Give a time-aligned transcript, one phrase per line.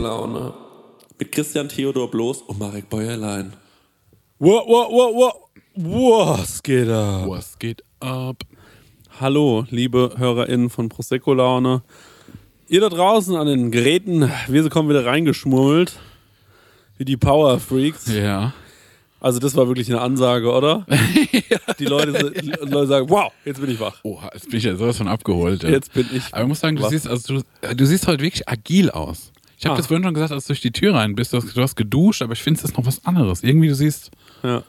[0.00, 0.54] Prosecco-Laune.
[1.18, 3.52] Mit Christian Theodor Bloß und Marek Bäuerlein.
[4.38, 5.34] Wow, wow, wow,
[5.74, 6.38] wow.
[6.38, 7.28] Was geht ab?
[7.28, 8.42] Was geht ab?
[9.20, 11.82] Hallo, liebe HörerInnen von Prosecco-Laune.
[12.68, 15.92] Ihr da draußen an den Geräten, wir kommen wieder reingeschmummelt.
[16.96, 18.06] Wie die Power Freaks.
[18.10, 18.54] Ja.
[19.20, 20.86] Also, das war wirklich eine Ansage, oder?
[21.78, 24.00] Die Leute, die Leute sagen: Wow, jetzt bin ich wach.
[24.02, 25.62] Oha, jetzt bin ich ja sowas von abgeholt.
[25.62, 25.70] Ja.
[25.70, 26.24] Jetzt bin ich.
[26.32, 26.90] Aber ich muss sagen, du wach.
[26.90, 29.32] siehst, also du, du siehst heute wirklich agil aus.
[29.60, 29.76] Ich habe Ah.
[29.76, 31.32] das vorhin schon gesagt, als du durch die Tür rein bist.
[31.32, 33.42] Du hast, du hast geduscht, aber ich finde, es ist noch was anderes.
[33.42, 34.10] Irgendwie, du siehst,
[34.42, 34.62] Ja.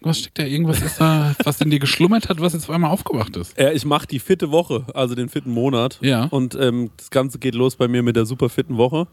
[0.00, 2.90] irgendwas steckt da, irgendwas ist da, was in dir geschlummert hat, was jetzt auf einmal
[2.90, 3.58] aufgewacht ist.
[3.58, 5.98] Ja, ich mache die fitte Woche, also den fitten Monat.
[6.00, 6.24] Ja.
[6.24, 9.06] Und ähm, das Ganze geht los bei mir mit der super fitten Woche.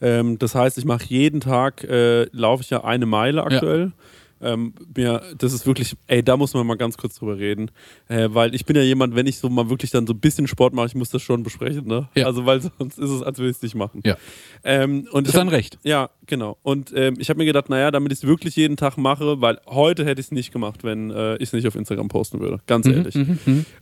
[0.00, 3.92] Ähm, das heißt, ich mache jeden Tag, äh, laufe ich ja eine Meile aktuell.
[4.40, 7.70] Ähm, mir, das ist wirklich, ey, da muss man mal ganz kurz drüber reden.
[8.08, 10.46] Äh, weil ich bin ja jemand, wenn ich so mal wirklich dann so ein bisschen
[10.46, 12.08] Sport mache, ich muss das schon besprechen, ne?
[12.14, 12.26] Ja.
[12.26, 14.02] Also, weil sonst ist es, als würde ich es nicht machen.
[14.04, 14.16] Ja.
[14.62, 15.78] Ähm, und Das ich ist dann recht.
[15.84, 16.58] ja, genau.
[16.62, 19.58] Und ähm, ich habe mir gedacht, naja, damit ich es wirklich jeden Tag mache, weil
[19.66, 22.60] heute hätte ich es nicht gemacht, wenn äh, ich es nicht auf Instagram posten würde.
[22.66, 23.14] Ganz ehrlich.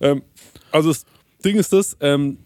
[0.00, 0.22] Ähm,
[0.70, 1.04] also das
[1.44, 2.38] Ding ist das, ähm,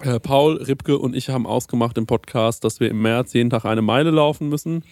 [0.00, 3.64] äh, Paul, Ripke und ich haben ausgemacht im Podcast, dass wir im März jeden Tag
[3.64, 4.84] eine Meile laufen müssen.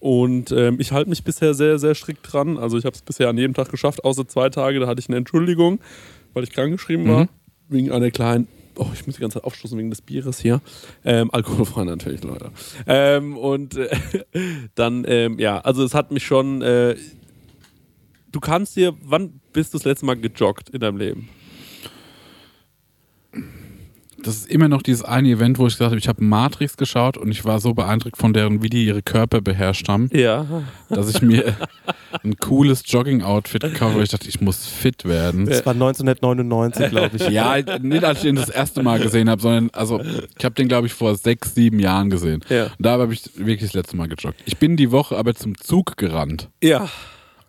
[0.00, 2.56] Und ähm, ich halte mich bisher sehr, sehr strikt dran.
[2.56, 5.08] Also ich habe es bisher an jedem Tag geschafft, außer zwei Tage, da hatte ich
[5.08, 5.78] eine Entschuldigung,
[6.32, 7.28] weil ich krankgeschrieben war.
[7.68, 10.62] Wegen einer kleinen, oh, ich muss die ganze Zeit aufstoßen wegen des Bieres hier.
[11.04, 12.50] Ähm, alkoholfrei natürlich, Leute.
[12.86, 13.90] Ähm, und äh,
[14.74, 16.96] dann, ähm, ja, also es hat mich schon, äh,
[18.32, 21.28] du kannst dir, wann bist du das letzte Mal gejoggt in deinem Leben?
[24.22, 27.16] Das ist immer noch dieses eine Event, wo ich gesagt habe, ich habe Matrix geschaut
[27.16, 30.46] und ich war so beeindruckt von deren, wie die ihre Körper beherrscht haben, Ja.
[30.88, 31.54] dass ich mir
[32.22, 33.94] ein cooles Jogging-Outfit gekauft habe.
[33.96, 35.46] weil Ich dachte, ich muss fit werden.
[35.46, 37.28] Das war 1999, glaube ich.
[37.28, 40.00] Ja, nicht als ich den das erste Mal gesehen habe, sondern also
[40.38, 42.44] ich habe den glaube ich vor sechs, sieben Jahren gesehen.
[42.48, 42.64] Ja.
[42.64, 44.40] Und da habe ich wirklich das letzte Mal gejoggt.
[44.44, 46.88] Ich bin die Woche aber zum Zug gerannt Ja.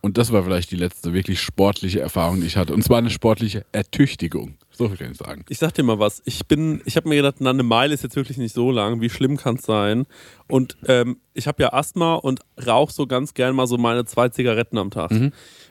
[0.01, 2.73] und das war vielleicht die letzte wirklich sportliche Erfahrung, die ich hatte.
[2.73, 4.55] Und zwar eine sportliche Ertüchtigung.
[4.73, 5.43] So viel kann ich sagen.
[5.49, 6.21] Ich sag dir mal was.
[6.25, 9.01] Ich bin, ich habe mir gedacht, na, eine Meile ist jetzt wirklich nicht so lang.
[9.01, 10.05] Wie schlimm kann es sein?
[10.47, 14.29] Und ähm, ich habe ja Asthma und rauche so ganz gern mal so meine zwei
[14.29, 15.11] Zigaretten am Tag.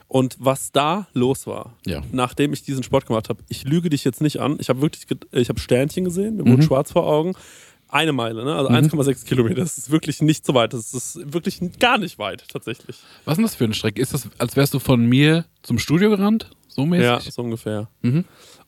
[0.07, 2.01] Und was da los war, Ja.
[2.11, 4.57] nachdem ich diesen Sport gemacht habe, ich lüge dich jetzt nicht an.
[4.59, 7.33] Ich habe wirklich, ich habe Sternchen gesehen, mir wurde schwarz vor Augen.
[7.91, 8.55] Eine Meile, ne?
[8.55, 9.55] also 1,6 Kilometer.
[9.55, 10.71] Das ist wirklich nicht so weit.
[10.73, 12.95] Das ist wirklich gar nicht weit, tatsächlich.
[13.25, 14.01] Was ist denn das für eine Strecke?
[14.01, 16.49] Ist das, als wärst du von mir zum Studio gerannt?
[16.69, 17.03] So mäßig?
[17.05, 17.89] Ja, so ungefähr.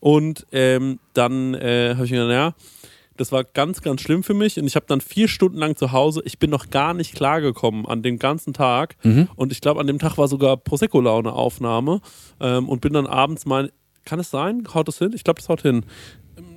[0.01, 2.67] Und ähm, dann äh, habe ich mir gedacht, ja,
[3.15, 4.59] das war ganz, ganz schlimm für mich.
[4.59, 7.85] Und ich habe dann vier Stunden lang zu Hause, ich bin noch gar nicht klargekommen
[7.85, 8.97] an dem ganzen Tag.
[9.37, 12.01] Und ich glaube, an dem Tag war sogar Prosecco-Laune-Aufnahme.
[12.41, 13.71] Ähm, und bin dann abends mal,
[14.03, 14.67] kann es sein?
[14.73, 15.13] Haut das hin?
[15.15, 15.85] Ich glaube, das haut hin.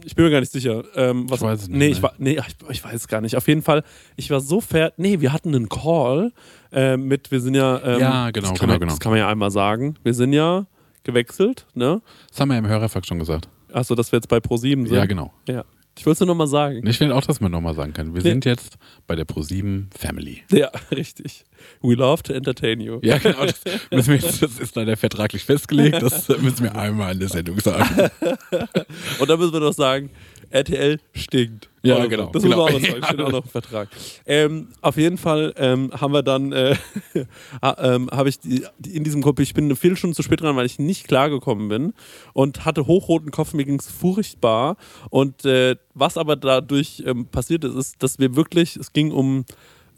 [0.06, 0.84] Ich bin mir gar nicht sicher.
[0.94, 1.91] Ähm, was, Ich weiß es nicht, Nee, ne.
[1.93, 3.34] ich, war, nee ich, ich weiß es gar nicht.
[3.37, 3.83] Auf jeden Fall,
[4.15, 4.94] ich war so fertig.
[4.99, 6.33] Nee, wir hatten einen Call
[6.72, 7.81] äh, mit, wir sind ja.
[7.83, 8.93] Ähm, Ja, genau, das kann genau, man, genau.
[8.93, 9.97] Das kann man ja einmal sagen.
[10.05, 10.66] Wir sind ja
[11.03, 12.00] gewechselt, ne?
[12.31, 13.49] Das haben wir im Hörerfakt schon gesagt.
[13.72, 14.93] Achso, dass wir jetzt bei Pro7 sind.
[14.93, 15.33] Ja, genau.
[15.49, 15.65] Ja.
[15.99, 16.87] Ich wollte es nur nochmal sagen.
[16.87, 18.15] Ich will auch, dass man nochmal sagen kann.
[18.15, 18.31] Wir Nee.
[18.31, 18.77] sind jetzt
[19.07, 20.43] bei der Pro7 Family.
[20.53, 21.45] Ja, richtig.
[21.83, 22.99] We love to entertain you.
[23.03, 23.47] Ja, genau.
[23.47, 26.03] Das, müssen wir jetzt, das ist leider vertraglich festgelegt.
[26.03, 28.11] Das müssen wir einmal in der Sendung sagen.
[29.19, 30.11] Und dann müssen wir noch sagen,
[30.51, 31.69] RTL stinkt.
[31.87, 32.09] Ja, so.
[32.09, 32.31] genau.
[32.33, 32.57] Das Genau.
[32.57, 33.05] muss auch noch sagen.
[33.05, 33.89] Steht auch noch im Vertrag.
[34.27, 36.77] Ähm, auf jeden Fall ähm, haben wir dann, äh,
[37.63, 40.67] ähm, habe ich die, in diesem Kopf, ich bin eine Viertelstunde zu spät dran, weil
[40.67, 41.93] ich nicht klargekommen bin
[42.33, 44.77] und hatte hochroten Kopf, mir ging es furchtbar.
[45.11, 49.45] Und äh, was aber dadurch ähm, passiert ist, ist, dass wir wirklich, es ging um,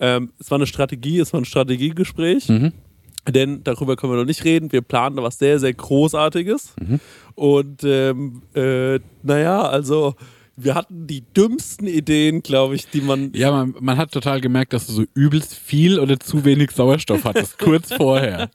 [0.00, 2.50] ähm, es war eine Strategie, es war ein Strategiegespräch.
[3.28, 4.72] Denn darüber können wir noch nicht reden.
[4.72, 6.74] Wir planen da was sehr, sehr Großartiges.
[7.34, 10.14] Und ähm, äh, naja, also
[10.60, 13.32] wir hatten die dümmsten Ideen, glaube ich, die man.
[13.34, 17.24] Ja, man, man hat total gemerkt, dass du so übelst viel oder zu wenig Sauerstoff
[17.24, 18.50] hattest, kurz vorher.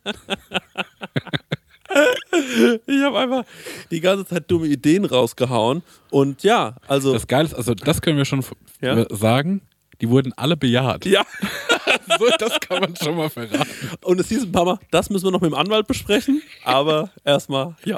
[2.88, 3.44] Ich habe einfach
[3.92, 5.84] die ganze Zeit dumme Ideen rausgehauen.
[6.10, 7.14] Und ja, also.
[7.14, 8.44] Das Geile ist, also das können wir schon
[8.82, 9.06] Ja.
[9.16, 9.62] sagen,
[10.02, 11.06] die wurden alle bejaht.
[11.06, 11.24] ja,
[12.20, 13.68] So, das kann man schon mal verraten.
[14.04, 16.42] und es hieß ein paar Mal, das müssen wir noch mit dem Anwalt besprechen.
[16.66, 17.98] Aber erstmal, ja.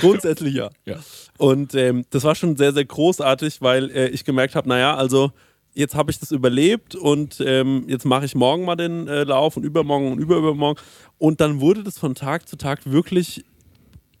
[0.00, 0.70] Grundsätzlich ja.
[0.86, 0.96] Ja.
[1.42, 5.32] Und ähm, das war schon sehr, sehr großartig, weil äh, ich gemerkt habe, naja, also
[5.74, 9.56] jetzt habe ich das überlebt und ähm, jetzt mache ich morgen mal den äh, Lauf
[9.56, 10.80] und übermorgen und überübermorgen.
[11.18, 13.44] Und dann wurde das von Tag zu Tag wirklich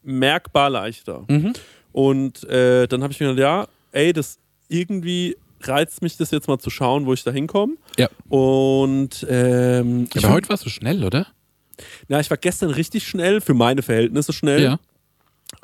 [0.02, 1.24] merkbar leichter.
[1.92, 6.48] Und äh, dann habe ich mir gedacht, ja, ey, das irgendwie reizt mich das jetzt
[6.48, 7.74] mal zu schauen, wo ich da hinkomme.
[7.98, 8.08] Ja.
[8.30, 11.28] Und ähm, ich, Aber heute warst du schnell, oder?
[12.08, 14.62] ja, ich war gestern richtig schnell, für meine Verhältnisse schnell.
[14.62, 14.78] Ja.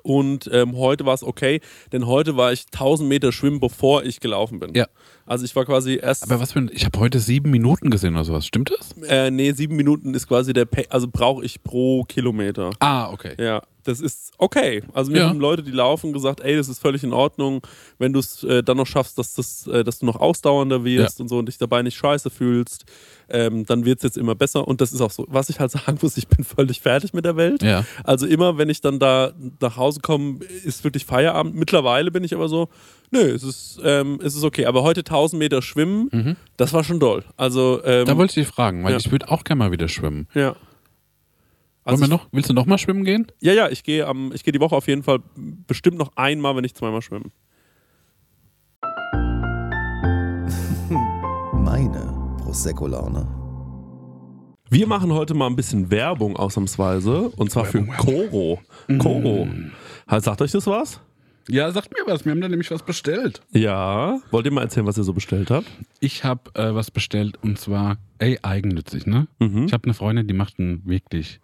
[0.02, 1.60] Und ähm, heute war es okay,
[1.92, 4.74] denn heute war ich 1000 Meter schwimmen, bevor ich gelaufen bin.
[4.74, 4.86] Ja.
[5.28, 6.22] Also ich war quasi erst.
[6.24, 8.46] Aber was für ein, ich habe heute sieben Minuten gesehen oder sowas.
[8.46, 8.94] Stimmt das?
[9.08, 12.70] Äh, nee, sieben Minuten ist quasi der, pa also brauche ich pro Kilometer.
[12.80, 13.34] Ah, okay.
[13.38, 14.82] Ja, das ist okay.
[14.92, 15.28] Also mir Ja.
[15.28, 17.60] haben Leute, die laufen, gesagt, ey, das ist völlig in Ordnung,
[17.98, 21.18] wenn du es äh, dann noch schaffst, dass, das, äh, dass du noch ausdauernder wirst
[21.18, 21.22] Ja.
[21.22, 22.84] und so und dich dabei nicht scheiße fühlst,
[23.30, 24.66] ähm, dann wird es jetzt immer besser.
[24.66, 27.24] Und das ist auch so, was ich halt sagen muss, ich bin völlig fertig mit
[27.24, 27.62] der Welt.
[27.62, 27.84] Ja.
[28.04, 31.54] Also immer, wenn ich dann da nach Hause komme, ist wirklich Feierabend.
[31.54, 32.68] Mittlerweile bin ich aber so,
[33.10, 34.66] nö, es ist, ähm, es ist okay.
[34.66, 37.24] Aber heute 1000 Meter schwimmen, das war schon doll.
[37.36, 38.06] Also, ähm, Mhm.
[38.06, 38.98] Da wollte ich dich fragen, weil Ja.
[38.98, 40.26] ich würde auch gerne mal wieder schwimmen.
[40.34, 40.54] ja.
[41.84, 43.28] Wollen Also wir noch, willst du noch mal schwimmen gehen?
[43.40, 45.20] Ja, ja, ich gehe am, ich gehe die Woche auf jeden Fall
[45.66, 47.32] bestimmt noch einmal, wenn nicht zweimal schwimmen.
[51.52, 53.26] Meine Prosecco-Laune.
[54.70, 58.60] Wir machen heute mal ein bisschen Werbung ausnahmsweise und zwar für Koro.
[58.98, 59.48] Koro.
[60.06, 61.00] Halt, Sagt euch das was?
[61.48, 62.24] Ja, sagt mir was.
[62.24, 63.40] Wir haben da nämlich was bestellt.
[63.52, 64.20] Ja.
[64.30, 65.66] Wollt ihr mal erzählen, was ihr so bestellt habt?
[66.00, 69.28] Ich habe äh, was bestellt und zwar, ey, eigennützig, ne?
[69.38, 69.64] Mhm.
[69.64, 71.40] Ich habe eine Freundin, die macht einen wirklich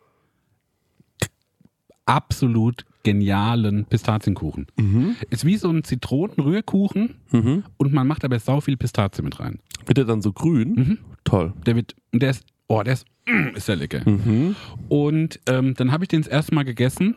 [2.06, 4.66] absolut genialen Pistazienkuchen.
[4.76, 5.16] Mhm.
[5.30, 7.14] Ist wie so ein Zitronenrührkuchen
[7.76, 9.58] und man macht aber sau viel Pistazie mit rein.
[9.86, 10.98] Wird der dann so grün?
[11.24, 11.52] Toll.
[11.66, 14.08] Der wird, der ist, oh, der ist, mm, ist der lecker.
[14.08, 14.56] Mhm.
[14.88, 17.16] Und ähm, dann habe ich den das erste Mal gegessen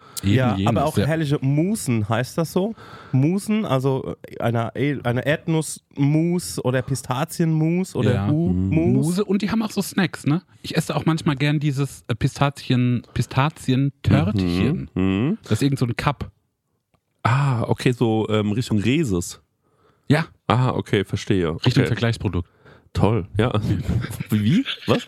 [0.23, 1.05] Eben Ja, jenes, aber auch ja.
[1.05, 2.75] herrliche Musen, heißt das so?
[3.11, 4.71] Musen, also äh, eine,
[5.03, 8.27] eine Erdnussmus oder Pistazienmus oder Ja.
[8.27, 9.05] Hu-Mus.
[9.07, 10.43] Muse und die haben auch so Snacks, ne?
[10.61, 14.89] Ich esse auch manchmal gern dieses äh, Pistazien, Pistazien-Törtchen.
[14.93, 15.37] Mhm.
[15.43, 16.31] Das ist irgend so ein Cup.
[17.23, 19.41] Ah, okay, so ähm, Richtung Reses.
[20.07, 21.51] Ja, Ah, okay, verstehe.
[21.65, 21.87] Richtung okay.
[21.87, 22.49] Vergleichsprodukt.
[22.93, 23.53] Toll, ja.
[24.29, 24.65] Wie?
[24.85, 25.07] Was?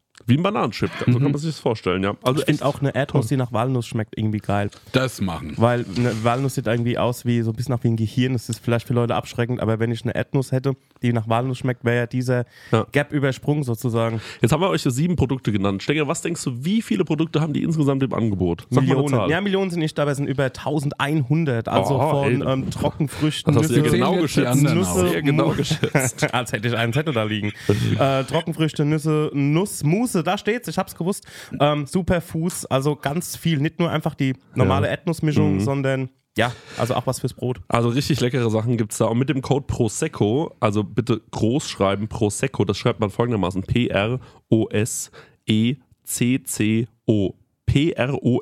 [0.27, 0.89] Wie ein Bananenchip.
[1.05, 2.15] So kann man sich das vorstellen, ja.
[2.23, 4.69] Also Ich finde auch eine Erdnuss, die nach Walnuss schmeckt, irgendwie geil.
[4.91, 5.53] Das machen.
[5.57, 8.33] Weil eine Walnuss sieht irgendwie aus wie so ein bisschen nach wie ein Gehirn.
[8.33, 11.57] Das ist vielleicht für Leute abschreckend, aber wenn ich eine Erdnuss hätte, die nach Walnuss
[11.59, 12.85] schmeckt, wäre ja dieser Ja.
[12.91, 14.21] Gap übersprungen sozusagen.
[14.41, 15.83] Jetzt haben wir euch ja sieben Produkte genannt.
[15.83, 18.67] Stenger, was denkst du, wie viele Produkte haben die insgesamt im Angebot?
[18.69, 19.09] Sag mal eine Millionen.
[19.15, 19.29] Zahl.
[19.29, 21.67] Ja, Millionen sind nicht dabei, es sind über 1100.
[21.67, 24.63] Also Oh, von ähm, Trockenfrüchten, Das hast du ja Nüsse, genau jetzt die geschätzt.
[24.63, 26.23] Nüsse, genau Mu- geschätzt.
[26.33, 27.51] Als hätte ich einen Zettel da liegen.
[27.99, 31.25] äh, Trockenfrüchte, Nüsse, Nuss, Mousse, da steht's, ich hab's gewusst.
[31.59, 33.59] Ähm, Superfoods, also ganz viel.
[33.59, 34.91] Nicht nur einfach die normale Ja.
[34.91, 35.59] Erdnussmischung, Mhm.
[35.59, 37.59] ja, ja, also auch was fürs Brot.
[37.67, 39.05] Also richtig leckere Sachen gibt es da.
[39.05, 44.19] Und mit dem Code Prosecco, also bitte groß schreiben, Prosecco, das schreibt man folgendermaßen: P-R-O-S-E-C-C-O.
[47.65, 48.41] P-R-O-S-E-C-C-O.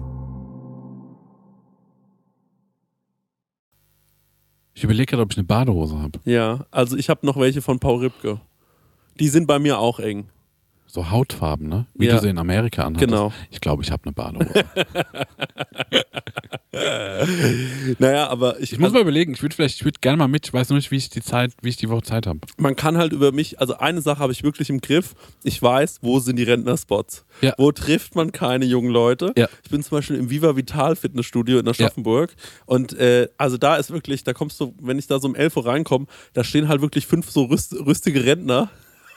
[4.73, 6.19] Ich überlege gerade, ob ich eine Badehose habe.
[6.25, 8.39] Ja, also ich habe noch welche von Paul Ripke.
[9.19, 10.29] Die sind bei mir auch eng.
[10.93, 11.85] So Hautfarben, ne?
[11.93, 12.15] Wie Ja.
[12.15, 13.09] du sie in Amerika anhattest.
[13.09, 13.31] Genau.
[13.49, 14.65] Ich glaube, ich habe eine Badehose.
[17.99, 20.27] Naja, aber ich, Ich muss also, mal überlegen, ich würde vielleicht, ich würde gerne mal
[20.27, 22.39] mit, ich weiß nur nicht, wie ich die Zeit, wie ich die Woche Zeit habe.
[22.57, 25.13] man kann halt über mich, also eine Sache habe ich wirklich im Griff.
[25.43, 27.25] Ich weiß, wo sind die Rentnerspots?
[27.41, 27.53] Ja.
[27.57, 29.33] Wo trifft man keine jungen Leute?
[29.37, 29.47] Ja.
[29.63, 32.33] Ich bin zum Beispiel im Viva Vital Fitnessstudio in Aschaffenburg.
[32.65, 35.57] Und äh, also da ist wirklich, da kommst du, wenn ich da so um 11
[35.57, 38.69] Uhr reinkomme, da stehen halt wirklich fünf so rüst, rüstige Rentner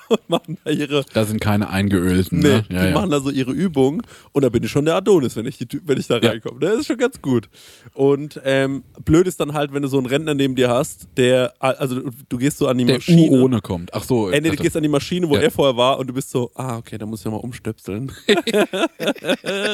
[0.09, 2.65] und machen da ihre, Da sind keine eingeölten, Nee, ne?
[2.69, 2.95] die Ja, ja.
[2.95, 5.67] machen da so ihre Übungen und da bin ich schon der Adonis, wenn ich, die,
[5.85, 6.31] wenn ich da Ja.
[6.31, 6.61] reinkomme.
[6.61, 7.49] Das ist schon ganz gut.
[7.95, 11.55] Und ähm, blöd ist dann halt, wenn du so einen Rentner neben dir hast, der,
[11.59, 13.31] also du, gehst so an die Der Maschine.
[13.31, 13.93] U ohne kommt.
[13.95, 14.31] Ach so.
[14.31, 15.43] Äh, nee, du gehst an die Maschine, wo Ja.
[15.43, 18.13] er vorher war und du bist so, ah, okay, da muss ich nochmal umstöpseln.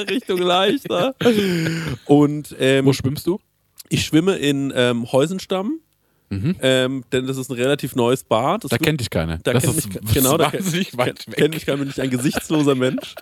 [0.08, 1.14] Richtung leichter.
[2.06, 3.38] Und ähm, Wo schwimmst du?
[3.88, 5.80] ich schwimme in ähm, Heusenstamm,
[6.32, 6.56] Mhm.
[6.62, 8.62] ähm, denn das ist ein relativ neues Bad.
[8.62, 9.38] Das Da kennt dich keiner.
[9.42, 11.36] da das kennt ist mich, genau, da wahnsinnig weit weg.
[11.36, 13.16] Kennt mich keiner, bin ich ein gesichtsloser Mensch.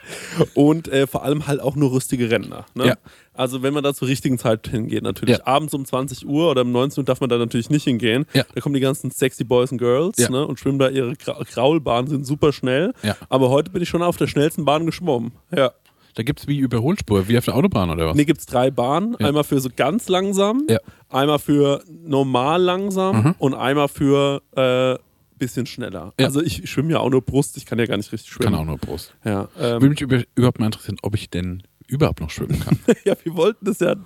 [0.55, 2.67] Und äh, vor allem halt auch nur rüstige Rentner.
[2.75, 2.87] Ne?
[2.89, 2.97] Ja.
[3.33, 5.39] Also wenn man da zur richtigen Zeit hingeht, natürlich.
[5.39, 5.47] Ja.
[5.47, 8.27] Abends um 20 Uhr oder um 19 Uhr darf man da natürlich nicht hingehen.
[8.35, 8.45] Ja.
[8.55, 10.47] Da kommen die ganzen sexy Boys and Girls ne?
[10.47, 12.93] und schwimmen da ihre Gra Graulbahnen, sind super schnell.
[13.31, 15.33] Aber heute bin ich schon auf der schnellsten Bahn geschwommen.
[15.57, 15.73] Ja.
[16.19, 18.17] Da gibt es wie Überholspur, wie auf der Autobahn oder was?
[18.17, 19.15] Nee, gibt es drei Bahnen.
[19.21, 19.29] Ja.
[19.29, 20.79] Einmal für so ganz langsam, Ja.
[21.09, 23.35] einmal für normal langsam Mhm.
[23.39, 24.99] und einmal für äh,
[25.39, 26.13] bisschen schneller.
[26.19, 26.27] Ja.
[26.27, 28.51] Also ich schwimme ja auch nur Brust, ich kann ja gar nicht richtig schwimmen.
[28.53, 29.15] Kann auch nur Brust.
[29.25, 32.79] Ja, Würde ähm, mich über, überhaupt mal interessieren, ob ich denn überhaupt noch schwimmen kann.
[33.05, 33.97] ja, wir wollten das ja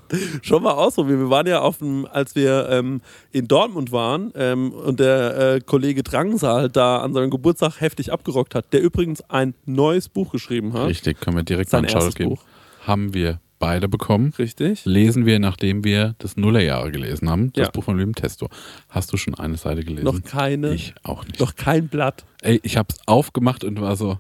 [0.41, 1.19] schon mal ausprobieren.
[1.21, 5.61] Wir waren ja auf dem, als wir ähm, in Dortmund waren ähm, und der äh,
[5.61, 10.73] Kollege Drangsal da an seinem Geburtstag heftig abgerockt hat, der übrigens ein neues Buch geschrieben
[10.73, 10.87] hat.
[10.89, 12.31] Richtig, können wir direkt Sein mal einen geben.
[12.31, 12.43] Buch.
[12.87, 14.33] Haben wir beide bekommen.
[14.39, 14.85] Richtig.
[14.85, 17.53] Lesen wir, nachdem wir das Nullerjahre gelesen haben.
[17.53, 17.71] Das Ja.
[17.71, 18.49] Buch von Lüben Testo.
[18.89, 20.05] Hast du schon eine Seite gelesen?
[20.05, 21.39] Noch keine, Ich auch nicht.
[21.39, 22.25] noch kein Blatt.
[22.41, 24.19] Ey, ich hab's aufgemacht und war so.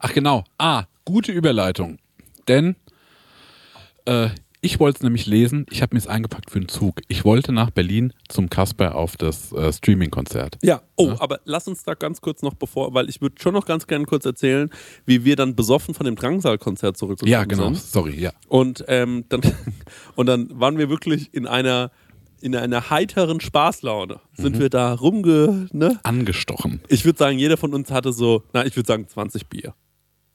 [0.00, 0.44] Ach genau.
[0.58, 1.96] Ah, gute Überleitung.
[2.48, 2.76] Denn
[4.04, 4.28] äh,
[4.62, 5.66] ich wollte es nämlich lesen.
[5.70, 7.00] Ich habe mir es eingepackt für einen Zug.
[7.08, 10.58] Ich wollte nach Berlin zum Kasper auf das äh, Streaming-Konzert.
[10.62, 11.20] Ja, oh, Ja.
[11.20, 14.06] aber lass uns da ganz kurz noch bevor, weil ich würde schon noch ganz gerne
[14.06, 14.70] kurz erzählen,
[15.04, 17.64] wie wir dann besoffen von dem Drangsal-Konzert zurückgekommen Ja, genau.
[17.66, 17.76] sind.
[17.78, 18.32] Sorry, ja.
[18.48, 19.42] Und, ähm, dann,
[20.16, 21.92] und dann waren wir wirklich in einer,
[22.40, 24.20] in einer heiteren Spaßlaune.
[24.34, 24.60] Sind Mhm.
[24.60, 25.68] wir da rumge...
[25.72, 26.00] Ne?
[26.02, 26.80] Angestochen.
[26.88, 29.74] Ich würde sagen, jeder von uns hatte so, na, ich würde sagen 20 Bier.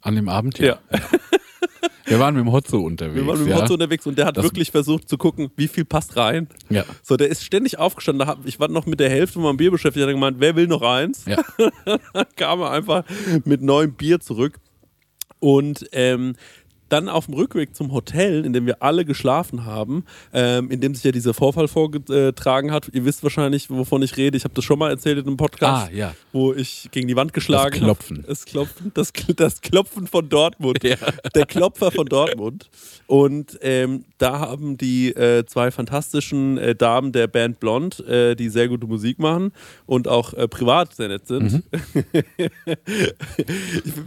[0.01, 0.57] An dem Abend?
[0.59, 0.79] Ja.
[2.05, 3.15] Wir waren mit dem Hotzo unterwegs.
[3.15, 3.61] Wir waren mit dem ja.
[3.61, 6.49] Hotzo unterwegs und der hat Das- wirklich versucht zu gucken, wie viel passt rein.
[6.69, 6.83] Ja.
[7.03, 8.27] So, der ist ständig aufgestanden.
[8.43, 10.05] Ich war noch mit der Hälfte von meinem Bier beschäftigt.
[10.05, 11.23] Hat gemeint, wer will noch eins?
[11.25, 11.37] Ja.
[11.85, 13.05] Dann kam er einfach
[13.45, 14.59] mit neuem Bier zurück.
[15.39, 16.35] Und ähm,
[16.91, 20.93] dann auf dem Rückweg zum Hotel, in dem wir alle geschlafen haben, ähm, in dem
[20.95, 22.89] sich ja dieser Vorfall vorgetragen hat.
[22.93, 24.37] Ihr wisst wahrscheinlich, wovon ich rede.
[24.37, 26.13] Ich habe das schon mal erzählt in einem Podcast, Ah, ja.
[26.31, 28.17] wo ich gegen die Wand geschlagen Das Klopfen.
[28.17, 28.25] Hab.
[28.27, 28.91] Das Klopfen.
[28.93, 30.83] Das, das Klopfen von Dortmund.
[30.83, 30.95] Ja.
[31.35, 32.69] Der Klopfer von Dortmund.
[33.07, 38.49] Und ähm, da haben die äh, zwei fantastischen äh, Damen der Band Blond, äh, die
[38.49, 39.51] sehr gute Musik machen
[39.85, 41.63] und auch äh, privat sehr nett sind.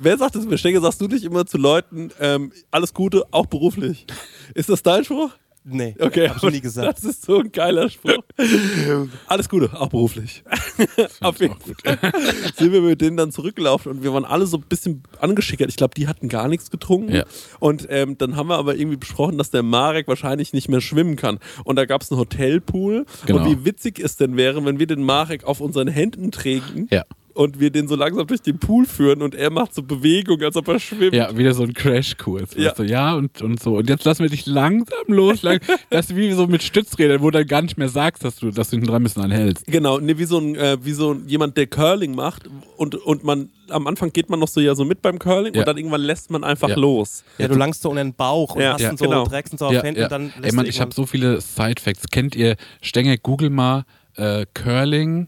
[0.00, 0.58] Wer sagt das mir?
[0.58, 4.06] Stenge, sagst du nicht immer zu Leuten, ähm, alles Gute, auch beruflich?
[4.54, 5.30] Ist das dein Spruch?
[5.66, 6.98] Nee, Okay, hab ich nie gesagt.
[6.98, 8.22] Das ist so ein geiler Spruch.
[9.26, 10.44] Alles Gute, auch beruflich.
[11.22, 12.12] Auf jeden Fall
[12.54, 15.70] sind wir mit denen dann zurückgelaufen und wir waren alle so ein bisschen angeschickert.
[15.70, 17.14] Ich glaube, die hatten gar nichts getrunken.
[17.14, 17.24] Ja.
[17.60, 21.16] Und ähm, dann haben wir aber irgendwie besprochen, dass der Marek wahrscheinlich nicht mehr schwimmen
[21.16, 21.38] kann.
[21.64, 23.06] Und da gab es einen Hotelpool.
[23.24, 23.38] Genau.
[23.38, 26.88] Und wie witzig es denn wäre, wenn wir den Marek auf unseren Händen trägen.
[26.90, 27.04] Ja.
[27.34, 30.54] Und wir den so langsam durch den Pool führen und er macht so Bewegungen, als
[30.54, 31.14] ob er schwimmt.
[31.14, 32.50] Ja, wieder so ein Crashkurs.
[32.54, 32.62] Ja.
[32.62, 32.74] Ja.
[32.76, 33.76] So, ja, und, und so.
[33.76, 35.42] Und jetzt lassen wir dich langsam los.
[35.42, 35.58] Lang,
[35.90, 38.52] das ist wie so mit Stützrädern, wo du dann gar nicht mehr sagst, dass du,
[38.52, 39.66] dass du hinten dran ein bisschen anhältst.
[39.66, 42.44] Genau, nee, wie so ein, äh, wie so jemand, der Curling macht
[42.76, 45.60] und, und man, am Anfang geht man noch so ja so mit beim Curling Ja.
[45.62, 46.76] und dann irgendwann lässt man einfach Ja.
[46.76, 47.24] los.
[47.38, 49.24] Ja, du langst so in den Bauch und Ja, hast ja, dann so, genau.
[49.26, 51.40] trägst ihn so auf Händen und dann lässt Ey, Mann, du ich habe so viele
[51.40, 52.06] Side-Facts.
[52.12, 53.84] Kennt ihr, Stenger, google mal
[54.16, 55.26] äh, Curling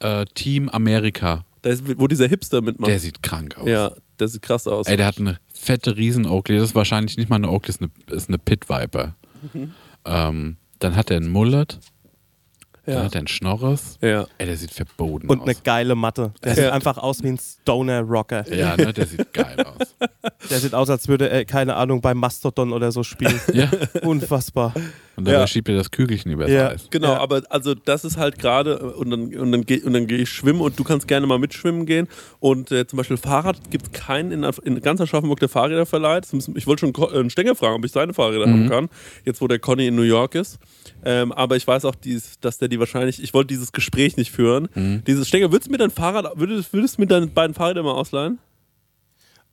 [0.00, 1.44] äh, Team Amerika.
[1.62, 2.90] Da ist, wo dieser Hipster mitmacht.
[2.90, 3.68] Der sieht krank aus.
[3.68, 4.86] ja, der sieht krass aus.
[4.86, 6.58] Ey, der hat eine fette riesen Oakley.
[6.58, 9.14] Das ist wahrscheinlich nicht mal eine Oakley, das ist eine, ist eine Pit Viper.
[9.52, 9.72] Mhm.
[10.04, 11.78] Ähm, dann hat er einen Mullet,
[12.86, 13.02] dann ja.
[13.04, 13.98] hat er einen Schnorres.
[14.00, 14.26] ja.
[14.38, 15.46] Ey, der sieht verboten und aus.
[15.46, 16.32] eine geile Matte.
[16.42, 16.56] Der Ja.
[16.64, 18.52] sieht einfach aus wie ein Stoner-Rocker.
[18.54, 19.94] ja, ne, der sieht geil aus.
[20.50, 23.40] Der sieht aus, als würde er, keine Ahnung, beim Mastodon oder so spielen.
[23.54, 23.68] Ja.
[24.02, 24.74] Unfassbar.
[25.16, 25.46] Und dabei Ja.
[25.46, 26.68] schiebt er das Kügelchen übers Ja.
[26.68, 26.88] Eis.
[26.90, 27.18] Genau, Ja.
[27.20, 30.28] aber also das ist halt gerade und dann und dann gehe und dann gehe ich
[30.30, 32.08] schwimmen und du kannst gerne mal mitschwimmen gehen
[32.40, 36.26] und äh, zum Beispiel Fahrrad gibt es keinen in, in ganz Aschaffenburg, der Fahrräder verleiht.
[36.54, 38.88] Ich wollte schon äh, einen Stenger fragen, ob ich seine Fahrräder haben kann,
[39.24, 40.58] jetzt wo der Conny in New York ist.
[41.04, 43.22] Ähm, aber ich weiß auch, dies, dass der die wahrscheinlich.
[43.22, 44.68] Ich wollte dieses Gespräch nicht führen.
[45.06, 47.92] Dieses Stenger, würdest du mir dein Fahrrad, würdest, würdest du mir deine beiden Fahrräder mal
[47.92, 48.38] ausleihen?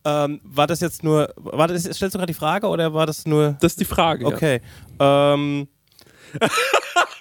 [0.04, 3.26] Ähm, war das jetzt nur, war das, stellst du gerade die Frage oder war das
[3.28, 4.26] nur, Das ist die Frage.
[4.26, 4.60] okay.
[5.00, 5.68] Ähm,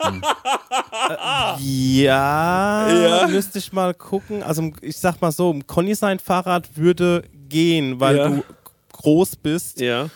[0.01, 2.89] äh, ja,
[3.23, 3.27] Ja.
[3.29, 4.43] müsste ich mal gucken.
[4.43, 8.29] Also ich sag mal so, Conny sein Fahrrad würde gehen, weil Ja.
[8.29, 8.45] du
[8.93, 9.81] groß bist.
[9.81, 10.09] Ja.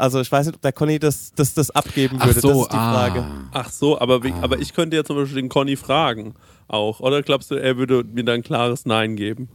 [0.00, 2.40] Also ich weiß nicht, ob der Conny das, das, das abgeben Ach würde.
[2.40, 2.92] so, das ist die ah.
[2.94, 3.26] Frage.
[3.52, 6.34] Ach so, aber, wie, aber ich könnte ja zum Beispiel den Conny fragen
[6.68, 7.00] auch.
[7.00, 9.50] Oder glaubst du, er würde mir dann ein klares Nein geben?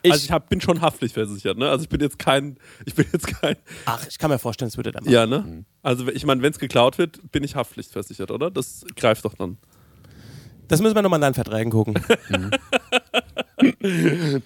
[0.00, 1.68] Ich, also ich hab, bin schon haftlich versichert, ne?
[1.68, 2.56] Also ich bin jetzt kein,
[2.86, 5.12] ich bin jetzt kein, ach, ich kann mir vorstellen, es würde der machen.
[5.12, 5.64] ja, ne?
[5.82, 8.50] Also ich meine, wenn es geklaut wird, bin ich haftpflichtversichert, oder?
[8.50, 9.58] Das greift doch dann.
[10.68, 11.94] Das müssen wir nochmal in deinen Verträgen gucken.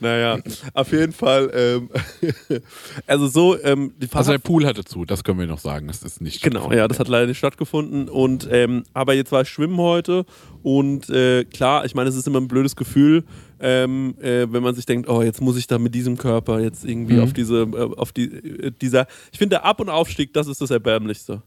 [0.00, 0.38] Naja,
[0.75, 1.90] auf jeden Fall, ähm,
[3.07, 5.87] also so, ähm, Also der Pool hatte zu, das können wir noch sagen.
[5.88, 8.08] Das ist nicht Genau, ja, das hat leider nicht stattgefunden.
[8.08, 10.25] Und ähm, aber jetzt war ich schwimmen heute
[10.63, 13.25] und äh, klar, ich meine, es ist immer ein blödes Gefühl,
[13.60, 16.84] ähm, äh, wenn man sich denkt, oh, jetzt muss ich da mit diesem Körper jetzt
[16.84, 17.23] irgendwie Mhm.
[17.23, 19.06] auf diese, äh, auf die, äh, dieser.
[19.32, 21.43] Ich finde, der Ab- und Aufstieg, das ist das Erbärmlichste.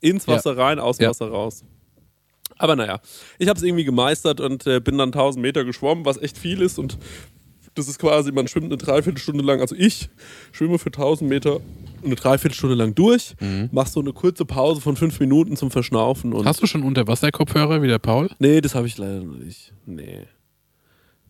[0.00, 0.34] Ins Ja.
[0.34, 1.10] Wasser rein, aus dem Ja.
[1.10, 1.64] Wasser raus.
[2.58, 3.00] Aber naja,
[3.38, 6.60] ich habe es irgendwie gemeistert und äh, bin dann 1000 Meter geschwommen, was echt viel
[6.60, 6.98] ist und
[7.74, 10.08] das ist quasi, man schwimmt eine Dreiviertelstunde lang, also ich
[10.52, 11.60] schwimme für 1000 Meter
[12.04, 13.34] eine Dreiviertelstunde lang durch,
[13.72, 16.42] mach so eine kurze Pause von fünf Minuten zum Verschnaufen und.
[16.42, 16.48] Mhm.
[16.48, 18.30] Hast du schon Unterwasserkopfhörer wie der Paul?
[18.38, 19.72] Nee, das habe ich leider noch nicht.
[19.86, 20.26] Nee.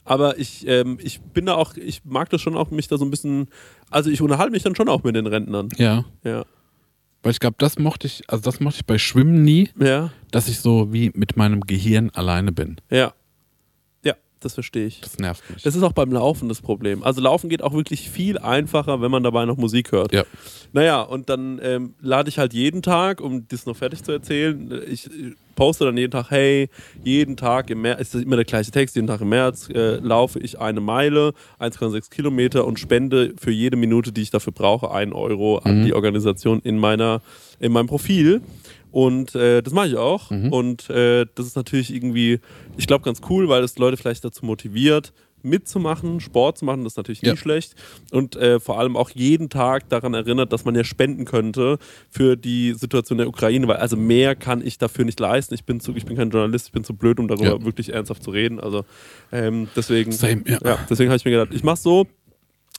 [0.05, 3.07] Aber ich, ähm, ich bin da auch, ich mag das schon auch, mich da so
[3.07, 3.49] ein bisschen,
[3.91, 5.71] also ich unterhalte mich dann schon auch mit den Rentnern.
[5.79, 6.05] Ja.
[6.25, 6.45] Ja.
[7.25, 10.11] Weil ich glaube, das mochte ich, also das mochte ich bei Schwimmen nie, Ja.
[10.31, 12.77] dass ich so wie mit meinem Gehirn alleine bin.
[12.91, 13.15] Ja.
[14.45, 15.01] Das verstehe ich.
[15.01, 15.63] Das nervt mich.
[15.63, 17.03] Das ist auch beim Laufen das Problem.
[17.03, 20.13] Also Laufen geht auch wirklich viel einfacher, wenn man dabei noch Musik hört.
[20.13, 20.25] Ja.
[20.73, 24.83] Naja, und dann ähm, lade ich halt jeden Tag, um das noch fertig zu erzählen,
[24.89, 26.69] ich äh, poste dann jeden Tag, hey,
[27.03, 29.97] jeden Tag im März, ist das immer der gleiche Text, jeden Tag im März äh,
[29.97, 34.91] laufe ich eine Meile, 1,6 Kilometer und spende für jede Minute, die ich dafür brauche,
[34.91, 37.23] einen Euro an die Organisation in meiner,
[37.61, 38.43] in meinem Profil.
[38.95, 40.31] Und äh, das mache ich auch.
[40.31, 42.39] Und äh, das ist natürlich irgendwie,
[42.77, 46.93] ich glaube, ganz cool, weil es Leute vielleicht dazu motiviert, mitzumachen, Sport zu machen, das
[46.93, 47.37] ist natürlich nie Ja.
[47.37, 47.75] schlecht.
[48.13, 51.79] Und äh, vor allem auch jeden Tag daran erinnert, dass man ja spenden könnte
[52.09, 55.55] für die Situation der Ukraine, weil also mehr kann ich dafür nicht leisten.
[55.55, 57.65] Ich bin, zu, ich bin kein Journalist, ich bin zu blöd, um darüber Ja.
[57.65, 58.61] wirklich ernsthaft zu reden.
[58.61, 58.85] Also
[59.33, 62.07] ähm, deswegen, Same, ja, deswegen habe ich mir gedacht, ich mache so.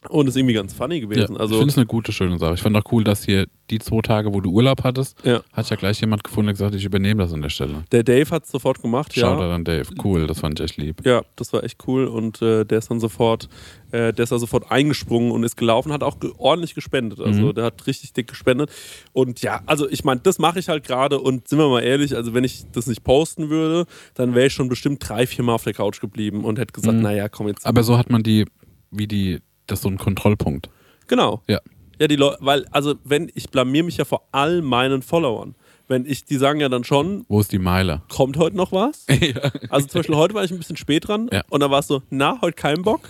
[0.09, 1.33] Und ist irgendwie ganz funny Ja, gewesen.
[1.35, 2.53] ich also, finde es eine gute, schöne Sache.
[2.55, 5.41] Ich fand auch cool, dass hier die zwei Tage, wo du Urlaub hattest, ja.
[5.53, 7.83] hat ja gleich jemand gefunden, der gesagt, ich übernehme das an der Stelle.
[7.91, 9.21] Der Dave hat es sofort gemacht, ja.
[9.27, 9.87] Shoutout an Dave.
[10.03, 11.03] Cool, das fand ich echt lieb.
[11.05, 13.49] Ja, das war echt cool und äh, der ist dann sofort,
[13.91, 17.19] äh, der ist da sofort eingesprungen und ist gelaufen, hat auch ge ordentlich gespendet.
[17.19, 17.53] Also Mhm.
[17.55, 18.69] der hat richtig dick gespendet.
[19.13, 22.15] Und ja, also ich meine, das mache ich halt gerade und sind wir mal ehrlich,
[22.15, 25.53] also wenn ich das nicht posten würde, dann wäre ich schon bestimmt drei, vier Mal
[25.55, 27.01] auf der Couch geblieben und hätte gesagt, Mhm.
[27.03, 27.65] naja, komm jetzt.
[27.65, 28.45] Aber so hat man die,
[28.91, 30.69] wie die, das ist so ein Kontrollpunkt.
[31.07, 31.41] genau.
[31.47, 31.59] Ja.
[31.97, 35.55] Ja, die Leute, weil, also wenn, ich blamier mich ja vor all meinen Followern.
[35.87, 38.01] Wenn ich, die sagen ja dann schon, Wo ist die Meile?
[38.09, 39.05] kommt heute noch was?
[39.09, 39.49] ja.
[39.69, 41.43] Also zum Beispiel heute war ich ein bisschen spät dran Ja.
[41.49, 43.07] und da war es so, na, heute kein Bock.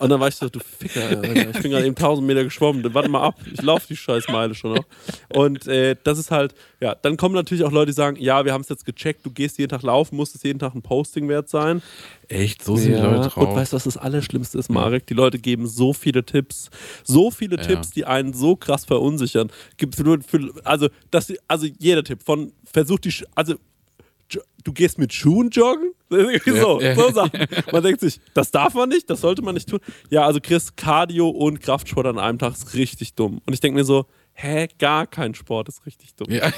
[0.00, 2.82] Und dann war ich so, du Ficker, Alter, ich bin gerade eben 1000 Meter geschwommen,
[2.94, 4.84] warte mal ab, ich laufe die scheiß Meile schon noch.
[5.34, 8.54] Und äh, das ist halt, ja, dann kommen natürlich auch Leute, die sagen, ja, wir
[8.54, 11.28] haben es jetzt gecheckt, du gehst jeden Tag laufen, muss es jeden Tag ein Posting
[11.28, 11.82] wert sein.
[12.28, 13.48] Echt, so sind die Leute drauf.
[13.48, 15.06] Und weißt du, was das Allerschlimmste ist, Marek?
[15.06, 16.70] Die Leute geben so viele Tipps.
[17.04, 17.62] So viele Ja.
[17.62, 19.50] Tipps, die einen so krass verunsichern.
[19.76, 23.56] Gibt für, für, also, das, also jeder Tipp von versuch die, also
[24.64, 25.92] du gehst mit Schuhen joggen?
[26.10, 26.94] So, Ja.
[26.96, 27.46] so Sachen.
[27.72, 29.78] Man denkt sich, das darf man nicht, das sollte man nicht tun.
[30.10, 33.40] Ja, also Chris, Cardio und Kraftsport an einem Tag ist richtig dumm.
[33.46, 34.06] Und ich denke mir so,
[34.42, 36.30] hä, gar kein Sport ist richtig dumm.
[36.30, 36.50] ja.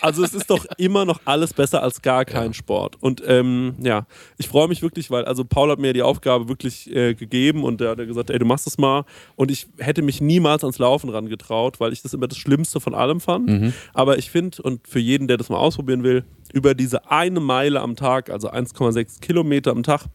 [0.00, 2.96] Also es ist doch immer noch alles besser als gar kein Sport.
[3.00, 6.94] Und ähm, ja, ich freue mich wirklich, weil also Paul hat mir die Aufgabe wirklich
[6.94, 9.04] äh, gegeben und der hat ja gesagt, ey, du machst das mal.
[9.36, 12.94] Und ich hätte mich niemals ans Laufen rangetraut, weil ich das immer das Schlimmste von
[12.94, 13.74] allem fand.
[13.92, 17.80] Aber ich finde, und für jeden, der das mal ausprobieren will, über diese eine Meile
[17.80, 20.06] am Tag, also 1,6 Kilometer am Tag,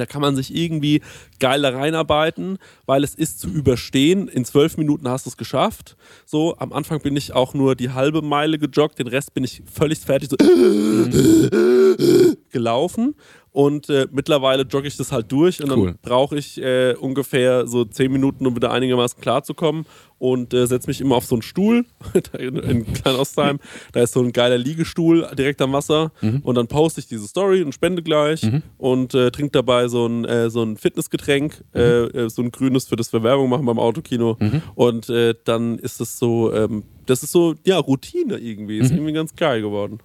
[0.00, 1.00] da kann man sich irgendwie
[1.40, 4.28] geil da reinarbeiten, weil es ist zu überstehen.
[4.28, 5.96] In zwölf Minuten hast du es geschafft.
[6.26, 9.62] So, am Anfang bin ich auch nur die halbe Meile gejoggt, den Rest bin ich
[9.72, 10.36] völlig fertig so
[12.50, 13.14] gelaufen.
[13.54, 15.86] Und äh, mittlerweile jogge ich das halt durch und Cool.
[15.86, 19.86] dann brauche ich äh, ungefähr so zehn Minuten, um wieder einigermaßen klarzukommen.
[20.18, 21.84] Und äh, setze mich immer auf so einen Stuhl
[22.38, 23.60] in, in Kleinostheim.
[23.92, 26.10] Da ist so ein geiler Liegestuhl direkt am Wasser.
[26.42, 28.42] Und dann poste ich diese Story und spende gleich
[28.76, 32.86] und äh, trinke dabei so ein, äh, so ein Fitnessgetränk, äh, äh, so ein grünes,
[32.88, 34.36] für das wir Werbung machen beim Autokino.
[34.74, 38.78] Und äh, dann ist es so, ähm, das ist so, ja, Routine irgendwie.
[38.78, 40.00] Ist irgendwie ganz geil geworden.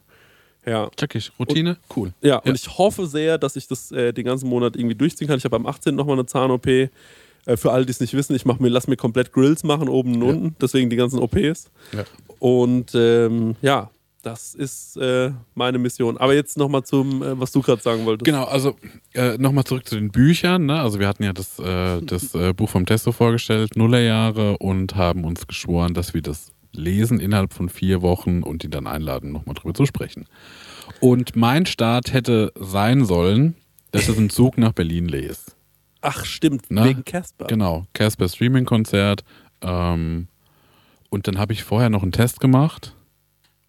[0.65, 0.89] Ja.
[0.97, 1.31] Check ich.
[1.39, 1.77] Routine?
[1.95, 2.13] Cool.
[2.21, 5.37] Ja, und ich hoffe sehr, dass ich das äh, den ganzen Monat irgendwie durchziehen kann.
[5.37, 5.95] Ich habe am 18.
[5.95, 6.67] nochmal eine Zahn-OP.
[6.67, 6.89] Äh,
[7.55, 10.15] für alle, die es nicht wissen, ich mach mir, lass mir komplett Grills machen, oben
[10.15, 10.55] und unten.
[10.61, 11.71] Deswegen die ganzen OPs.
[11.93, 12.03] Ja.
[12.39, 13.89] Und ähm, ja,
[14.21, 16.17] das ist äh, meine Mission.
[16.17, 18.25] Aber jetzt nochmal zum, äh, was du gerade sagen wolltest.
[18.25, 18.75] Genau, also
[19.13, 20.65] äh, nochmal zurück zu den Büchern.
[20.65, 20.79] Ne?
[20.79, 25.23] Also wir hatten ja das, äh, das äh, Buch vom Testo vorgestellt, Nullerjahre, und haben
[25.23, 29.55] uns geschworen, dass wir das lesen innerhalb von vier Wochen und ihn dann einladen, nochmal
[29.55, 30.25] drüber zu sprechen.
[30.99, 33.55] Und mein Start hätte sein sollen,
[33.91, 35.51] dass ich einen Zug nach Berlin lese.
[36.01, 36.85] Ach, stimmt, Ne?
[36.85, 37.47] wegen Casper.
[37.47, 39.23] Genau, Casper Streaming Konzert.
[39.61, 40.27] Ähm,
[41.09, 42.95] und dann habe ich vorher noch einen Test gemacht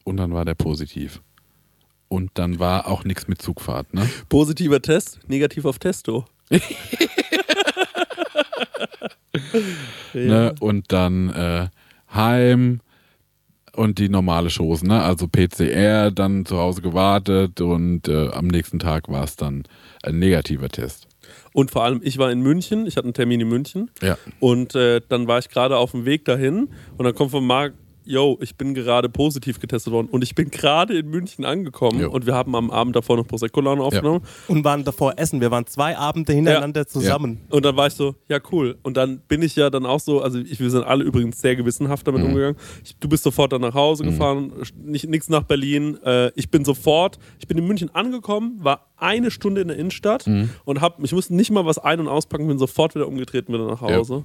[0.05, 1.23] und dann war der positiv.
[2.09, 3.95] Und dann war auch nichts mit Zugfahrt.
[3.95, 4.09] Ne?
[4.29, 6.27] Positiver Test, negativ auf Testo.
[10.13, 10.55] ne?
[10.61, 11.69] Und dann äh,
[12.13, 12.81] heim
[13.75, 15.03] und die normale Chose, ne?
[15.03, 19.65] Also PCR, dann zu Hause gewartet und äh, am nächsten Tag war es dann
[20.03, 21.07] ein negativer Test.
[21.53, 23.91] Und vor allem, ich war in München, ich hatte einen Termin in München.
[24.03, 24.17] Ja.
[24.39, 27.75] Und äh, dann war ich gerade auf dem Weg dahin und dann kommt von Marc,
[28.05, 32.11] yo, ich bin gerade positiv getestet worden und ich bin gerade in München angekommen Jo.
[32.11, 34.23] und wir haben am Abend davor noch Prosecco-Laune aufgenommen.
[34.49, 35.41] Und waren davor essen.
[35.41, 37.41] Wir waren zwei Abende hintereinander zusammen.
[37.51, 38.79] Und dann war ich so, ja cool.
[38.83, 41.57] Und dann bin ich ja dann auch so, also ich, wir sind alle übrigens sehr
[41.57, 42.57] gewissenhaft damit umgegangen.
[42.85, 45.99] Ich, du bist sofort dann nach Hause gefahren, nicht nichts nach Berlin.
[46.05, 50.27] Äh, ich bin sofort, ich bin in München angekommen, war eine Stunde in der Innenstadt
[50.65, 53.67] und hab, ich musste nicht mal was ein- und auspacken, bin sofort wieder umgetreten wieder
[53.67, 54.25] nach Hause.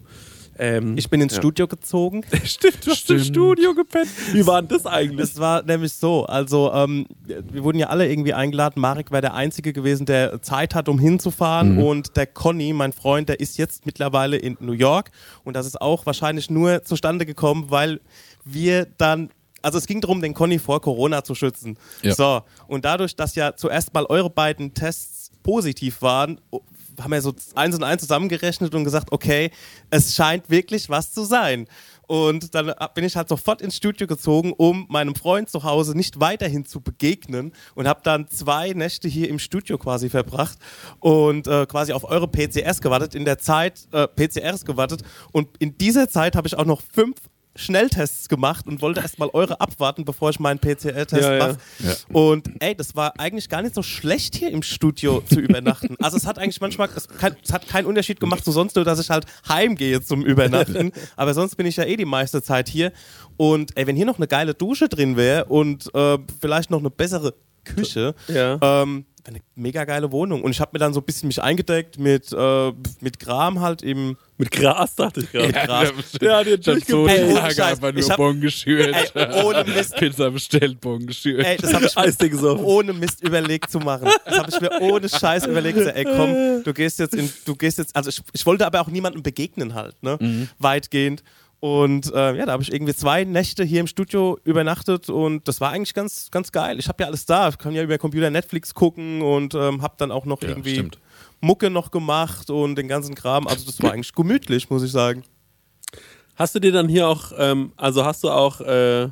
[0.57, 1.39] Ähm, Ich bin ins Ja.
[1.41, 2.23] Studio gezogen.
[2.43, 3.25] Stimmt, du hast im Stimmt.
[3.25, 4.07] Studio gepennt.
[4.33, 5.19] Wie war denn das eigentlich?
[5.31, 8.79] Es war nämlich so, also ähm, wir wurden ja alle irgendwie eingeladen.
[8.79, 11.77] Marek war der Einzige gewesen, der Zeit hat, um hinzufahren.
[11.83, 15.11] Und der Conny, mein Freund, der ist jetzt mittlerweile in New York.
[15.43, 17.99] Und das ist auch wahrscheinlich nur zustande gekommen, weil
[18.43, 19.29] wir dann.
[19.61, 21.77] Also es ging darum, den Conny vor Corona zu schützen.
[22.03, 22.13] Ja.
[22.13, 26.39] So, und dadurch, dass ja zuerst mal eure beiden Tests positiv waren,
[26.99, 29.51] haben wir so eins und eins zusammengerechnet und gesagt, okay,
[29.89, 31.67] es scheint wirklich was zu sein.
[32.07, 36.19] Und dann bin ich halt sofort ins Studio gezogen, um meinem Freund zu Hause nicht
[36.19, 40.57] weiterhin zu begegnen und habe dann zwei Nächte hier im Studio quasi verbracht
[40.99, 45.77] und äh, quasi auf eure PCRs gewartet, in der Zeit äh, PCRs gewartet und in
[45.77, 47.15] dieser Zeit habe ich auch noch fünf
[47.55, 51.47] Schnelltests gemacht und wollte erstmal eure abwarten, bevor ich meinen PCR-Test Ja, ja.
[51.47, 51.57] mache.
[51.79, 51.93] Ja.
[52.11, 55.95] Und ey, das war eigentlich gar nicht so schlecht hier im Studio zu übernachten.
[56.05, 58.85] Also es hat eigentlich manchmal, es, kein, es hat keinen Unterschied gemacht zu sonst, nur
[58.85, 60.91] dass ich halt heimgehe zum Übernachten.
[61.15, 62.91] Aber sonst bin ich ja eh die meiste Zeit hier.
[63.37, 66.89] Und ey, wenn hier noch eine geile Dusche drin wäre und äh, vielleicht noch eine
[66.91, 68.59] bessere Küche, Ja.
[68.61, 70.43] ähm, eine mega geile Wohnung.
[70.43, 73.81] Und ich habe mir dann so ein bisschen mich eingedeckt mit, äh, mit Kram halt
[73.81, 75.51] im Mit Gras, dachte ich gerade.
[75.51, 75.91] Gras.
[76.21, 78.95] Ja, hat Ey, die ohne Tage Scheiß, einfach nur ich hab- Bon geschürt.
[79.15, 79.95] Ey, ohne Mist.
[79.99, 81.45] Pizza bestellt, Bon geschürt.
[81.45, 82.65] Ey, das habe ich gesoffen.
[82.65, 84.09] ohne Mist überlegt zu machen.
[84.25, 85.79] Das habe ich mir ohne Scheiß überlegt.
[85.79, 88.81] So, ey, komm, du gehst jetzt in, du gehst jetzt, also ich, ich wollte aber
[88.81, 90.47] auch niemandem begegnen halt, ne?
[90.59, 91.23] Weitgehend.
[91.65, 95.59] Und äh, ja, da habe ich irgendwie zwei Nächte hier im Studio übernachtet und das
[95.61, 96.77] war eigentlich ganz, ganz geil.
[96.77, 97.49] Ich habe ja alles da.
[97.49, 100.75] Ich kann ja über Computer Netflix gucken und ähm, habe dann auch noch Ja, irgendwie
[100.75, 100.99] stimmt.
[101.41, 103.47] Mucke noch gemacht und den ganzen Kram.
[103.47, 105.23] Also das war eigentlich gemütlich, muss ich sagen.
[106.35, 109.09] Hast du dir dann hier auch, ähm, also hast du auch, äh,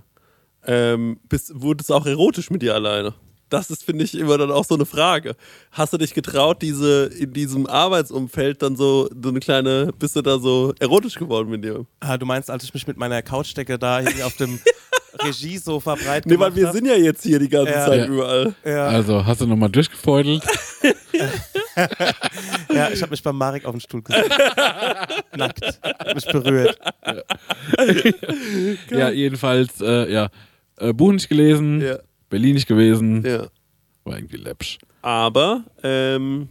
[0.68, 3.16] ähm, bist, wurde es auch erotisch mit dir alleine?
[3.54, 5.36] Das ist, finde ich, immer dann auch so eine Frage.
[5.72, 10.22] Hast du dich getraut, diese in diesem Arbeitsumfeld dann so, so eine kleine, bist du
[10.24, 11.86] da so erotisch geworden mit dir?
[12.00, 14.60] Ah, du meinst, als ich mich mit meiner Couchdecke da irgendwie auf dem
[15.24, 16.74] Regiesofa breit Nee, weil wir hab?
[16.74, 17.86] sind ja jetzt hier die ganze Ja.
[17.86, 18.06] Zeit Ja.
[18.08, 18.56] überall.
[18.66, 20.42] Ja, Also hast du nochmal durchgefeudelt?
[22.74, 24.32] ja, ich habe mich beim Marek auf den Stuhl gesetzt.
[25.38, 25.80] Nackt.
[26.16, 26.78] Mich berührt.
[28.90, 30.30] ja, jedenfalls, äh, ja.
[30.78, 31.98] Äh, Buch nicht gelesen, Ja.
[32.34, 33.46] Berlin nicht gewesen, Ja.
[34.06, 34.80] war irgendwie läppsch.
[35.04, 36.48] Aber ähm,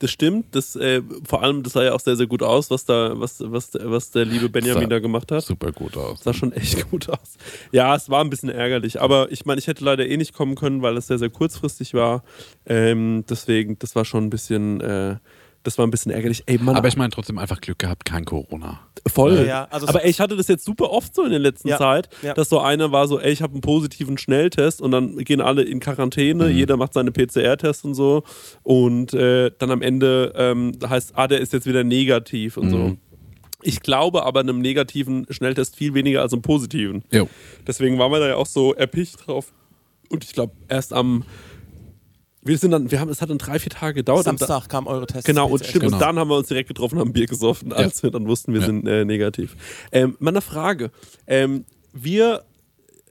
[0.00, 2.84] das stimmt, das, äh, vor allem, das sah ja auch sehr, sehr gut aus, was
[2.84, 5.44] da, was, was, was der liebe Benjamin da gemacht hat.
[5.44, 6.24] Super gut aus.
[6.24, 7.36] sah schon echt gut aus.
[7.70, 10.56] Ja, es war ein bisschen ärgerlich, aber ich meine, ich hätte leider eh nicht kommen
[10.56, 12.24] können, weil es sehr, sehr kurzfristig war.
[12.66, 15.16] Ähm, deswegen, das war schon ein bisschen, äh,
[15.64, 16.42] das war ein bisschen ärgerlich.
[16.46, 18.80] Ey, Mann, Aber ich meine trotzdem einfach Glück gehabt, kein Corona.
[19.06, 19.36] voll.
[19.36, 21.68] Ja, ja, also aber ey, ich hatte das jetzt super oft so in der letzten
[21.68, 22.34] Ja, Zeit, ja.
[22.34, 25.62] dass so einer war so, ey, ich habe einen positiven Schnelltest und dann gehen alle
[25.62, 26.56] in Quarantäne, Mhm.
[26.56, 28.22] jeder macht seine PCR-Tests und so
[28.62, 32.76] und äh, dann am Ende ähm, heißt, ah, der ist jetzt wieder negativ und so.
[32.78, 32.98] Mhm.
[33.64, 37.04] Ich glaube aber einem negativen Schnelltest viel weniger als einem positiven.
[37.12, 37.28] Jo.
[37.66, 39.52] Deswegen waren wir da ja auch so erpicht drauf.
[40.08, 41.24] Und ich glaube, erst am.
[42.44, 44.26] Wir sind dann, wir haben, es hat dann drei, vier Tage gedauert.
[44.26, 45.24] und da- Samstag kam eure Tests.
[45.26, 45.84] Genau, und stimmt.
[45.84, 45.96] Genau.
[45.96, 48.60] Und dann haben wir uns direkt getroffen, haben Bier gesoffen, als wir dann wussten, wir
[48.60, 48.66] Ja.
[48.66, 49.56] sind äh, negativ.
[49.92, 50.90] Ähm, mal eine Frage.
[51.28, 52.42] Ähm, wir,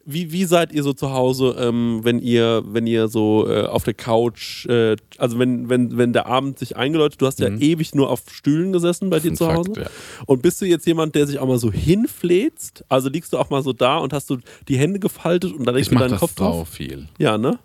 [0.03, 3.83] wie, wie seid ihr so zu Hause, ähm, wenn ihr, wenn ihr so äh, auf
[3.85, 7.95] der Couch, äh, also wenn, wenn, wenn der Abend sich eingeläutet, du hast ja ewig
[7.95, 9.73] nur auf Stühlen gesessen bei dir zu Fakt, Hause.
[9.77, 9.87] ja.
[10.25, 12.83] Und bist du jetzt jemand, der sich auch mal so hinfläzt?
[12.89, 15.71] Also liegst du auch mal so da und hast du die Hände gefaltet und da
[15.71, 16.67] legst Ich du deinen das Kopf drauf?
[16.67, 17.07] viel.
[17.17, 17.59] Ja, ne?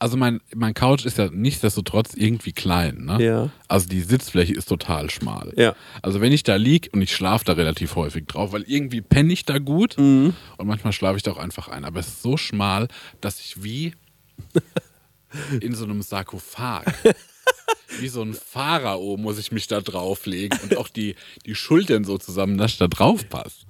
[0.00, 3.20] Also mein, mein Couch ist ja nichtsdestotrotz irgendwie klein, ne?
[3.24, 3.50] Ja.
[3.66, 5.52] Also die Sitzfläche ist total schmal.
[5.56, 5.74] Ja.
[6.02, 9.32] Also wenn ich da lieg und ich schlafe da relativ häufig drauf, weil irgendwie penne
[9.32, 10.34] ich da gut Mhm.
[10.56, 11.84] und manchmal schlafe ich da auch einfach ein.
[11.84, 12.86] Aber es ist so schmal,
[13.20, 13.92] dass ich wie
[15.60, 16.84] in so einem Sarkophag,
[18.00, 21.14] wie so ein Pharao muss ich mich da drauflegen und auch die,
[21.46, 23.66] die Schultern so zusammen, dass ich da drauf passe.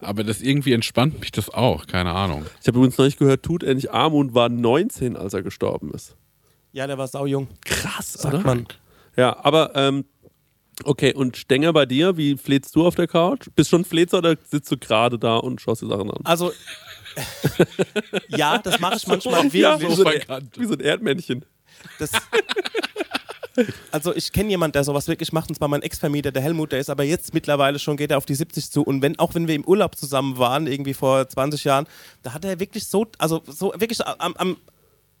[0.00, 2.44] Aber das irgendwie entspannt mich das auch, keine Ahnung.
[2.60, 6.16] Ich habe übrigens neulich gehört, Tut endlich Armut war 19, als er gestorben ist.
[6.72, 7.48] Ja, der war saujung.
[7.64, 8.44] Krass, Sagt oder?
[8.44, 8.66] man.
[9.16, 10.04] Ja, aber ähm,
[10.84, 13.48] okay, und Stenger bei dir, wie flätst du auf der Couch?
[13.54, 16.20] Bist schon Fläzer oder sitzt du gerade da und schaust die Sachen an?
[16.24, 16.52] Also,
[18.28, 19.62] ja, das mache ich manchmal wirklich.
[19.62, 21.44] ja, wie, so ein, wie so ein Erdmännchen.
[21.98, 22.10] Das,
[23.90, 26.80] also ich kenne jemanden, der sowas wirklich macht, und zwar mein Ex-Vermieter, der Helmut, der
[26.80, 28.82] ist aber jetzt mittlerweile schon, geht er auf die 70 zu.
[28.82, 31.86] Und wenn, auch wenn wir im Urlaub zusammen waren, irgendwie vor 20 Jahren,
[32.22, 34.56] da hat er wirklich so, also so wirklich am, am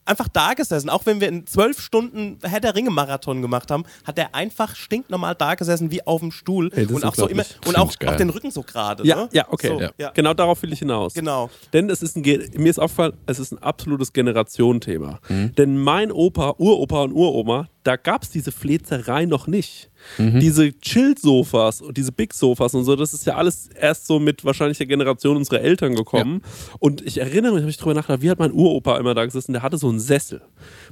[0.06, 0.88] einfach da gesessen.
[0.88, 5.34] Auch wenn wir in zwölf Stunden Herr der Ringe-Marathon gemacht haben, hat er einfach stinknormal
[5.34, 6.70] da gesessen, wie auf dem Stuhl.
[6.74, 9.06] Ey, das und auch so immer, und auch, auch den Rücken so gerade.
[9.06, 9.28] Ja, ne?
[9.32, 9.68] ja, okay.
[9.68, 9.90] So, Ja.
[9.98, 10.10] ja.
[10.10, 11.14] Genau darauf will ich hinaus.
[11.14, 11.50] Genau.
[11.72, 15.18] Denn es ist ein, mir ist aufgefallen, es ist ein absolutes Generationenthema.
[15.28, 15.54] Mhm.
[15.56, 19.90] Denn mein Opa, Uropa und Uroma, da gab es diese Fletzerei noch nicht.
[20.18, 20.40] Mhm.
[20.40, 24.78] Diese Chill-Sofas und diese Big-Sofas und so, das ist ja alles erst so mit wahrscheinlich
[24.78, 26.42] der Generation unserer Eltern gekommen.
[26.80, 29.52] Und ich erinnere mich, habe ich drüber nachgedacht, wie hat mein Uropa immer da gesessen?
[29.52, 30.42] Der hatte so einen Sessel.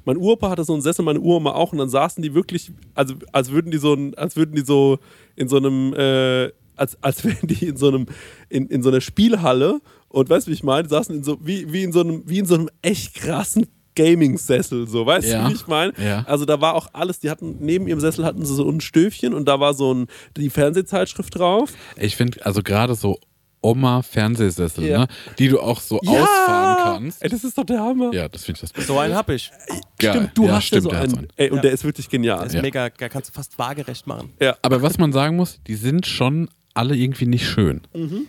[0.04, 1.72] Mein Uropa hatte so einen Sessel, meine Uroma auch.
[1.72, 4.98] Und dann saßen die wirklich, also als würden die so, als würden die so
[5.34, 8.06] in so einem, äh, als, als wären die in so einem,
[8.48, 10.84] in, in so einer Spielhalle und weißt du, wie ich meine?
[10.84, 13.66] Die saßen in so, wie, wie in so einem, wie in so einem echt krassen
[13.96, 15.44] Gaming-Sessel, so, weißt Ja.
[15.44, 15.92] du, wie ich meine?
[16.02, 16.24] Ja.
[16.26, 19.34] Also da war auch alles, die hatten, neben ihrem Sessel hatten sie so ein Stöfchen
[19.34, 21.70] und da war so ein, die Fernsehzeitschrift drauf.
[21.96, 23.18] Ich finde, also gerade so
[23.62, 24.98] Oma-Fernsehsessel, Ja.
[25.00, 25.06] ne?
[25.38, 27.22] die du auch so ausfahren kannst.
[27.22, 28.12] Ey, das ist doch der Hammer.
[28.12, 28.92] Ja, das finde ich das Beste.
[28.92, 29.50] So einen hab ich.
[29.98, 30.10] Geil.
[30.12, 31.10] Stimmt, du ja, hast stimmt, ja so der einen.
[31.10, 31.28] so einen.
[31.36, 31.62] Ey, und Ja.
[31.62, 32.38] der ist wirklich genial.
[32.40, 32.62] Das ist Ja.
[32.62, 34.32] mega, da kannst du fast waagerecht machen.
[34.40, 34.56] Ja.
[34.62, 37.82] Aber was man sagen muss, die sind schon alle irgendwie nicht schön.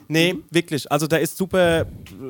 [0.07, 0.91] Nee, wirklich.
[0.91, 1.85] Also der ist super,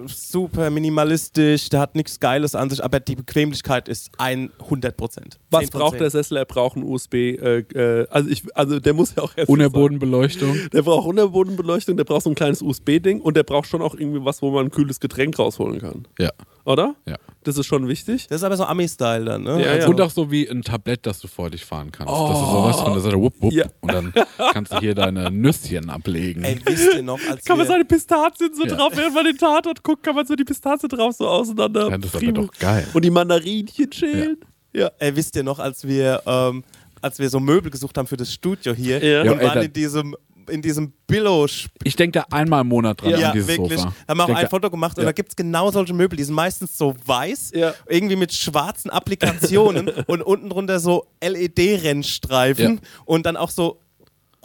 [0.08, 5.40] super minimalistisch, der hat nichts Geiles an sich, aber die Bequemlichkeit ist 100 Prozent.
[5.52, 6.38] Was braucht der Sessel?
[6.38, 7.14] Er braucht einen USB.
[7.16, 10.58] Äh, äh, also, ich, also der muss ja auch erst Unterbodenbeleuchtung.
[10.72, 14.24] Der braucht Unterbodenbeleuchtung, der braucht so ein kleines USB-Ding und der braucht schon auch irgendwie
[14.24, 16.08] was, wo man ein kühles Getränk rausholen kann.
[16.18, 16.32] Ja,
[16.64, 16.96] Oder?
[17.06, 17.18] ja.
[17.44, 18.26] Das ist schon wichtig.
[18.28, 19.64] Das ist aber so Ami-Style dann, ne?
[19.64, 19.90] Ja, also.
[19.90, 22.12] Und auch so wie ein Tablett, das du vor dich fahren kannst.
[22.12, 23.66] Das ist sowas von der Seite, wupp, wupp, Ja.
[23.82, 24.14] und dann
[24.52, 26.44] kannst du hier deine Nüsschen ablegen.
[26.44, 28.76] Ey, wisst ihr noch, als Kann man seine Pistazien so Ja.
[28.76, 31.90] drauf, während man den Tatort guckt, kann man so die Pistazien drauf so auseinander.
[31.90, 32.88] Ja, das ist aber doch geil.
[32.94, 34.38] Und die Mandarinchen schälen.
[34.74, 34.92] Ja.
[35.00, 36.64] ey, wisst ihr noch, als wir, ähm,
[37.02, 39.22] als wir so Möbel gesucht haben für das Studio hier Ja.
[39.22, 40.16] und Ja, ey, waren da- in diesem
[40.48, 41.48] in diesem Billo
[41.84, 43.80] Ich denke da einmal im Monat dran ja, dieses wirklich.
[43.80, 43.96] Sofa.
[44.08, 45.08] Haben wir auch ein Foto gemacht und ja.
[45.08, 46.18] da gibt es genau solche Möbel.
[46.18, 47.74] Die sind meistens so weiß, Ja.
[47.90, 52.82] irgendwie mit schwarzen Applikationen und unten drunter so LED-Rennstreifen Ja.
[53.06, 53.80] und dann auch so,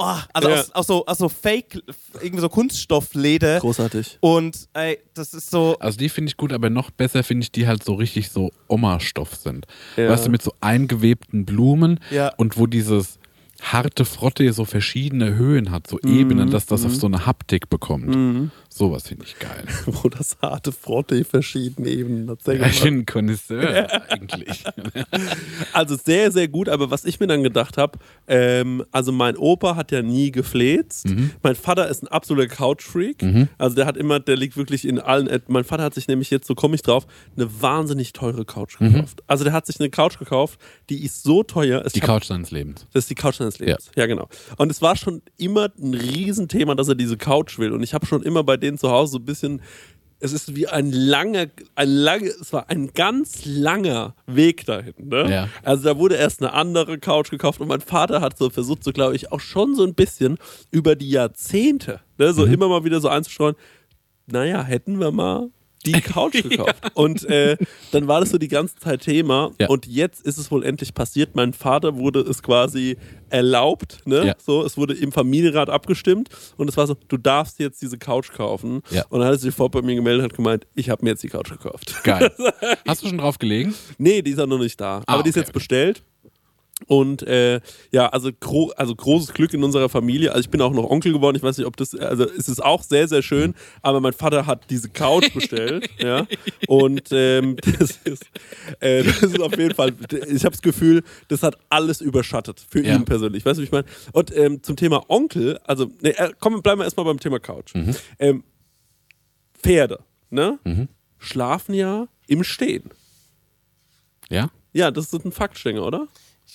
[0.00, 0.60] oh, also Ja.
[0.60, 1.80] aus, aus, so, aus so Fake,
[2.20, 3.60] irgendwie so Kunststoffleder.
[3.60, 4.18] Großartig.
[4.20, 7.52] Und ey, das ist so, Also die finde ich gut, aber noch besser finde ich
[7.52, 9.66] die halt so richtig so Oma-Stoff sind.
[9.96, 10.08] Ja.
[10.08, 12.32] Weißt du, mit so eingewebten Blumen Ja.
[12.36, 13.18] und wo dieses
[13.62, 16.18] harte Frotte so verschiedene Höhen hat, so Mhm.
[16.18, 18.50] Ebenen, dass das auf so eine Haptik bekommt.
[18.72, 19.64] Sowas finde ich geil.
[19.86, 22.46] Wo das harte Frotte verschiedene Ebenen hat.
[22.46, 24.64] Ja, ich bin ein Connoisseur eigentlich.
[25.72, 29.76] Also sehr, sehr gut, aber was ich mir dann gedacht habe, ähm, also mein Opa
[29.76, 31.08] hat ja nie gefläzt.
[31.08, 31.30] Mhm.
[31.42, 33.22] Mein Vater ist ein absoluter Couch-Freak.
[33.58, 35.26] Also der hat immer, der liegt wirklich in allen.
[35.28, 37.06] äh, Mein Vater hat sich nämlich jetzt, so komme ich drauf,
[37.36, 38.92] eine wahnsinnig teure Couch Mhm.
[38.94, 39.22] gekauft.
[39.26, 41.82] Also der hat sich eine Couch gekauft, die ist so teuer.
[41.94, 42.86] Die Couch seines Lebens.
[42.92, 43.90] Das ist die Couch seines Lebens.
[43.96, 44.06] Ja.
[44.06, 44.28] genau.
[44.56, 47.72] Und es war schon immer ein Riesenthema, dass er diese Couch will.
[47.72, 49.62] Und ich habe schon immer bei denen zu Hause so ein bisschen.
[50.22, 51.46] Es ist wie ein langer,
[51.76, 54.92] ein lange, es war ein ganz langer Weg dahin.
[54.98, 55.30] Ne?
[55.30, 55.48] Ja.
[55.62, 58.92] Also da wurde erst eine andere Couch gekauft und mein Vater hat so versucht, so
[58.92, 60.36] glaube ich, auch schon so ein bisschen
[60.70, 63.56] über die Jahrzehnte, ne, so immer mal wieder so einzustreuen,
[64.26, 65.48] naja, hätten wir mal
[65.86, 66.76] die Couch gekauft.
[66.94, 67.56] Und äh,
[67.92, 69.52] dann war das so die ganze Zeit Thema.
[69.60, 69.68] Ja.
[69.68, 71.34] Und jetzt ist es wohl endlich passiert.
[71.34, 72.96] Mein Vater wurde es quasi
[73.30, 73.98] erlaubt.
[74.04, 74.26] Ne?
[74.26, 74.34] Ja.
[74.44, 76.28] So, es wurde im Familienrat abgestimmt.
[76.56, 78.82] Und es war so, du darfst jetzt diese Couch kaufen.
[78.90, 79.04] Ja.
[79.08, 81.10] Und dann hat er sich sofort bei mir gemeldet und hat gemeint, ich habe mir
[81.10, 82.02] jetzt die Couch gekauft.
[82.04, 82.30] Geil.
[82.86, 83.74] Hast du schon drauf gelegen?
[83.98, 84.98] Nee, die ist ja noch nicht da.
[85.06, 85.58] Ah, Aber die ist okay, jetzt okay.
[85.58, 86.02] bestellt.
[86.90, 87.60] Und äh,
[87.92, 90.30] ja, also, gro also großes Glück in unserer Familie.
[90.30, 91.36] Also ich bin auch noch Onkel geworden.
[91.36, 93.54] Ich weiß nicht, ob das, also es ist auch sehr, sehr schön.
[93.80, 95.88] Aber mein Vater hat diese Couch bestellt.
[95.98, 96.26] ja.
[96.66, 98.24] Und ähm, das, ist,
[98.80, 102.84] äh, das ist auf jeden Fall, ich habe das Gefühl, das hat alles überschattet für
[102.84, 102.96] Ja.
[102.96, 103.46] ihn persönlich.
[103.46, 103.86] Weißt du, wie ich meine?
[104.10, 107.72] Und ähm, zum Thema Onkel, also, nee, äh, komm, bleiben wir erstmal beim Thema Couch.
[107.72, 107.94] Mhm.
[108.18, 108.42] Ähm,
[109.62, 110.00] Pferde,
[110.30, 110.58] ne?
[111.18, 112.90] Schlafen ja im Stehen.
[114.28, 114.50] Ja?
[114.72, 116.08] Ja, das ist ein Faktstänger, oder?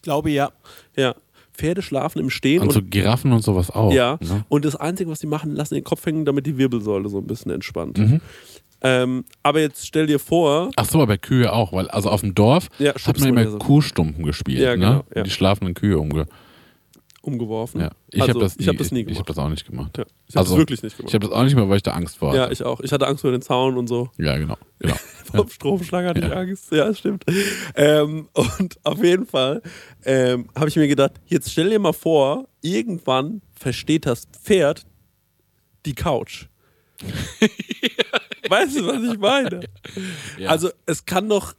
[0.06, 0.52] Ich glaube ja.
[0.96, 1.16] Ja.
[1.52, 3.92] Pferde schlafen im Stehen Und und, so Giraffen und sowas auch.
[3.92, 4.20] ja.
[4.22, 4.46] Ne?
[4.50, 7.26] Und das Einzige, was sie machen, lassen den Kopf hängen, damit die Wirbelsäule so ein
[7.26, 7.98] bisschen entspannt.
[7.98, 8.22] Mhm.
[8.82, 12.36] Ähm, aber jetzt stell dir vor, Ach so, aber Kühe auch, weil also auf dem
[12.36, 13.58] Dorf Ja, hat man immer so.
[13.58, 15.04] Kuhstumpen gespielt, Ja, genau, ne?
[15.16, 15.24] ja.
[15.24, 16.28] Die schlafenden Kühe umge.
[17.26, 17.82] Umgeworfen.
[17.82, 17.92] Ja.
[18.12, 19.30] Ich also, habe das, hab das nie Ich, ich habe gemacht.
[19.30, 19.98] das auch nicht gemacht.
[19.98, 21.10] ja, ich habe Also, das wirklich nicht gemacht.
[21.10, 22.54] Ich habe das auch nicht mehr, weil ich da Angst vor ja, hatte.
[22.54, 22.80] ich auch.
[22.82, 24.10] Ich hatte Angst vor den Zaun und so.
[24.18, 24.58] Ja, genau.
[24.80, 24.96] genau.
[25.34, 26.34] Vom Stromschlag hatte ich Ja.
[26.34, 26.72] Angst.
[26.72, 27.24] Ja, stimmt.
[27.76, 29.62] Ähm, und auf jeden Fall
[30.06, 34.86] ähm, habe ich mir gedacht, jetzt stell dir mal vor, irgendwann versteht das Pferd
[35.86, 36.46] die Couch.
[38.50, 39.62] weißt du, was ich meine?
[40.38, 40.50] Ja.
[40.50, 41.54] Also es kann doch,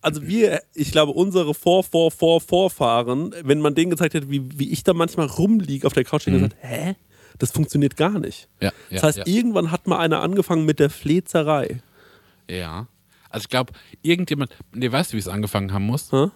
[0.00, 4.42] also wir, ich glaube, unsere Vor, Vor, Vor, Vorfahren, wenn man denen gezeigt hätte, wie,
[4.58, 6.94] wie ich da manchmal rumliege auf der Couch, hätten gesagt, hä?
[7.38, 8.48] Das funktioniert gar nicht.
[8.60, 8.64] Mhm.
[8.66, 9.26] Ja, Das ja, heißt, ja.
[9.26, 11.80] irgendwann hat mal einer angefangen mit der Flezerei.
[12.50, 12.86] Ja.
[13.30, 16.10] Also ich glaube, irgendjemand, nee, weißt du, wie es angefangen haben muss?
[16.12, 16.26] Hä?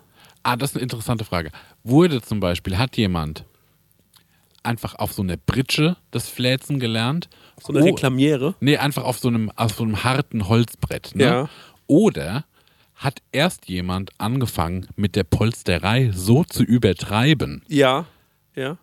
[0.43, 1.51] Ah, das ist eine interessante Frage.
[1.83, 3.45] Wurde zum Beispiel, hat jemand
[4.63, 7.29] einfach auf so einer Britsche das Fläzen gelernt?
[7.63, 8.55] So eine Oh, Reklamiere.
[8.61, 11.15] Nee, einfach auf so einem, auf so einem harten Holzbrett.
[11.15, 11.25] Ne?
[11.25, 11.49] Ja.
[11.87, 12.45] Oder
[13.05, 18.07] hat erst jemand angefangen, mit der Polsterei so zu übertreiben Ja,
[18.57, 18.79] ja,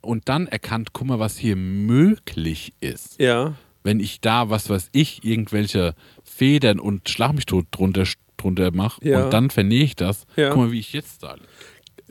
[0.00, 3.20] und dann erkannt, guck mal, was hier möglich ist.
[3.20, 3.54] ja.
[3.82, 8.02] Wenn ich da, was weiß ich, irgendwelche Federn und Schlag mich tot drunter,
[8.36, 9.24] drunter mache Ja.
[9.24, 10.48] und dann vernähe ich das, Ja.
[10.48, 11.36] guck mal, wie ich jetzt da.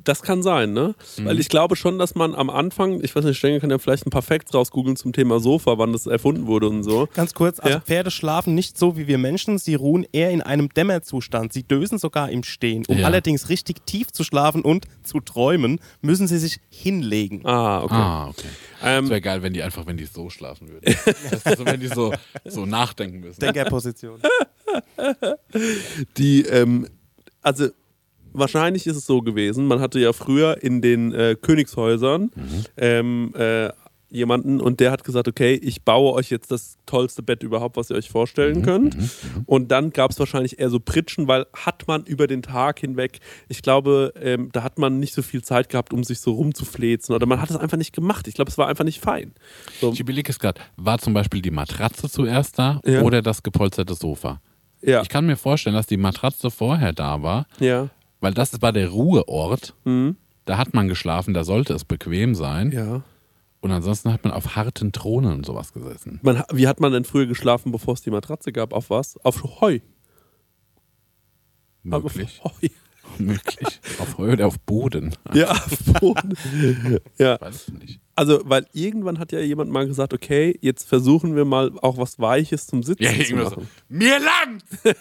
[0.04, 0.94] Das kann sein, ne?
[1.18, 1.26] Mhm.
[1.26, 4.06] Weil ich glaube schon, dass man am Anfang, ich weiß nicht, Stengel kann ja vielleicht
[4.06, 7.08] ein paar Facts rausgoogeln zum Thema Sofa, wann das erfunden wurde und so.
[7.14, 7.82] Ganz kurz, also Ja.
[7.82, 11.54] Pferde schlafen nicht so wie wir Menschen, sie ruhen eher in einem Dämmerzustand.
[11.54, 12.84] Sie dösen sogar im Stehen.
[12.88, 13.06] Um Ja.
[13.08, 17.46] allerdings richtig tief zu schlafen und zu träumen, müssen sie sich hinlegen.
[17.46, 17.94] Ah, okay.
[17.96, 18.48] Ah, okay.
[18.84, 20.84] Ähm, Es wäre geil, wenn die einfach, wenn die so schlafen würden.
[21.32, 23.40] das ist so, wenn die so, so nachdenken müssen.
[23.40, 24.20] Denkerposition.
[26.18, 26.88] die, ähm,
[27.42, 27.70] also
[28.38, 32.32] wahrscheinlich ist es so gewesen, man hatte ja früher in den äh, Königshäusern
[32.78, 33.70] ähm, äh,
[34.10, 37.90] jemanden und der hat gesagt, okay, ich baue euch jetzt das tollste Bett überhaupt, was
[37.90, 38.96] ihr euch vorstellen könnt.
[39.46, 43.20] Und dann gab es wahrscheinlich eher so Pritschen, weil hat man über den Tag hinweg,
[43.50, 47.14] ich glaube, ähm, da hat man nicht so viel Zeit gehabt, um sich so rumzuflezen
[47.14, 48.28] oder man hat es einfach nicht gemacht.
[48.30, 49.34] Ich glaube, es war einfach nicht fein.
[49.82, 53.02] So, Ich überlege es gerade, war zum Beispiel die Matratze zuerst da Ja.
[53.02, 54.40] oder das gepolsterte Sofa?
[54.82, 57.90] ja, Ich kann mir vorstellen, dass die Matratze vorher da war, ja,
[58.26, 59.76] weil das war der Ruheort.
[59.84, 60.18] mhm.
[60.46, 62.72] Da hat man geschlafen, da sollte es bequem sein.
[62.72, 63.04] ja.
[63.62, 66.20] Und ansonsten hat man auf harten Thronen und sowas gesessen.
[66.22, 68.74] Man, wie hat man denn früher geschlafen, bevor es die Matratze gab?
[68.74, 69.18] Auf was?
[69.26, 69.80] Auf Heu.
[71.82, 72.40] Möglich.
[72.44, 72.68] Auf Heu.
[73.18, 73.80] Möglich.
[74.00, 75.16] Auf Heu oder auf Boden.
[75.34, 76.36] Ja, auf Boden.
[77.18, 77.40] ja.
[77.42, 78.00] Weiß ich nicht.
[78.18, 82.18] Also, weil irgendwann hat ja jemand mal gesagt, okay, jetzt versuchen wir mal auch was
[82.18, 83.56] Weiches zum Sitzen Ja, zu irgendwas so.
[83.58, 83.70] machen.
[83.90, 84.62] Mir lang!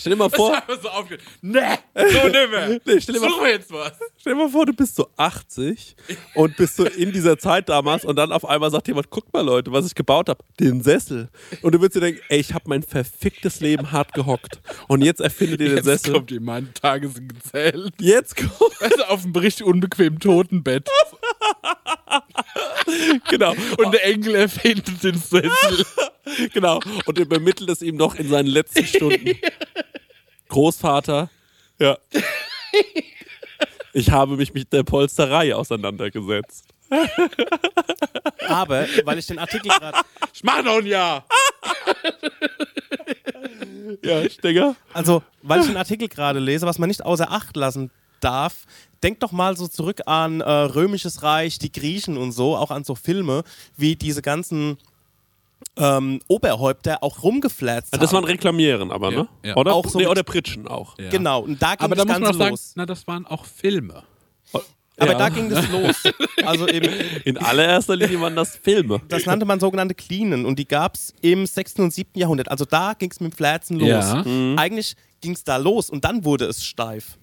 [0.00, 1.58] Stell dir mal vor, so aufge nee,
[1.94, 2.68] so nicht mehr.
[2.84, 3.92] Nee, stell dir mal Such mir jetzt was.
[4.16, 5.96] Stell dir mal vor, du bist so 80
[6.34, 9.40] und bist so in dieser Zeit damals und dann auf einmal sagt jemand, guck mal
[9.44, 11.28] Leute, was ich gebaut habe, den Sessel.
[11.62, 15.20] Und du würdest dir denken, ey, ich habe mein verficktes Leben hart gehockt und jetzt
[15.20, 16.12] erfindet ihr den Jetzt Sessel.
[16.14, 17.92] kommt jemand Tages gezählt.
[18.00, 18.52] Jetzt kommt,
[18.96, 20.88] du, auf einem richtig unbequemen Totenbett.
[23.30, 25.84] genau, Und der Engel erfindet den Sessel.
[26.52, 26.80] genau.
[27.06, 29.38] Und übermittelt es ihm noch in seinen letzten Stunden.
[30.48, 31.30] Großvater,
[31.78, 31.98] ja.
[33.92, 36.64] Ich habe mich mit der Polsterei auseinandergesetzt.
[38.46, 39.98] Aber, weil ich den Artikel gerade.
[40.32, 41.26] Ich mach noch ein Jahr.
[44.02, 44.76] Ja, Stenger?
[44.94, 47.90] Also, weil ich den Artikel gerade lese, was man nicht außer Acht lassen
[48.20, 48.64] darf,
[49.02, 52.84] denk doch mal so zurück an äh, Römisches Reich, die Griechen und so, auch an
[52.84, 53.42] so Filme,
[53.76, 54.78] wie diese ganzen
[55.76, 58.24] ähm, Oberhäupter auch rumgeflatzt Das waren.
[58.24, 59.28] Reklamieren aber, ne?
[59.44, 59.56] Ja.
[59.56, 59.74] Oder?
[59.74, 60.96] Auch so nee, oder Pritschen auch.
[60.98, 61.10] Ja.
[61.10, 62.72] Genau, und da ging Aber da das muss man Ganze sagen, los.
[62.76, 64.02] na, das waren auch Filme.
[65.00, 65.18] Aber Ja.
[65.18, 65.96] da ging das los.
[66.44, 66.88] Also eben,
[67.24, 69.00] In allererster Linie waren das Filme.
[69.08, 71.74] das nannte man sogenannte Cleanen und die gab es im 6.
[71.80, 72.10] und 7.
[72.14, 72.50] Jahrhundert.
[72.50, 73.88] Also da ging es mit dem Flatzen los.
[73.88, 74.24] Ja.
[74.56, 77.16] Eigentlich ging es da los und dann wurde es steif.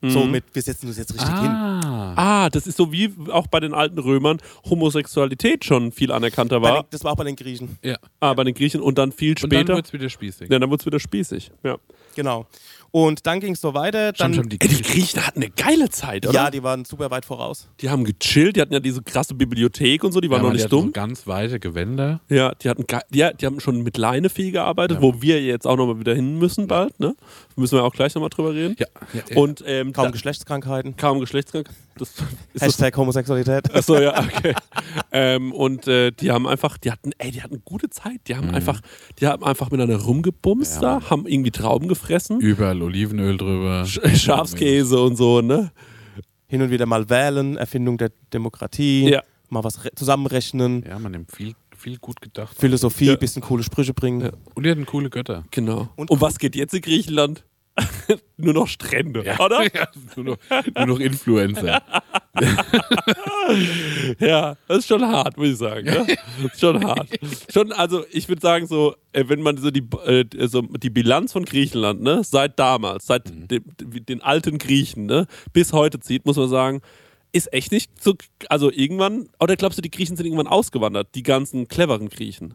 [0.00, 1.50] So mit, wir setzen uns jetzt richtig hin.
[1.50, 2.12] Ah.
[2.16, 4.38] Ah, das ist so wie auch bei den alten Römern
[4.70, 6.82] Homosexualität schon viel anerkannter war.
[6.82, 7.78] den, das war auch bei den Griechen.
[7.82, 7.96] Ja.
[8.20, 9.74] Ah, bei den Griechen und dann viel Und dann später.
[9.74, 10.48] wird's wieder spießig.
[10.50, 11.50] ja, dann wurde es wieder spießig.
[11.64, 11.78] Ja.
[12.14, 12.46] Genau.
[12.90, 14.12] Und dann ging es so weiter.
[14.12, 16.34] Dann, Schon, schon die Ey, die Griechen hatten eine geile Zeit, oder?
[16.34, 17.68] ja, die waren super weit voraus.
[17.80, 20.50] Die haben gechillt, die hatten ja diese krasse Bibliothek und so, die waren Ja, noch
[20.50, 20.86] die nicht hatten dumm.
[20.86, 22.20] So ganz weite Gewänder.
[22.28, 25.76] Ja, die hatten ja, die haben schon mit Leine viel gearbeitet, wo wir jetzt auch
[25.76, 27.14] nochmal wieder hin müssen bald, ne?
[27.56, 28.76] Müssen wir auch gleich nochmal drüber reden.
[28.78, 28.86] Ja.
[29.12, 29.36] ja, ja.
[29.36, 30.96] Und ähm, Kaum da, Geschlechtskrankheiten.
[30.96, 31.68] kaum Geschlechtskrank.
[31.98, 32.22] Das ist
[32.54, 33.74] das Hashtag Homosexualität.
[33.74, 34.54] Achso, ja, okay.
[35.12, 38.20] ähm, und äh, die haben einfach, die hatten, ey, die hatten gute Zeit.
[38.28, 38.80] Die haben einfach,
[39.20, 43.82] die haben einfach miteinander rumgebumst da, haben irgendwie Trauben gefressen, Überall Olivenöl drüber.
[43.84, 45.70] Sch- Schafskäse und so, ne?
[46.46, 49.22] Hin und wieder mal wählen, Erfindung der Demokratie, Ja.
[49.50, 52.56] mal was re- zusammenrechnen, Ja, man nimmt viel, viel gut gedacht.
[52.58, 53.16] Philosophie, Ja.
[53.16, 54.20] bisschen coole Sprüche bringen.
[54.22, 54.30] Ja.
[54.54, 55.44] Und die hatten coole Götter.
[55.50, 55.88] Genau.
[55.96, 57.44] Und- Und, was geht jetzt in Griechenland?
[58.36, 59.62] Nur noch Strände, oder?
[59.74, 60.36] Ja, nur, noch,
[60.76, 61.82] nur noch Influencer.
[64.20, 65.86] Ja, das ist schon hart, muss ich sagen.
[65.86, 66.06] Ne?
[66.42, 67.08] Das ist schon hart.
[67.52, 71.32] Schon, also ich würde sagen, so, äh, wenn man so die, äh, so die Bilanz
[71.32, 73.48] von Griechenland, ne, seit damals, seit Mhm.
[73.48, 73.64] dem,
[74.06, 76.80] den alten Griechen, ne, bis heute zieht, muss man sagen,
[77.32, 78.14] ist echt nicht so,
[78.48, 82.54] also irgendwann, oder glaubst du, die Griechen sind irgendwann ausgewandert, die ganzen cleveren Griechen?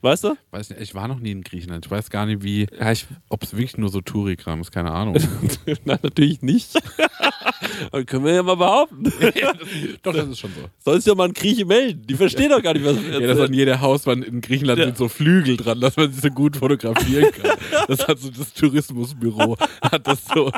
[0.00, 0.36] Weißt du?
[0.50, 1.86] Weiß nicht, ich war noch nie in Griechenland.
[1.86, 2.92] Ich weiß gar nicht, wie, Ja,
[3.28, 4.70] ob es wirklich nur so Touri-Kram ist.
[4.70, 5.16] Keine Ahnung.
[5.84, 6.74] nein, natürlich nicht.
[8.06, 9.04] Können wir ja mal behaupten.
[10.02, 10.68] Doch, das ist schon so.
[10.84, 12.06] Soll sich doch mal ein Grieche melden.
[12.06, 14.86] Die verstehen doch gar nicht, was Ja, dass an jeder Hauswand in Griechenland Ja.
[14.86, 17.56] sind so Flügel dran, dass man sich so gut fotografieren kann.
[17.88, 20.50] Das hat so das Tourismusbüro, hat das so,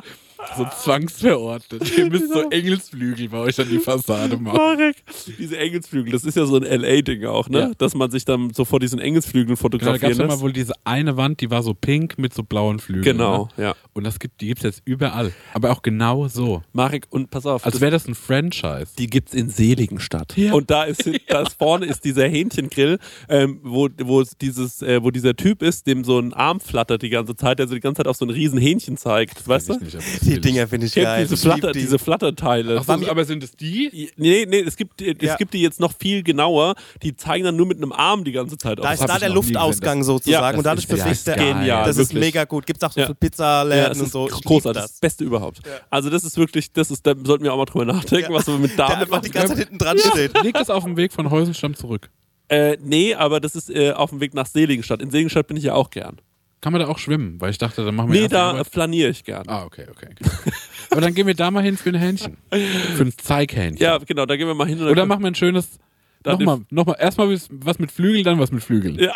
[0.57, 1.83] so zwangsverordnet.
[1.99, 4.57] Ihr müsst so Engelsflügel bei euch an die Fassade machen.
[4.57, 4.97] Marek,
[5.39, 7.59] diese Engelsflügel, das ist ja so ein LA-Ding auch, ne?
[7.59, 7.71] Ja.
[7.79, 10.41] Dass man sich dann so vor diesen Engelsflügeln Genau, da gab fotografieren es lässt.
[10.43, 13.17] wohl diese eine Wand, die war so pink mit so blauen Flügeln.
[13.17, 13.65] Genau, Ne?
[13.65, 13.75] ja.
[13.95, 15.33] Und das gibt, die gibt es jetzt überall.
[15.55, 16.63] Aber auch genau so.
[16.77, 18.87] Marek, und pass auf, Als das, wäre das ein Franchise.
[18.99, 20.37] die gibt's in Seligenstadt.
[20.37, 20.53] Ja.
[20.53, 22.99] Und da ist, da ist vorne ist dieser Hähnchengrill,
[23.29, 27.03] ähm, wo, wo, es dieses, äh, wo dieser Typ ist, dem so ein Arm flattert
[27.03, 29.47] die ganze Zeit, der so die ganze Zeit auf so ein riesen Hähnchen zeigt.
[29.49, 29.75] Weißt du?
[29.79, 30.41] Nicht, das Die.
[30.41, 31.27] Dinger finde ich geil.
[31.27, 31.81] diese, Flatter, die.
[31.81, 32.83] diese Flatterteile.
[32.87, 34.11] Ach aber sind es die?
[34.17, 35.37] Nee, nee, es gibt, es Ja.
[35.37, 36.75] gibt die jetzt noch viel genauer.
[37.03, 38.95] Die zeigen dann nur mit einem Arm die ganze Zeit da auf.
[38.95, 41.37] ist hab da der Luftausgang sozusagen Ja, und das dadurch ist- ja, bewegt ist der
[41.37, 42.21] genial, Das ist wirklich.
[42.35, 42.67] mega gut.
[42.67, 43.07] Gibt es auch so Ja.
[43.07, 44.27] für Pizzaläden Ja, es und ist so.
[44.27, 44.93] Großartig, das.
[44.93, 45.01] das.
[45.01, 45.61] Beste überhaupt.
[45.91, 48.59] Also das ist wirklich, das ist, da sollten wir auch mal drüber nachdenken, was wir
[48.59, 49.33] mit Der damit einfach die machen.
[49.33, 50.43] ganze Zeit hinten dran steht.
[50.43, 52.11] Liegt das auf dem Weg von Häusenstamm zurück?
[52.49, 55.03] Äh, nee, aber das ist äh, auf dem Weg nach Seligenstadt.
[55.03, 56.21] In Seligenstadt bin ich ja auch gern.
[56.61, 57.41] Kann man da auch schwimmen?
[57.41, 59.45] Weil ich dachte, dann machen wir Nee, da flaniere ich gern.
[59.49, 60.09] Ah, okay, okay.
[60.21, 60.53] okay.
[60.91, 62.37] Aber dann gehen wir da mal hin für ein Hähnchen.
[62.51, 63.83] Für ein Zeighähnchen.
[63.83, 64.81] Ja, genau, da gehen wir mal hin.
[64.81, 65.79] und Oder machen wir ein schönes.
[66.25, 66.97] Nochmal, nochmal.
[66.99, 68.99] Erstmal was- was mit Flügeln, dann was mit Flügeln.
[68.99, 69.13] Ja.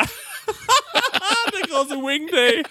[1.81, 2.63] Große Wing Day.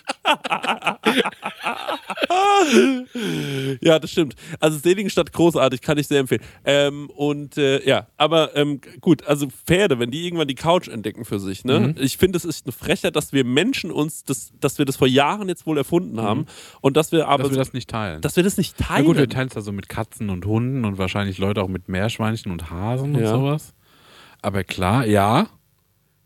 [3.82, 4.36] ja, das stimmt.
[4.60, 6.42] Also Seligenstadt großartig, kann ich sehr empfehlen.
[6.66, 11.26] Ähm, und äh, ja, aber ähm, gut, also Pferde, wenn die irgendwann die Couch entdecken
[11.26, 11.80] für sich, ne?
[11.80, 11.96] Mhm.
[12.00, 15.08] Ich finde, es ist eine Frechheit, dass wir Menschen uns, das, dass wir das vor
[15.08, 16.46] Jahren jetzt wohl erfunden haben
[16.82, 17.44] und dass wir aber Mhm.
[17.50, 18.22] Dass wir das nicht teilen.
[18.22, 19.06] dass wir das nicht Na teilen.
[19.06, 21.88] gut, wir teilen es da so mit Katzen und Hunden und wahrscheinlich Leute auch mit
[21.90, 23.32] Meerschweinchen und Hasen und Ja.
[23.32, 23.74] sowas.
[24.42, 25.48] Aber klar, ja,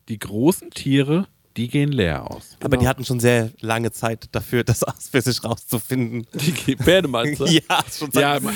[0.10, 1.28] die großen Tiere,
[1.58, 2.58] die gehen leer aus.
[2.64, 6.26] Aber die hatten schon sehr lange Zeit dafür, das aus für sich rauszufinden.
[6.68, 7.46] die Pferde meinst du?
[7.48, 8.52] Ja, schon seit Ja,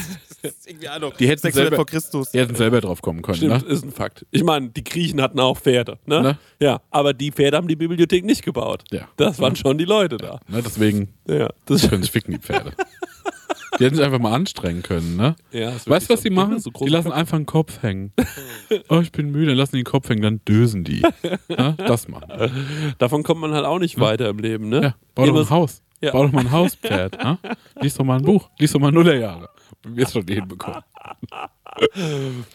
[0.65, 1.13] irgendwie Ahnung.
[1.19, 2.31] Die hätten 600 selber- vor Christus.
[2.31, 3.37] Die hätten selber drauf kommen können.
[3.37, 3.73] Stimmt, Ne?
[3.73, 4.25] ist ein Fakt.
[4.31, 6.21] Ich meine, die Griechen hatten auch Pferde, ne?
[6.21, 6.37] Ne?
[6.59, 8.83] Ja, aber die Pferde haben die Bibliothek nicht gebaut.
[8.91, 9.07] Ja.
[9.17, 10.39] Das waren schon die Leute da.
[10.47, 12.71] Ne, deswegen Ja, das können sich ficken, die Pferde.
[13.79, 15.35] Die hätten sich einfach mal anstrengen können, ne?
[15.51, 16.59] Ja, weißt du, was die machen?
[16.59, 18.11] So die lassen einfach einen Kopf hängen.
[18.89, 21.03] oh, ich bin müde, dann lassen die den Kopf hängen, dann dösen die.
[21.47, 22.51] Ja, das machen.
[22.97, 24.81] Davon kommt man halt auch nicht weiter im Leben, ne?
[24.81, 25.81] Ja, bau doch Immer mal ein Haus.
[26.01, 26.11] Ja.
[26.11, 27.23] Bau doch mal ein Hauspferd.
[27.23, 27.39] Ne?
[27.81, 28.49] Lies doch mal ein Buch.
[28.59, 29.49] Lies doch mal Nullerjahre.
[29.83, 30.81] Wir es schon hinbekommen.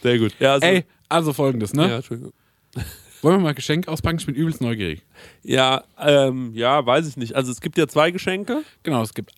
[0.03, 0.35] Sehr gut.
[0.39, 1.89] Ja, also, Ey, also folgendes, ne?
[1.89, 2.33] ja, Entschuldigung.
[3.23, 4.19] Wollen wir mal Geschenk auspacken?
[4.19, 5.03] Ich bin übelst neugierig.
[5.45, 7.37] Ja, ähm, ja, weiß ich nicht.
[7.37, 8.63] Also es gibt ja zwei Geschenke.
[8.83, 9.33] Genau, es gibt.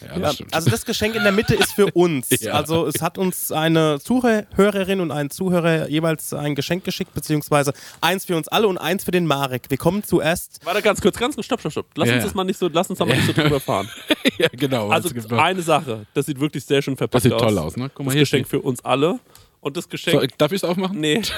[0.00, 0.54] Ja, das Ja, stimmt.
[0.54, 2.28] also das Geschenk in der Mitte ist für uns.
[2.40, 2.52] Ja.
[2.52, 8.26] Also es hat uns eine Zuhörerin und ein Zuhörer jeweils ein Geschenk geschickt, beziehungsweise eins
[8.26, 9.64] für uns alle und eins für den Marek.
[9.70, 10.60] Wir kommen zuerst.
[10.64, 11.86] Warte ganz kurz, ganz kurz, stopp, stopp, stopp.
[11.96, 13.88] Lass Ja, uns das mal nicht so, lass uns da mal nicht so drüber fahren.
[14.38, 14.90] ja, genau.
[14.90, 17.40] Also eine Sache, das sieht wirklich sehr schön verpackt das sieht aus.
[17.42, 17.90] toll aus, ne?
[17.94, 18.22] Guck mal Das hier.
[18.22, 19.18] Geschenk steht- für uns alle.
[19.60, 20.20] Und das Geschenk.
[20.20, 21.00] So, darf ich es aufmachen?
[21.00, 21.22] Nee.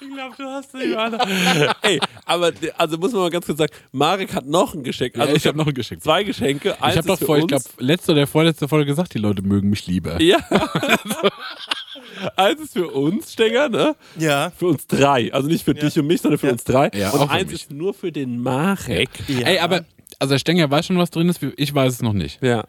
[0.00, 1.76] ich glaube, du hast nicht, Alter.
[1.82, 5.14] Ey, aber also muss man mal ganz kurz sagen, Marek hat noch ein Geschenk.
[5.14, 6.02] Also Also ich habe noch ein Geschenk.
[6.02, 6.80] zwei Geschenke.
[6.82, 9.18] Eins Ich habe doch ist für vor, ich glaube, letzte oder vorletzte Folge gesagt, die
[9.18, 10.20] Leute mögen mich lieber.
[10.20, 10.38] Ja.
[12.36, 13.96] eins ist für uns, Stenger, ne?
[14.18, 14.50] Ja.
[14.56, 15.32] Für uns drei.
[15.32, 16.52] Also nicht für dich und mich, sondern für Ja.
[16.52, 16.90] uns drei.
[16.94, 19.10] Ja, und eins ist nur für den Marek.
[19.28, 19.84] Ey, aber,
[20.18, 22.42] also der Stenger weiß schon, was drin ist, ich weiß es noch nicht.
[22.42, 22.64] Ja.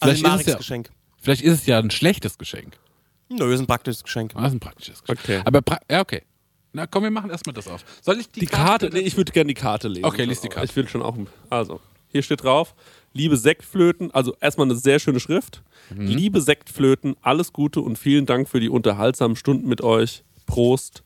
[0.00, 0.90] Also Vielleicht ist, Mareks es ja, Geschenk.
[1.20, 2.74] vielleicht ist es ja ein schlechtes Geschenk.
[3.28, 4.32] Nö, ist ein praktisches Geschenk.
[4.36, 5.20] Es ist ein praktisches Geschenk.
[5.22, 5.40] Okay.
[5.44, 6.22] Aber, pra ja, okay.
[6.72, 7.84] Na komm, wir machen erstmal das auf.
[8.00, 10.04] Soll ich die, Die Karte, nee, ich würde gerne die Karte lesen.
[10.04, 10.66] Okay, lies die Karte.
[10.68, 11.16] Ich will schon auch.
[11.48, 12.74] Also, hier steht drauf:
[13.12, 15.62] Liebe Sektflöten, also erstmal eine sehr schöne Schrift.
[15.94, 16.06] Mhm.
[16.06, 20.22] Liebe Sektflöten, alles Gute und vielen Dank für die unterhaltsamen Stunden mit euch.
[20.46, 21.02] Prost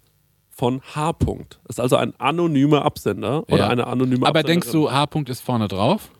[0.51, 1.11] von H.
[1.11, 1.59] -Punkt.
[1.65, 3.69] Das ist also ein anonymer Absender oder Ja.
[3.69, 4.61] eine anonyme Aber Absenderin.
[4.61, 6.11] denkst du, H-Punkt ist vorne drauf?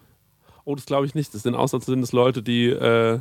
[0.65, 1.35] Oh, das glaube ich nicht.
[1.35, 2.67] Das sind sind es Leute, die.
[2.69, 3.21] Äh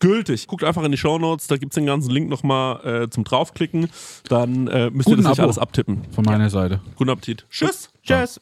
[0.00, 0.46] gültig.
[0.46, 3.88] Guckt einfach in die Shownotes, da gibt's den ganzen Link nochmal äh, zum draufklicken.
[4.28, 5.42] Dann äh, müsst ihr Guten das nicht Abo.
[5.42, 6.02] alles abtippen.
[6.10, 6.80] Von meiner Seite.
[6.96, 7.46] Guten Appetit.
[7.50, 7.90] Tschüss.
[8.02, 8.40] Tschüss.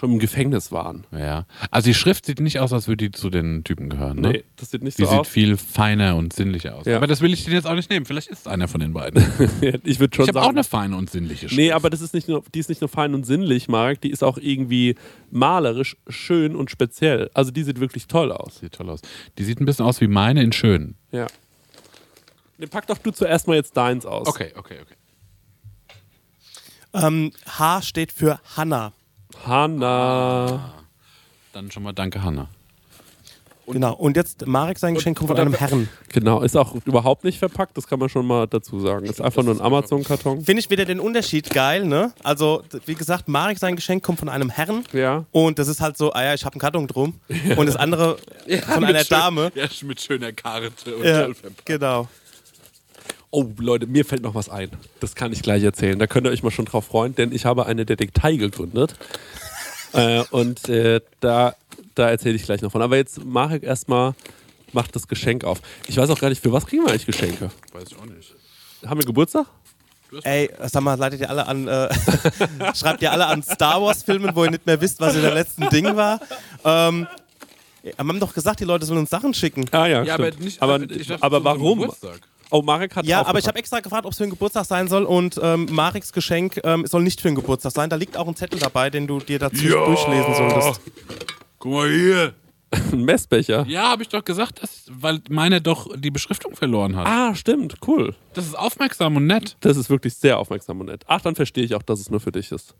[0.00, 1.04] Schon im Gefängnis waren.
[1.12, 1.44] Ja.
[1.70, 4.18] Also die Schrift sieht nicht aus, als würde die zu den Typen gehören.
[4.18, 4.28] Ne?
[4.30, 5.28] Nee, das sieht nicht Die so sieht aus.
[5.28, 6.86] viel feiner und sinnlicher aus.
[6.86, 6.96] Ja.
[6.96, 8.06] Aber das will ich dir jetzt auch nicht nehmen.
[8.06, 9.22] Vielleicht ist einer von den beiden.
[9.84, 10.38] ich würde schon Ich habe sagen.
[10.38, 11.58] auch eine feine und sinnliche Schrift.
[11.58, 14.08] Nee, aber das ist nicht nur, die ist nicht nur fein und sinnlich, Marc, die
[14.10, 14.94] ist auch irgendwie
[15.30, 17.30] malerisch schön und speziell.
[17.34, 18.60] Also die sieht wirklich toll aus.
[18.60, 19.02] Sieht toll aus.
[19.36, 20.94] Die sieht ein bisschen aus wie meine in schön.
[21.12, 21.26] Ja.
[22.56, 24.26] Nee, pack doch du zuerst mal jetzt deins aus.
[24.26, 24.94] Okay, okay, okay.
[26.94, 28.92] Ähm, H steht für Hanna.
[29.46, 30.72] Hanna.
[31.52, 32.48] Dann schon mal danke, Hanna.
[33.72, 33.94] Genau.
[33.94, 35.88] Und jetzt Marek sein Geschenk kommt von einem Herren.
[36.08, 39.06] Genau, ist auch überhaupt nicht verpackt, das kann man schon mal dazu sagen.
[39.06, 40.44] Ist einfach nur ein Amazon-Karton.
[40.44, 42.12] Finde ich wieder den Unterschied geil, ne?
[42.22, 44.84] Also, wie gesagt, Marek sein Geschenk kommt von einem Herren.
[44.92, 45.24] Ja.
[45.30, 47.20] Und das ist halt so, ah ja, ich habe einen Karton drum.
[47.56, 48.16] Und das andere
[48.72, 49.52] von einer Dame.
[49.54, 51.28] Ja, mit schöner Karte und Ja,
[51.64, 52.08] genau.
[53.32, 54.70] Oh, Leute, mir fällt noch was ein.
[54.98, 55.96] Das kann ich gleich erzählen.
[56.00, 58.96] Da könnt ihr euch mal schon drauf freuen, denn ich habe eine Detektei gegründet.
[59.92, 61.54] Äh, und äh, da,
[61.94, 62.82] da erzähle ich gleich noch von.
[62.82, 64.14] Aber jetzt mache ich erstmal,
[64.72, 65.60] macht das Geschenk auf.
[65.88, 67.50] Ich weiß auch gar nicht, für was kriegen wir eigentlich Geschenke?
[67.72, 68.34] Weiß ich auch nicht.
[68.86, 69.46] Haben wir Geburtstag?
[70.24, 71.88] Ey, sag mal, leitet ihr alle an, äh,
[72.74, 75.34] schreibt ihr alle an Star Wars Filmen, wo ihr nicht mehr wisst, was in der
[75.34, 76.18] letzten Ding war.
[76.64, 77.06] Ähm,
[77.82, 79.66] wir haben doch gesagt, die Leute sollen uns Sachen schicken.
[79.70, 80.34] Ah ja, Ja, stimmt.
[80.34, 81.78] aber nicht- aber, ich dachte, aber unserem warum?
[81.80, 82.20] Geburtstag.
[82.50, 84.88] Oh, Marek hat Ja, aber ich habe extra gefragt, ob es für einen Geburtstag sein
[84.88, 87.90] soll und ähm, Mareks Geschenk ähm, soll nicht für einen Geburtstag sein.
[87.90, 90.80] Da liegt auch ein Zettel dabei, den du dir dazu durchlesen solltest.
[91.58, 92.34] Guck mal hier.
[92.92, 93.66] einen Messbecher.
[93.66, 97.06] Ja, habe ich doch gesagt, dass, weil meine doch die Beschriftung verloren hat.
[97.06, 98.14] Ah, stimmt, cool.
[98.34, 99.56] Das ist aufmerksam und nett.
[99.60, 101.02] Das ist wirklich sehr aufmerksam und nett.
[101.06, 102.74] Ach, dann verstehe ich auch, dass es nur für dich ist.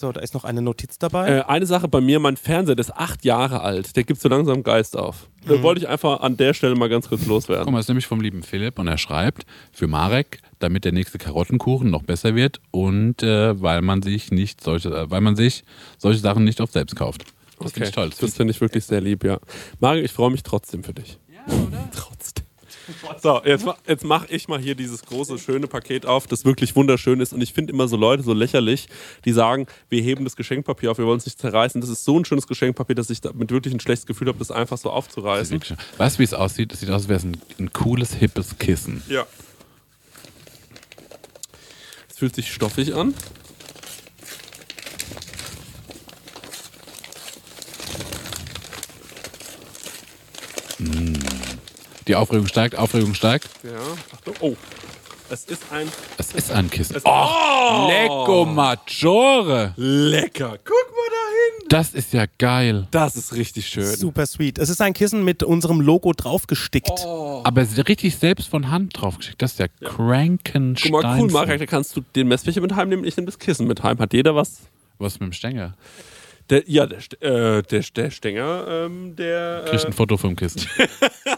[0.00, 1.28] So, da ist noch eine Notiz dabei.
[1.28, 3.96] Äh, eine Sache bei mir, mein Fernseher, der ist acht Jahre alt.
[3.96, 5.28] Der gibt so langsam Geist auf.
[5.44, 7.72] Da wollte ich einfach an der Stelle mal ganz kurz Guck loswerden.
[7.72, 11.18] mal, das ist nämlich vom lieben Philipp und er schreibt für Marek, damit der nächste
[11.18, 15.64] Karottenkuchen noch besser wird und äh, weil man sich nicht solche, äh, weil man sich
[15.96, 17.24] solche Sachen nicht oft selbst kauft.
[17.58, 18.10] Das finde ich toll.
[18.10, 19.40] Das Das finde ich wirklich sehr lieb, ja.
[19.80, 21.18] Mario, ich freue mich trotzdem für dich.
[21.28, 21.88] Ja, oder?
[21.92, 22.17] trotzdem.
[23.22, 27.20] So, jetzt, jetzt mache ich mal hier dieses große, schöne Paket auf, das wirklich wunderschön
[27.20, 27.32] ist.
[27.32, 28.88] Und ich finde immer so Leute so lächerlich,
[29.24, 31.80] die sagen, wir heben das Geschenkpapier auf, wir wollen es nicht zerreißen.
[31.80, 34.50] Das ist so ein schönes Geschenkpapier, dass ich damit wirklich ein schlechtes Gefühl habe, das
[34.50, 35.60] einfach so aufzureißen.
[35.98, 36.72] Weißt du, wie es aussieht?
[36.72, 39.02] Es sieht aus, als wäre es ein, ein cooles, hippes Kissen.
[39.08, 39.26] Ja.
[42.08, 43.14] Es fühlt sich stoffig an.
[52.08, 53.48] Die Aufregung steigt, Aufregung steigt.
[53.62, 53.70] Ja.
[54.14, 54.34] Achtung.
[54.40, 54.56] Oh.
[55.30, 55.86] Es ist ein.
[56.16, 56.96] Es ist ein Kissen.
[56.96, 59.74] Es Oh, Lecco Maggiore.
[59.76, 60.56] lecker.
[60.64, 61.68] Guck mal dahin.
[61.68, 62.88] Das ist ja geil.
[62.92, 63.84] Das ist richtig schön.
[63.84, 64.56] Super sweet.
[64.58, 67.04] Es ist ein Kissen mit unserem Logo draufgestickt.
[67.44, 69.42] Aber es ist richtig selbst von Hand draufgeschickt.
[69.42, 70.92] Das ist ja, Krankenstein.
[70.92, 73.66] Guck mal, cool, Marek, da kannst du den Messbecher mit heimnehmen, ich nehme das Kissen
[73.66, 73.98] mit heim.
[73.98, 74.60] Hat jeder was?
[74.96, 75.74] Was mit dem Stänger?
[76.48, 79.64] Der, ja, der, äh, der, der Stenger, ähm, der.
[79.68, 80.62] Kriegst Äh, ein Foto vom Kissen.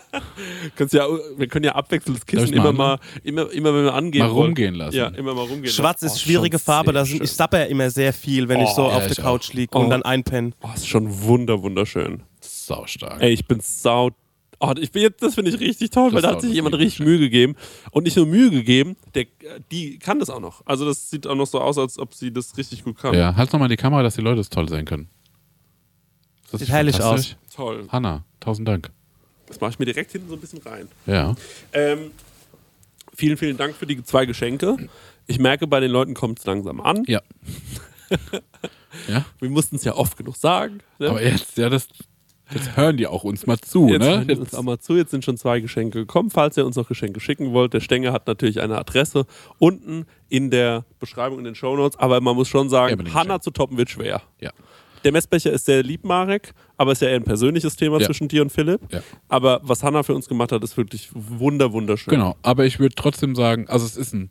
[0.76, 3.94] kannst ja, wir können ja abwechselnd das Kissen mal immer mal, immer, immer wenn wir
[3.94, 4.46] angehen Mal wollen.
[4.48, 4.96] rumgehen lassen.
[4.96, 6.14] Ja, immer mal rumgehen Schwarz lassen.
[6.14, 6.92] ist Oh, schwierige Farbe.
[6.92, 9.76] Da ich sapper ja immer sehr viel, wenn ich so ja, auf der Couch liege
[9.76, 9.90] und Oh.
[9.90, 10.52] dann einpenne.
[10.62, 12.22] Oh, ist schon wunder, wunderschön.
[12.40, 13.20] Sau stark.
[13.22, 14.10] Ey, ich bin sau.
[14.62, 16.74] Oh, ich bin jetzt, das finde ich richtig toll, weil Das da hat sich jemand
[16.76, 17.56] richtig Mühe gegeben.
[17.92, 19.24] Und nicht nur Mühe gegeben, der,
[19.72, 20.60] die kann das auch noch.
[20.66, 23.14] Also das sieht auch noch so aus, als ob sie das richtig gut kann.
[23.14, 25.08] Ja, halt nochmal die Kamera, dass die Leute es toll sehen können.
[26.50, 27.36] Das Sieht herrlich fantastisch?
[27.54, 27.86] Toll.
[27.88, 28.90] Hanna, tausend Dank.
[29.50, 30.88] Das mache ich mir direkt hinten so ein bisschen rein.
[31.06, 31.34] Ja.
[31.72, 32.12] Ähm,
[33.14, 34.76] vielen, vielen Dank für die zwei Geschenke.
[35.26, 37.02] Ich merke, bei den Leuten kommt es langsam an.
[37.08, 37.20] Ja.
[39.08, 39.24] ja.
[39.40, 40.78] Wir mussten es ja oft genug sagen.
[41.00, 41.10] Ne?
[41.10, 41.88] Aber jetzt, ja, das.
[42.52, 44.08] Jetzt hören die auch uns mal zu, Jetzt ne?
[44.08, 44.96] hören wir uns auch mal zu.
[44.96, 46.30] Jetzt sind schon zwei Geschenke gekommen.
[46.30, 49.24] Falls ihr uns noch Geschenke schicken wollt, der Stenger hat natürlich eine Adresse
[49.58, 51.98] unten in der Beschreibung in den Shownotes.
[51.98, 54.22] Aber man muss schon sagen, Hanna zu toppen wird schwer.
[54.40, 54.50] Ja.
[55.04, 58.06] Der Messbecher ist sehr lieb, Marek, aber ist ja eher ein persönliches Thema Ja.
[58.06, 58.80] zwischen dir und Philipp.
[58.92, 59.02] Ja.
[59.28, 62.10] Aber was Hanna für uns gemacht hat, ist wirklich wunder, wunderschön.
[62.12, 62.36] Genau.
[62.42, 64.30] Aber ich würde trotzdem sagen, also es ist ein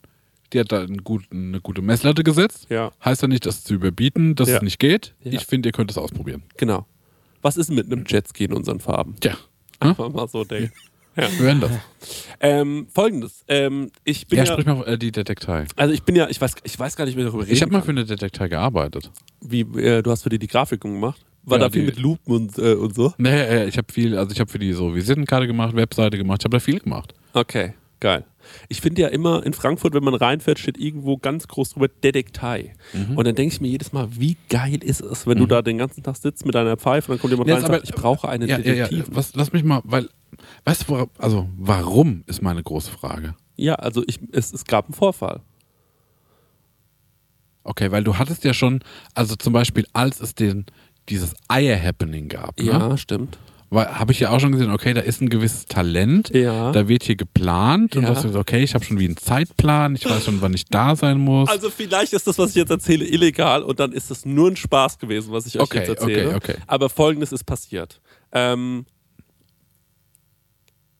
[0.51, 2.65] die hat da guten, eine gute Messlatte gesetzt.
[2.71, 2.91] Ja.
[3.05, 4.55] Heißt ja nicht, das zu überbieten, dass Ja.
[4.55, 5.13] es nicht geht.
[5.23, 6.41] Ich finde, ihr könnt es ausprobieren.
[6.57, 6.87] Genau.
[7.43, 9.15] Was ist mit einem Jetski in unseren Farben?
[9.19, 9.37] Tja,
[9.79, 10.73] Einfach mal so denken.
[11.21, 11.29] Ja.
[11.39, 11.71] wir werden das.
[12.39, 13.43] Ähm, Folgendes.
[13.47, 15.65] Ähm, ich bin Ja, ja, sprich mal äh, die Detektei.
[15.75, 17.53] also ich bin ja, ich weiß, ich weiß gar nicht mehr darüber reden.
[17.53, 19.11] Ich habe mal für eine Detektei gearbeitet.
[19.41, 21.25] Wie, äh, du hast für die die Grafiken gemacht?
[21.43, 23.13] War Ja, da viel die- mit Lupen und, äh, und so?
[23.17, 26.41] Nee, äh, ich habe viel, also ich habe für die so Visitenkarte gemacht, Webseite gemacht,
[26.41, 27.13] ich habe da viel gemacht.
[27.33, 28.25] Okay, geil.
[28.67, 32.73] Ich finde ja immer in Frankfurt, wenn man reinfährt, steht irgendwo ganz groß drüber Detektei.
[32.93, 33.17] Mhm.
[33.17, 35.77] Und dann denke ich mir jedes Mal, wie geil ist es, wenn du da den
[35.77, 37.89] ganzen Tag sitzt mit deiner Pfeife und dann kommt jemand Jetzt rein und aber- sagt,
[37.89, 38.87] ich brauche einen Ja, ja, ja.
[38.87, 39.05] Detektiv.
[39.15, 40.09] Was, lass mich mal, weil,
[40.65, 43.35] weißt du, also warum ist meine große Frage.
[43.55, 45.41] Ja, also ich, es, es gab einen Vorfall.
[47.63, 48.79] Okay, weil du hattest ja schon,
[49.13, 50.65] also zum Beispiel, als es den,
[51.09, 52.65] dieses Eier-Happening gab, ne?
[52.65, 53.37] Ja, stimmt.
[53.71, 56.71] Habe ich ja auch schon gesehen, okay, da ist ein gewisses Talent, Ja.
[56.71, 58.09] da wird hier geplant und Ja.
[58.09, 60.65] du hast gesagt, okay, ich habe schon wie einen Zeitplan, ich weiß schon, wann ich
[60.65, 61.49] da sein muss.
[61.49, 64.55] Also vielleicht ist das, was ich jetzt erzähle, illegal und dann ist es nur ein
[64.55, 66.35] Spaß gewesen, was ich euch Okay, jetzt erzähle.
[66.35, 66.55] okay, okay.
[66.67, 68.01] Aber folgendes ist passiert.
[68.31, 68.85] Ähm,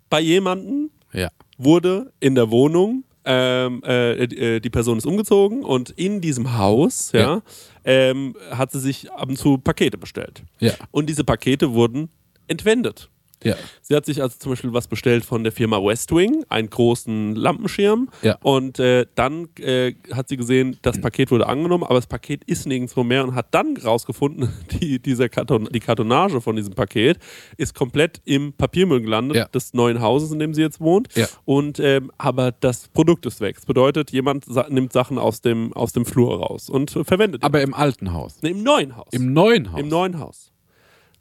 [0.09, 1.30] bei jemandem ja.
[1.57, 7.11] wurde in der Wohnung, ähm, äh, äh, die Person ist umgezogen und in diesem Haus
[7.11, 7.41] ja, Ja.
[7.84, 10.43] Ähm, hat sie sich ab und zu Pakete bestellt.
[10.59, 10.74] Ja.
[10.91, 12.09] Und diese Pakete wurden
[12.50, 13.10] entwendet.
[13.41, 13.56] Ja.
[13.82, 18.10] Sie hat sich also zum Beispiel was bestellt von der Firma Westwing, einen großen Lampenschirm.
[18.22, 18.38] Ja.
[18.41, 22.68] Und äh, dann äh, hat sie gesehen, das Paket wurde angenommen, aber das Paket ist
[22.68, 24.50] nirgendwo mehr und hat dann rausgefunden,
[24.82, 27.18] die, dieser Karton, die Kartonage von diesem Paket
[27.56, 29.45] ist komplett im Papiermüll gelandet, Ja.
[29.45, 31.08] des neuen Hauses, in dem sie jetzt wohnt.
[31.45, 33.56] Und ähm, aber das Produkt ist weg.
[33.56, 37.41] Das bedeutet, jemand sa nimmt Sachen aus dem, aus dem Flur raus und äh, verwendet
[37.41, 37.45] die.
[37.45, 38.39] Aber im alten Haus.
[38.41, 39.08] Nee, im neuen Haus.
[39.12, 39.80] Im neuen Haus.
[39.80, 40.49] Im neuen Haus.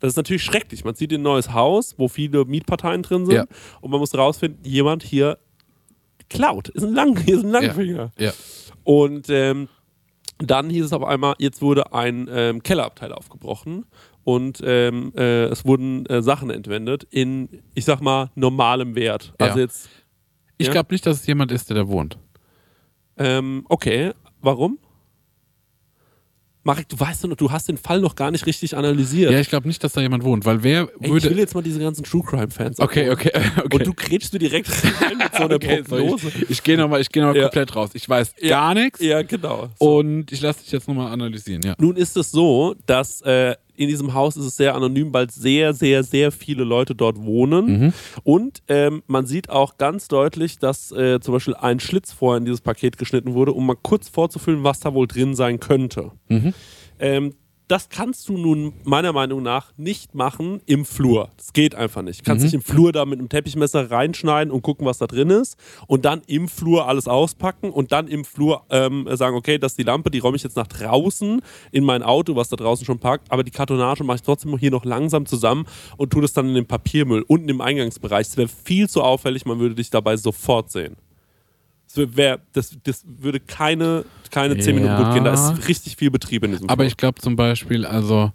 [0.01, 0.85] Das ist natürlich schrecklich.
[0.85, 3.45] Man sieht ein neues Haus, wo viele Mietparteien drin sind Ja.
[3.81, 5.39] und man muss rausfinden, jemand hier
[6.31, 6.69] klaut.
[6.69, 8.13] Ist ein Lang, ist ein Langfinger.
[8.19, 8.33] Ja.
[8.85, 9.69] Und ähm,
[10.39, 13.87] dann hieß es auf einmal, jetzt wurde ein ähm, Kellerabteil aufgebrochen
[14.23, 19.35] und ähm, äh, es wurden äh, Sachen entwendet in, ich sag mal, normalem Wert.
[19.41, 19.47] Ja.
[19.47, 19.89] Also jetzt,
[20.59, 20.73] Ich Ja?
[20.75, 22.19] glaube nicht, dass es jemand ist, der da wohnt.
[23.17, 24.79] ähm, okay, warum?
[26.69, 29.33] Marek, du weißt doch noch, du hast den Fall noch gar nicht richtig analysiert.
[29.33, 31.63] Ja, ich glaube nicht, dass da jemand wohnt, weil wer Ey, ich will jetzt mal
[31.63, 32.79] diese ganzen True Crime Fans.
[32.79, 33.31] Okay, okay,
[33.65, 33.75] okay.
[33.75, 34.69] Und du kretschst du direkt
[35.01, 36.29] rein mit so einer okay, so, Prognose.
[36.29, 37.45] ich ich gehe nochmal geh noch Ja.
[37.45, 37.89] komplett raus.
[37.95, 38.49] Ich weiß Ja.
[38.51, 39.71] gar nichts Ja, genau.
[39.79, 41.63] und ich lasse dich jetzt nochmal analysieren.
[41.65, 41.75] Ja.
[41.79, 45.73] Nun ist es so, dass äh, in diesem Haus ist es sehr anonym, weil sehr,
[45.73, 47.67] sehr, sehr viele Leute dort wohnen.
[48.25, 52.45] Und ähm, man sieht auch ganz deutlich, dass äh, zum Beispiel ein Schlitz vorher in
[52.45, 56.11] dieses Paket geschnitten wurde, um mal kurz vorzufüllen, was da wohl drin sein könnte.
[56.99, 57.35] Ähm,
[57.69, 61.29] das kannst du nun meiner Meinung nach nicht machen im Flur.
[61.37, 62.21] Das geht einfach nicht.
[62.21, 65.29] Du kannst nicht im Flur da mit einem Teppichmesser reinschneiden und gucken, was da drin
[65.29, 69.73] ist und dann im Flur alles auspacken und dann im Flur ähm, sagen, okay, das
[69.73, 72.87] ist die Lampe, die räume ich jetzt nach draußen in mein Auto, was da draußen
[72.87, 75.67] schon parkt, aber die Kartonage mache ich trotzdem hier noch langsam zusammen
[75.99, 78.29] und tue das dann in den Papiermüll unten im Eingangsbereich.
[78.29, 80.97] Das wäre viel zu auffällig, man würde dich dabei sofort sehen.
[81.95, 85.03] Das, wär, das, das würde keine, keine 10 Minuten Ja.
[85.05, 85.25] gut gehen.
[85.25, 86.87] Da ist richtig viel Betrieb in diesem Aber Flur.
[86.89, 88.33] ich glaube zum Beispiel, also.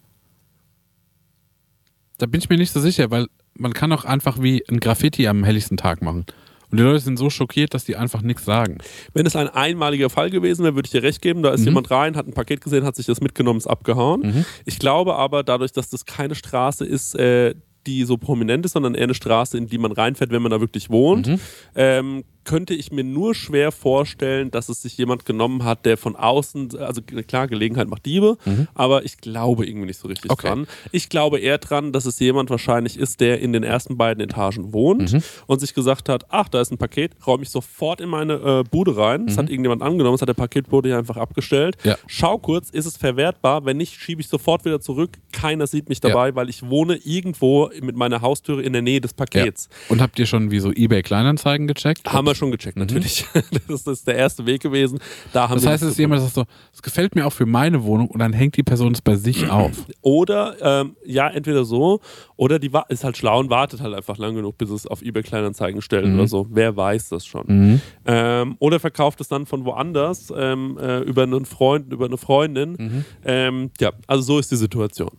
[2.17, 5.27] Da bin ich mir nicht so sicher, weil man kann auch einfach wie ein Graffiti
[5.27, 6.25] am helligsten Tag machen.
[6.71, 8.79] Und die Leute sind so schockiert, dass die einfach nichts sagen.
[9.13, 11.43] Wenn es ein einmaliger Fall gewesen wäre, würde ich dir recht geben.
[11.43, 14.43] Da ist jemand rein, hat ein Paket gesehen, hat sich das mitgenommen, ist abgehauen.
[14.65, 17.53] Ich glaube aber, dadurch, dass das keine Straße ist, äh,
[17.85, 20.59] die so prominent ist, sondern eher eine Straße, in die man reinfährt, wenn man da
[20.61, 21.29] wirklich wohnt,
[21.75, 26.15] ähm, könnte ich mir nur schwer vorstellen, dass es sich jemand genommen hat, der von
[26.15, 28.37] außen, also klar, Gelegenheit macht Diebe,
[28.73, 30.47] aber ich glaube irgendwie nicht so richtig Okay.
[30.47, 30.67] dran.
[30.91, 34.73] Ich glaube eher dran, dass es jemand wahrscheinlich ist, der in den ersten beiden Etagen
[34.73, 35.15] wohnt
[35.47, 38.63] und sich gesagt hat, ach, da ist ein Paket, räume ich sofort in meine äh,
[38.69, 39.27] Bude rein.
[39.27, 41.75] Das hat irgendjemand angenommen, das hat der Paketbote hier einfach abgestellt.
[41.83, 41.97] Ja.
[42.07, 43.65] Schau kurz, ist es verwertbar?
[43.65, 45.17] Wenn nicht, schiebe ich sofort wieder zurück.
[45.31, 49.13] Keiner sieht mich dabei, weil ich wohne irgendwo mit meiner Haustüre in der Nähe des
[49.13, 49.69] Pakets.
[49.89, 52.11] Und habt ihr schon wie so eBay Kleinanzeigen gecheckt?
[52.11, 53.25] Haben wir schon gecheckt, natürlich.
[53.67, 54.99] Das ist der erste Weg gewesen.
[55.31, 57.33] Da haben Das wir heißt, es ist jemand, das sagt so, es gefällt mir auch
[57.33, 59.85] für meine Wohnung und dann hängt die Person es bei sich auf.
[60.01, 61.99] Oder ähm, ja, entweder so,
[62.35, 65.23] oder die ist halt schlau und wartet halt einfach lang genug, bis es auf eBay
[65.23, 66.47] Kleinanzeigen stellt oder so.
[66.49, 67.81] Wer weiß das schon.
[68.05, 73.05] Ähm, oder verkauft es dann von woanders ähm, äh, über einen Freund, über eine Freundin.
[73.23, 75.11] Ähm, ja, also so ist die Situation.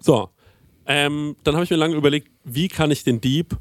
[0.00, 0.28] So,
[0.86, 3.56] ähm, dann habe ich mir lange überlegt, wie kann ich den Dieb,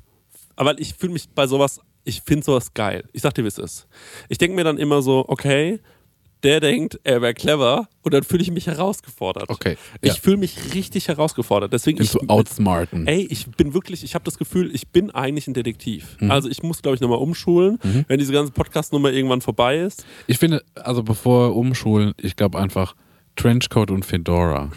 [0.59, 3.05] aber ich fühle mich bei sowas, ich finde sowas geil.
[3.13, 3.87] Ich sag dir, wie es ist.
[4.27, 5.79] Ich denke mir dann immer so, okay,
[6.43, 9.49] der denkt, er wäre clever und dann fühle ich mich herausgefordert.
[9.49, 10.19] Okay, Ich ja.
[10.19, 11.71] fühle mich richtig herausgefordert.
[11.73, 13.07] Deswegen Willst ich, du outsmarten?
[13.07, 16.17] Ey, ich bin wirklich, ich habe das Gefühl, ich bin eigentlich ein Detektiv.
[16.19, 16.31] Mhm.
[16.31, 20.05] Also ich muss, glaube ich, nochmal umschulen, wenn diese ganze Podcast-Nummer irgendwann vorbei ist.
[20.27, 22.95] Ich finde, also bevor umschulen, ich glaube einfach
[23.39, 24.69] Trenchcoat und Fedora.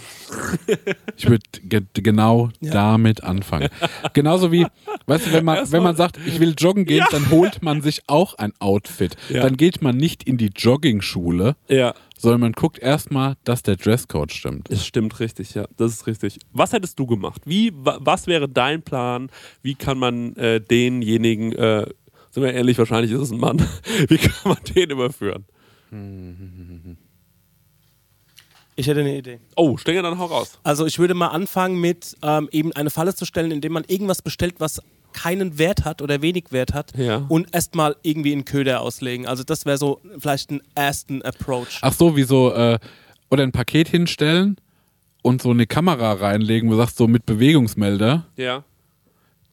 [1.16, 3.68] Ich würde ge genau damit anfangen.
[4.12, 4.66] Genauso wie,
[5.06, 8.02] weißt du, wenn man, wenn man sagt, ich will joggen gehen, dann holt man sich
[8.06, 9.16] auch ein Outfit.
[9.30, 9.42] Ja.
[9.42, 11.92] Dann geht man nicht in die Joggingschule, Ja.
[12.16, 14.70] sondern man guckt erstmal, dass der Dresscode stimmt.
[14.70, 15.66] Das stimmt richtig, ja.
[15.76, 16.38] Das ist richtig.
[16.52, 17.42] Was hättest du gemacht?
[17.44, 19.28] Wie, wa, was wäre dein Plan?
[19.62, 21.86] Wie kann man äh, denjenigen, äh,
[22.30, 23.58] sind wir ehrlich, wahrscheinlich ist es ein Mann,
[24.08, 25.46] wie kann man den überführen?
[28.76, 29.38] Ich hätte eine Idee.
[29.56, 30.58] Oh, Stenger, dann hau raus.
[30.62, 34.22] Also ich würde mal anfangen mit ähm, eben eine Falle zu stellen, indem man irgendwas
[34.22, 34.80] bestellt, was
[35.12, 37.26] keinen Wert hat oder wenig Wert hat Ja.
[37.28, 39.26] und erstmal irgendwie in Köder auslegen.
[39.26, 41.80] Also das wäre so vielleicht ein ersten Approach.
[41.82, 42.78] Ach so, wie so, äh,
[43.30, 44.56] oder ein Paket hinstellen
[45.20, 48.64] und so eine Kamera reinlegen, wo du sagst, so mit Bewegungsmelder, Ja.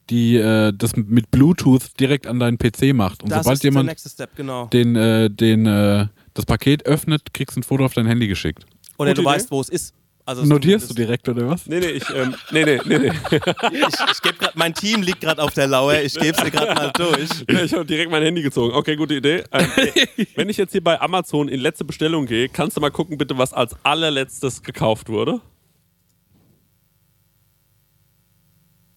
[0.08, 3.22] die äh, das mit Bluetooth direkt an deinen PC macht.
[3.22, 4.64] Und das sobald ist der jemand nächste Step, genau.
[4.66, 8.64] den, äh, den, äh, das Paket öffnet, kriegst du ein Foto auf dein Handy geschickt.
[9.00, 9.36] Oder Gute du Idee.
[9.36, 9.94] weißt, wo es ist.
[10.26, 11.66] Also Notierst du direkt, oder was?
[11.66, 13.10] Nee, nee, ich, ähm, nee, nee, nee, nee.
[13.72, 15.94] Ich, ich geb grad, mein Team liegt gerade auf der Lauer.
[16.02, 17.30] Ich gebe es dir gerade mal durch.
[17.50, 18.74] Ja, ich habe direkt mein Handy gezogen.
[18.74, 19.42] Okay, gute Idee.
[19.50, 19.66] Ähm,
[20.36, 23.38] wenn ich jetzt hier bei Amazon in letzte Bestellung gehe, kannst du mal gucken, bitte,
[23.38, 25.40] was als allerletztes gekauft wurde?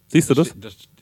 [0.09, 0.53] Siehst du das?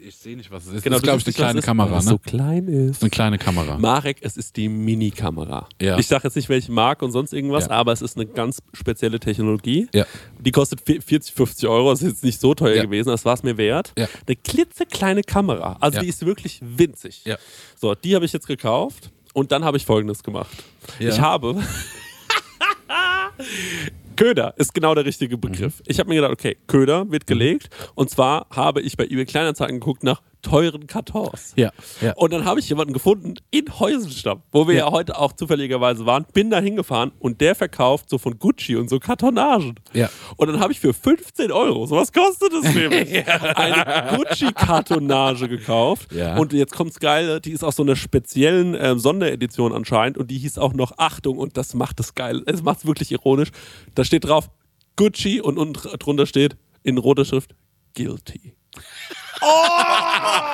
[0.04, 0.84] Ich sehe nicht, was es ist.
[0.84, 2.02] Genau, das ist, glaube ich, eine kleine ist, Kamera, ne?
[2.02, 3.04] so klein ist.
[3.04, 3.78] Eine kleine Kamera.
[3.78, 5.68] Marek, es ist die Mini-Kamera.
[5.80, 6.00] Ja.
[6.00, 7.72] Ich sage jetzt nicht, welche Marke und sonst irgendwas, Ja.
[7.72, 9.88] aber es ist eine ganz spezielle Technologie.
[9.94, 10.06] Ja.
[10.40, 12.84] Die kostet vi- 40, 50 Euro, das ist jetzt nicht so teuer Ja.
[12.84, 13.94] gewesen, das war es mir wert.
[13.96, 14.08] Ja.
[14.26, 17.22] Eine klitzekleine Kamera, also die ist wirklich winzig.
[17.26, 17.38] Ja.
[17.80, 20.50] So, die habe ich jetzt gekauft und dann habe ich folgendes gemacht.
[21.00, 21.62] Ich habe.
[24.22, 25.80] Köder ist genau der richtige Begriff.
[25.80, 25.86] Mhm.
[25.88, 29.80] Ich habe mir gedacht, okay, Köder wird gelegt und zwar habe ich bei eBay Kleinanzeigen
[29.80, 31.54] geguckt nach teuren Kartons.
[31.56, 31.72] Ja,
[32.02, 32.14] ja.
[32.16, 34.86] Und dann habe ich jemanden gefunden in Heusenstamm, wo wir ja.
[34.86, 34.92] Ja.
[34.92, 39.00] heute auch zufälligerweise waren, bin da hingefahren und der verkauft so von Gucci und so
[39.00, 39.76] Kartonagen.
[39.94, 40.10] Ja.
[40.38, 46.12] Und dann habe ich für 15 Euro, so was kostet es nämlich, eine Gucci-Kartonage gekauft.
[46.14, 46.38] Ja.
[46.38, 50.38] Und jetzt kommt's Geile, die ist aus so einer speziellen ähm, Sonderedition anscheinend und die
[50.38, 52.42] hieß auch noch Achtung und das macht es geil.
[52.46, 53.50] Es macht es wirklich ironisch.
[53.96, 54.50] Da steht drauf
[54.96, 57.56] Gucci und unten dr- drunter steht in roter Schrift
[57.96, 58.54] Guilty.
[59.44, 60.51] おー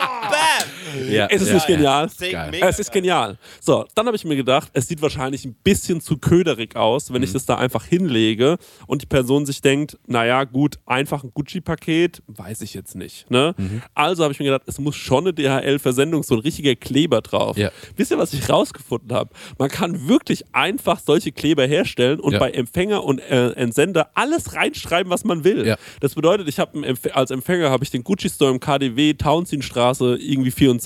[1.09, 1.25] ja.
[1.27, 1.75] Ist es ja, nicht ja.
[1.75, 2.09] genial?
[2.19, 2.51] Geil.
[2.61, 3.37] Es ist genial.
[3.61, 7.23] So, dann habe ich mir gedacht, es sieht wahrscheinlich ein bisschen zu köderig aus, wenn
[7.23, 8.57] ich das da einfach hinlege
[8.87, 13.29] und die Person sich denkt, naja, gut, einfach ein Gucci-Paket, weiß ich jetzt nicht.
[13.31, 13.55] Ne?
[13.93, 17.57] Also habe ich mir gedacht, es muss schon eine DHL-Versendung, so ein richtiger Kleber drauf.
[17.57, 17.71] Ja.
[17.95, 19.31] Wisst ihr, was ich rausgefunden habe?
[19.57, 22.39] Man kann wirklich einfach solche Kleber herstellen und Ja.
[22.39, 25.65] bei Empfänger und äh, Entsender alles reinschreiben, was man will.
[25.65, 25.77] Ja.
[25.99, 30.17] Das bedeutet, ich habe Empf als Empfänger habe ich den Gucci Store im KDW Townsendstraße
[30.19, 30.76] irgendwie 24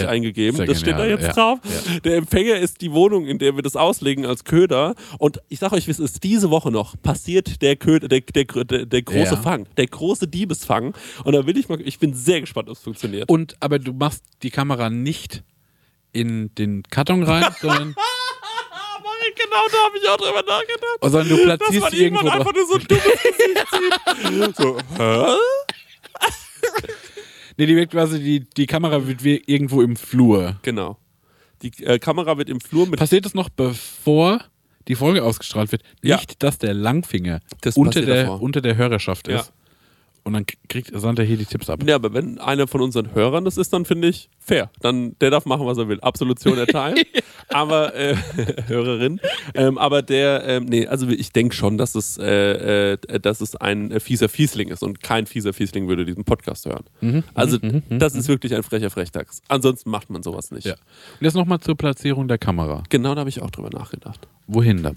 [0.00, 0.08] Ja.
[0.08, 0.56] eingegeben.
[0.56, 1.18] Sehr das steht da genial.
[1.18, 1.54] jetzt Ja.
[1.56, 1.58] drauf.
[2.04, 4.94] Der Empfänger ist die Wohnung, in der wir das auslegen als Köder.
[5.18, 8.44] Und ich sage euch, wie es ist, diese Woche noch passiert der Köder, der, der,
[8.44, 9.36] der, der große.
[9.36, 10.94] Fang, der große Diebesfang.
[11.24, 13.28] Und da will ich mal, ich bin sehr gespannt, ob es funktioniert.
[13.30, 15.42] Und, aber du machst die Kamera nicht
[16.12, 17.94] in den Karton rein, sondern,
[19.36, 20.98] genau da habe ich auch drüber nachgedacht.
[21.02, 24.56] sondern du Dass platzierst man sie irgendwo einfach nur so ein dummes Gesicht sieht.
[24.56, 25.36] So, hä?
[27.60, 30.56] Nee, die wird quasi, die, die Kamera wird irgendwo im Flur.
[30.62, 30.96] Genau.
[31.60, 34.40] Die äh, Kamera wird im Flur mit Passiert es noch, bevor
[34.88, 35.82] die Folge ausgestrahlt wird?
[36.02, 36.16] Ja.
[36.16, 38.40] Nicht, dass der Langfinger Das unter der, davor.
[38.40, 39.40] unter der Hörerschaft Ja.
[39.40, 39.52] ist.
[40.24, 41.82] Und dann kriegt Sandra hier die Tipps ab.
[41.86, 44.70] Ja, aber wenn einer von unseren Hörern das ist, dann finde ich fair.
[44.80, 46.00] Dann der darf machen, was er will.
[46.00, 46.98] Absolution erteilen.
[47.48, 48.16] aber äh,
[48.66, 49.20] Hörerin.
[49.54, 53.56] Ähm, aber der, ähm, nee, also ich denke schon, dass es, äh, äh, dass es
[53.56, 56.84] ein äh, fieser Fiesling ist und kein fieser Fiesling würde diesen Podcast hören.
[57.00, 57.58] Mhm, also
[57.90, 59.42] das ist wirklich ein frecher Frechdachs.
[59.48, 60.66] Ansonsten macht man sowas nicht.
[60.66, 60.74] Ja.
[60.74, 62.82] Und jetzt nochmal zur Platzierung der Kamera.
[62.88, 64.26] Genau, da habe ich auch drüber nachgedacht.
[64.46, 64.96] Wohin dann?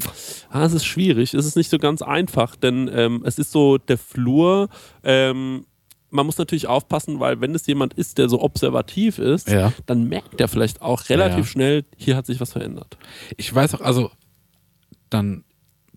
[0.50, 1.36] Ah, es ist schwierig.
[1.36, 4.70] Es ist nicht so ganz einfach, denn ähm, es ist so der Flur.
[5.04, 5.66] Ähm,
[6.14, 9.74] man muss natürlich aufpassen, weil wenn es jemand ist, der so observativ ist, Ja.
[9.86, 11.52] dann merkt er vielleicht auch relativ Ja.
[11.52, 12.98] schnell, hier hat sich was verändert.
[13.38, 14.12] Ich weiß auch, also
[15.10, 15.44] dann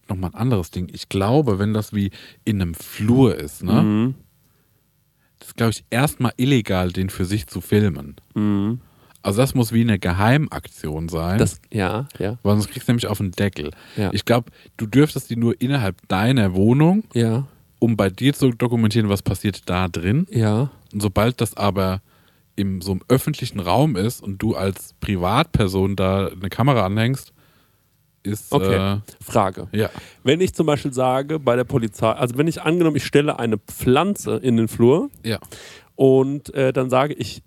[0.08, 0.88] nochmal ein anderes Ding.
[0.92, 2.10] Ich glaube, wenn das wie
[2.44, 3.82] in einem Flur ist, ne?
[3.82, 4.14] Mhm.
[5.38, 8.16] Das ist, glaube ich, erstmal illegal, den für sich zu filmen.
[8.34, 8.80] Mhm.
[9.22, 11.38] Also das muss wie eine Geheimaktion sein.
[11.38, 13.72] Das, ja, ja, weil sonst kriegst du nämlich auf den Deckel.
[13.96, 14.10] Ja.
[14.12, 17.46] Ich glaube, du dürftest die nur innerhalb deiner Wohnung, ja,
[17.78, 20.26] um bei dir zu dokumentieren, was passiert da drin.
[20.30, 20.70] ja.
[20.92, 22.00] Und sobald das aber
[22.54, 27.32] im so einem öffentlichen Raum ist und du als Privatperson da eine Kamera anhängst,
[28.22, 28.50] ist.
[28.52, 29.00] Okay.
[29.22, 29.68] Frage.
[29.72, 29.90] Äh, ja.
[30.24, 33.58] Wenn ich zum Beispiel sage bei der Polizei, also wenn ich angenommen, ich stelle eine
[33.58, 35.38] Pflanze in den Flur Ja.
[35.96, 37.42] und äh, dann sage ich,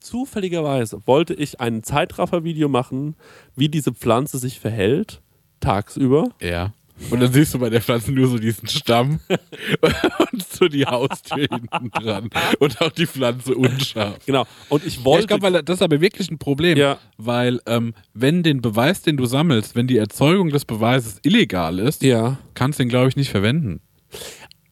[0.00, 3.16] zufälligerweise wollte ich ein Zeitraffer-Video machen,
[3.56, 5.20] wie diese Pflanze sich verhält,
[5.60, 6.30] tagsüber.
[6.40, 6.72] Ja.
[7.10, 9.20] Und dann siehst du bei der Pflanze nur so diesen Stamm
[10.32, 12.28] und so die Haustür hinten dran.
[12.58, 14.18] Und auch die Pflanze unscharf.
[14.26, 14.44] Genau.
[14.68, 15.20] Und ich Ja, wollte.
[15.22, 16.76] ich glaube, weil das ist aber wirklich ein Problem.
[16.76, 16.98] Ja.
[17.16, 22.02] Weil, ähm, wenn den Beweis, den du sammelst, wenn die Erzeugung des Beweises illegal ist,
[22.02, 22.38] ja.
[22.54, 23.80] kannst du den, glaube ich, nicht verwenden.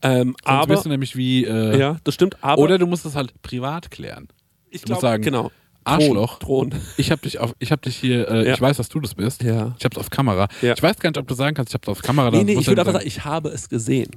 [0.02, 0.74] Ähm, Sonst aber.
[0.74, 1.44] bist du nämlich wie.
[1.44, 2.36] Äh, ja, das stimmt.
[2.42, 4.28] Aber Oder du musst es halt privat klären.
[4.70, 5.50] ich du musst glaub, sagen, genau.
[5.86, 6.38] Arschloch.
[6.38, 6.74] Thron.
[6.96, 8.54] Ich habe dich auf, ich habe dich hier, äh, Ja.
[8.54, 9.42] ich weiß, dass du das bist.
[9.42, 9.74] Ja.
[9.78, 10.48] Ich habe es auf Kamera.
[10.62, 10.74] Ja.
[10.74, 12.30] Ich weiß gar nicht, ob du sagen kannst, ich habe es auf Kamera.
[12.30, 14.10] Nee, nee, ich würde einfach sagen- ich habe es gesehen.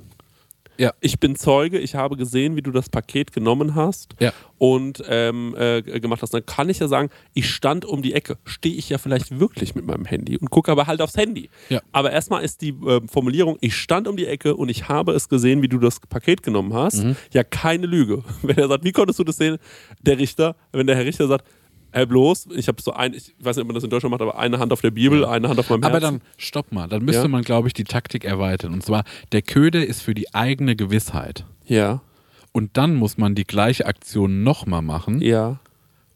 [0.77, 0.93] Ja.
[1.01, 4.31] Ich bin Zeuge, ich habe gesehen, wie du das Paket genommen hast Ja.
[4.57, 6.33] und ähm, äh, gemacht hast.
[6.33, 8.37] Dann kann ich ja sagen, ich stand um die Ecke.
[8.45, 11.49] Stehe ich ja vielleicht wirklich mit meinem Handy und gucke aber halt aufs Handy.
[11.67, 11.81] Ja.
[11.91, 15.27] Aber erstmal ist die äh, Formulierung, ich stand um die Ecke und ich habe es
[15.27, 17.17] gesehen, wie du das Paket genommen hast, Mhm.
[17.33, 18.23] ja keine Lüge.
[18.41, 19.57] Wenn er sagt, wie konntest du das sehen?
[20.03, 21.45] Der Richter, wenn der Herr Richter sagt,
[21.91, 24.37] bloß, ich habe so ein, ich weiß nicht, ob man das in Deutschland macht, aber
[24.37, 26.19] eine Hand auf der Bibel, eine Hand auf meinem Aber Herzen.
[26.19, 27.27] dann, stopp mal, dann müsste Ja.
[27.27, 28.73] man, glaube ich, die Taktik erweitern.
[28.73, 31.45] Und zwar, der Köder ist für die eigene Gewissheit.
[31.65, 32.01] ja,
[32.51, 35.59] Und dann muss man die gleiche Aktion nochmal machen ja.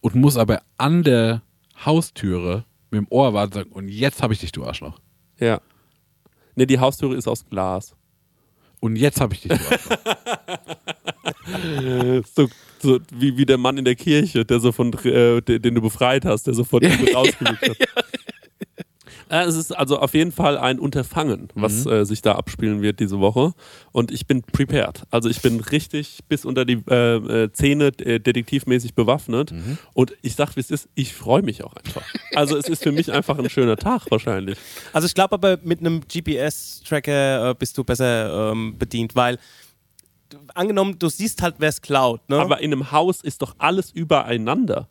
[0.01, 1.41] und muss aber an der
[1.85, 4.99] Haustüre mit dem Ohr warten und sagen, und jetzt habe ich dich, du Arschloch.
[5.39, 5.61] Ja.
[6.55, 7.95] Ne, die Haustüre ist aus Glas.
[8.79, 9.97] Und jetzt habe ich dich, du Arschloch.
[12.35, 12.47] So,
[12.83, 16.25] so wie, wie der Mann in der Kirche, der so von, äh, den, du befreit
[16.25, 16.83] hast, der sofort
[17.15, 17.77] rausgelegt hat.
[19.29, 22.99] Äh, Es ist also auf jeden Fall ein Unterfangen, was äh, sich da abspielen wird
[22.99, 23.53] diese Woche.
[23.91, 25.03] Und ich bin prepared.
[25.09, 27.15] Also ich bin richtig bis unter die äh,
[27.45, 29.51] äh, Zähne äh, detektivmäßig bewaffnet.
[29.93, 32.03] Und ich sag, wie es ist, ich freue mich auch einfach.
[32.35, 34.57] Also es ist für mich einfach ein schöner Tag wahrscheinlich.
[34.91, 39.39] Also ich glaube aber mit einem GPS-Tracker äh, bist du besser ähm, bedient, weil
[40.53, 42.27] angenommen, du siehst halt, wer es klaut.
[42.29, 42.37] Ne?
[42.37, 44.89] Aber in einem Haus ist doch alles übereinander.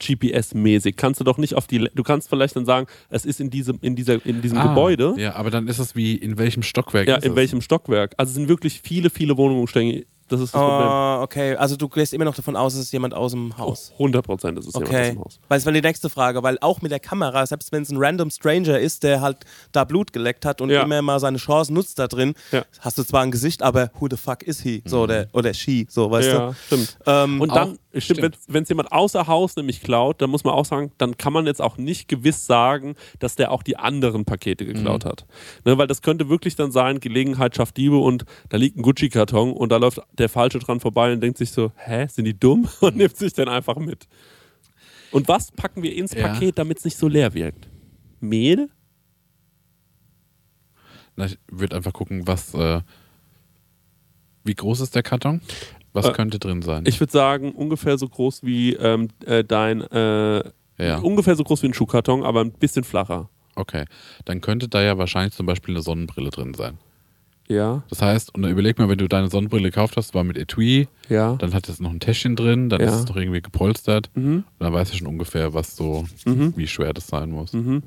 [0.00, 0.94] GPS-mäßig.
[0.96, 1.78] Kannst du doch nicht auf die.
[1.78, 4.68] Le- Du kannst vielleicht dann sagen, es ist in diesem, in dieser, in diesem Ah,
[4.68, 5.14] Gebäude.
[5.18, 7.36] Ja, aber dann ist es wie, in welchem Stockwerk Ja, ist in es?
[7.36, 8.14] welchem Stockwerk.
[8.16, 10.04] Also es sind wirklich viele, viele Wohnungen stehen.
[10.28, 10.88] Das ist das Problem.
[10.88, 11.56] Ah, okay.
[11.56, 13.92] Also du gehst immer noch davon aus, es ist jemand aus dem Haus.
[13.94, 15.10] 100 Prozent ist es jemand aus Okay.
[15.12, 15.40] dem Haus.
[15.48, 17.96] Weil es war die nächste Frage, weil auch mit der Kamera, selbst wenn es ein
[17.98, 19.38] random Stranger ist, der halt
[19.72, 20.82] da Blut geleckt hat und Ja.
[20.82, 22.64] immer mal seine Chance nutzt da drin, Ja.
[22.80, 24.82] hast du zwar ein Gesicht, aber who the fuck is he?
[24.84, 26.54] So, oder, oder she, so, weißt Ja, du?
[26.66, 26.98] stimmt.
[27.06, 30.64] Ähm, Und dann, stimmt, wenn es jemand außer Haus nämlich klaut, dann muss man auch
[30.66, 34.66] sagen, dann kann man jetzt auch nicht gewiss sagen, dass der auch die anderen Pakete
[34.66, 35.08] geklaut Mhm.
[35.08, 35.26] hat.
[35.64, 39.52] Ne, weil das könnte wirklich dann sein, Gelegenheit schafft Diebe und da liegt ein Gucci-Karton
[39.52, 42.68] und da läuft der Falsche dran vorbei und denkt sich so, hä, sind die dumm?
[42.80, 44.06] Und nimmt sich dann einfach mit.
[45.10, 46.28] Und was packen wir ins Ja.
[46.28, 47.68] Paket, damit es nicht so leer wirkt?
[48.20, 48.68] Mehl?
[51.16, 52.80] Na, ich würde einfach gucken, was, äh,
[54.44, 55.40] wie groß ist der Karton?
[55.92, 56.84] Was Äh, könnte drin sein?
[56.86, 60.42] Ich würde sagen, ungefähr so groß wie ähm, äh, dein, äh,
[60.78, 63.28] ja, ungefähr so groß wie ein Schuhkarton, aber ein bisschen flacher.
[63.56, 63.84] okay.
[64.24, 66.78] Dann könnte da ja wahrscheinlich zum Beispiel eine Sonnenbrille drin sein.
[67.50, 70.36] Ja, Das heißt, und dann überleg mal, wenn du deine Sonnenbrille gekauft hast, war mit
[70.36, 71.34] Etui, ja.
[71.36, 72.88] dann hat es noch ein Täschchen drin, dann Ja.
[72.88, 74.10] ist es noch irgendwie gepolstert.
[74.14, 74.44] Mhm.
[74.44, 76.52] Und dann weißt du schon ungefähr, was so, Mhm.
[76.56, 77.54] wie schwer das sein muss.
[77.54, 77.82] Mhm.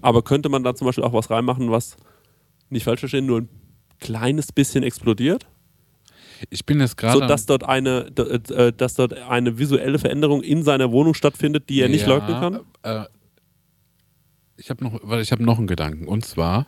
[0.00, 1.96] Aber könnte man da zum Beispiel auch was reinmachen, was
[2.70, 3.48] nicht falsch verstehen, nur ein
[4.00, 5.46] kleines bisschen explodiert?
[6.48, 7.18] Ich bin jetzt gerade.
[7.18, 8.22] So dass dort eine, d-
[8.54, 12.40] äh, dass dort eine visuelle Veränderung in seiner Wohnung stattfindet, die er nicht Ja, leugnen
[12.40, 12.60] kann?
[12.82, 13.04] Äh,
[14.56, 16.06] ich habe noch, weil ich habe noch einen Gedanken.
[16.08, 16.66] Und zwar,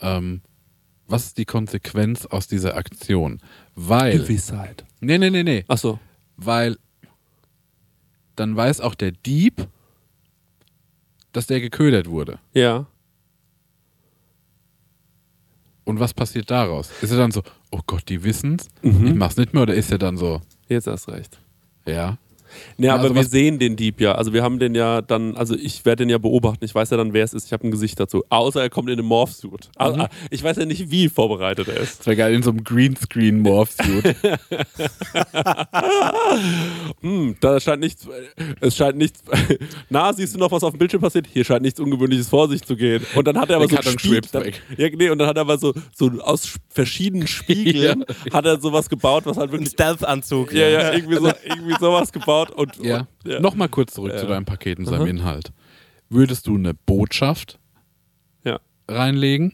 [0.00, 0.42] ähm,
[1.08, 3.40] was ist die Konsequenz aus dieser Aktion?
[3.74, 4.18] Weil.
[4.18, 4.84] Gewissheit.
[5.00, 5.64] Nee, nee, nee, nee.
[5.66, 5.98] Achso.
[6.36, 6.76] Weil
[8.36, 9.66] dann weiß auch der Dieb,
[11.32, 12.38] dass der geködert wurde.
[12.54, 12.86] Ja.
[15.84, 16.90] Und was passiert daraus?
[17.02, 19.06] Ist er dann so, oh Gott, die wissen's, Mhm.
[19.06, 21.38] ich mach's nicht mehr, oder ist er dann so, Jetzt hast recht.
[21.86, 22.18] ja?
[22.76, 24.14] Nee, Ja, aber also wir sehen den Dieb ja.
[24.14, 26.64] Also wir haben den ja dann, also ich werde den ja beobachten.
[26.64, 27.46] Ich weiß ja dann, wer es ist.
[27.46, 28.24] Ich habe ein Gesicht dazu.
[28.28, 29.68] Außer er kommt in einem Morphsuit.
[29.76, 30.06] Also, Mhm.
[30.30, 32.00] Ich weiß ja nicht, wie vorbereitet er ist.
[32.00, 34.16] Das wäre geil in so einem Greenscreen-Morph-Suit.
[37.02, 38.06] Hm, da scheint nichts,
[38.60, 39.22] es scheint nichts,
[39.90, 41.26] na, siehst du noch, was auf dem Bildschirm passiert?
[41.32, 43.04] Hier scheint nichts Ungewöhnliches vor sich zu gehen.
[43.14, 44.44] Und dann hat er aber Der so Karton Spiegel- dann,
[44.76, 48.60] ja, nee, und dann hat er aber so, so aus sch- verschiedenen Spiegeln hat er
[48.60, 50.52] sowas gebaut, was halt ein wirklich, Stealth-Anzug.
[50.52, 53.06] ja, ja, irgendwie, so, irgendwie sowas gebaut und, ja.
[53.24, 53.40] und ja.
[53.40, 55.52] Nochmal kurz zurück zu deinem Paket und seinem Inhalt.
[56.08, 57.58] Würdest du eine Botschaft
[58.44, 58.58] Ja.
[58.88, 59.52] reinlegen?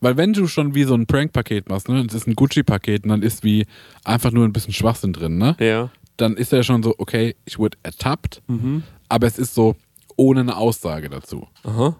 [0.00, 3.04] Weil wenn du schon wie so ein Prank-Paket machst, ne, und es ist ein Gucci-Paket
[3.04, 3.64] und dann ist wie
[4.04, 5.56] einfach nur ein bisschen Schwachsinn drin, ne?
[5.58, 5.90] ja.
[6.18, 8.82] Dann ist er schon so, okay, ich wurde ertappt, Mhm.
[9.08, 9.74] aber es ist so
[10.16, 11.46] ohne eine Aussage dazu.
[11.64, 11.96] Aha.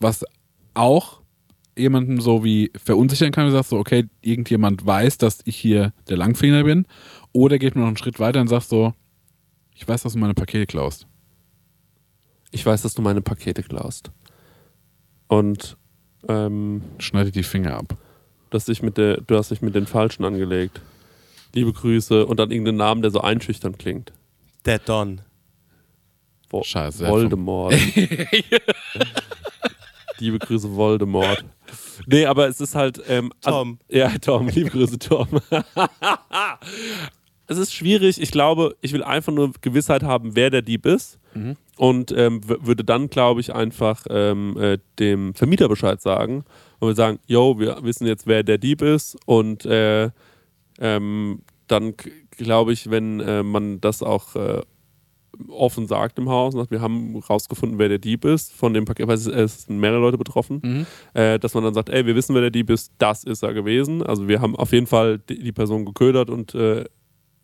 [0.00, 0.24] was
[0.74, 1.20] auch
[1.76, 6.16] jemanden so wie verunsichern kann, du sagst so, okay, irgendjemand weiß, dass ich hier der
[6.16, 6.86] Langfinger bin,
[7.32, 8.92] oder geht man noch einen Schritt weiter und sagt so,
[9.74, 11.06] ich weiß, dass du meine Pakete klaust.
[12.50, 14.10] Ich weiß, dass du meine Pakete klaust.
[15.28, 15.76] Und
[16.28, 17.96] ähm, Schneide die Finger ab.
[18.50, 20.80] dass dich mit der, du hast dich mit den Falschen angelegt.
[21.54, 24.12] Liebe Grüße und dann irgendeinen Namen, der so einschüchternd klingt.
[24.64, 25.20] Der Don.
[26.48, 27.06] Vo Scheiße.
[27.08, 27.74] Voldemort.
[30.18, 31.44] liebe Grüße, Voldemort.
[32.06, 33.00] Nee, aber es ist halt.
[33.08, 33.78] Ähm, Tom.
[33.88, 35.28] Also, ja, Tom, liebe Grüße, Tom.
[37.46, 38.20] es ist schwierig.
[38.20, 41.18] Ich glaube, ich will einfach nur Gewissheit haben, wer der Dieb ist.
[41.76, 46.44] Und ähm, würde dann, glaube ich, einfach ähm, äh, dem Vermieter Bescheid sagen.
[46.78, 49.16] Und wir sagen: Yo, wir wissen jetzt, wer der Dieb ist.
[49.26, 50.10] Und äh,
[50.78, 51.94] ähm, dann
[52.30, 54.62] glaube ich, wenn äh, man das auch äh,
[55.48, 59.08] offen sagt im Haus, sagt, wir haben rausgefunden, wer der Dieb ist von dem Paket,
[59.08, 62.42] weil es, sind mehrere Leute betroffen, äh, dass man dann sagt, ey, wir wissen, wer
[62.42, 64.02] der Dieb ist, das ist er gewesen.
[64.02, 66.84] Also wir haben auf jeden Fall die, die Person geködert und äh,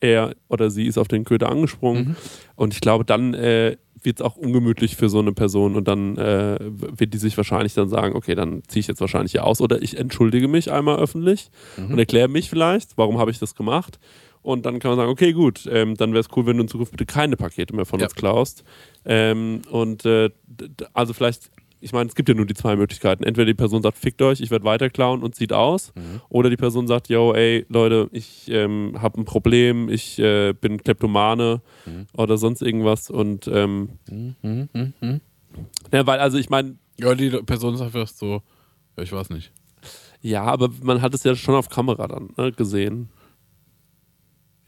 [0.01, 2.17] er oder sie ist auf den Köder angesprungen.
[2.57, 6.17] Und ich glaube, dann äh, wird es auch ungemütlich für so eine Person und dann
[6.17, 9.61] äh, wird die sich wahrscheinlich dann sagen, okay, dann ziehe ich jetzt wahrscheinlich hier aus
[9.61, 13.99] oder ich entschuldige mich einmal öffentlich und erkläre mich vielleicht, warum habe ich das gemacht.
[14.43, 16.69] Und dann kann man sagen, okay, gut, ähm, dann wäre es cool, wenn du in
[16.69, 18.07] Zukunft bitte keine Pakete mehr von Ja.
[18.07, 18.65] uns klaust.
[19.05, 20.31] Ähm, und äh,
[20.95, 23.25] also vielleicht, ich meine, es gibt ja nur die zwei Möglichkeiten.
[23.25, 25.93] Entweder die Person sagt, fickt euch, ich werde weiter klauen und zieht aus.
[26.29, 30.83] Oder die Person sagt, yo, ey, Leute, ich ähm, habe ein Problem, ich äh, bin
[30.83, 31.63] Kleptomane
[32.13, 33.09] oder sonst irgendwas.
[33.11, 33.91] Und ähm,
[35.93, 38.43] ja, weil, also ich meine, Ja, die Person ist einfach so,
[38.97, 39.53] ja, ich weiß nicht.
[40.21, 43.09] ja, aber man hat es ja schon auf Kamera dann ne, gesehen.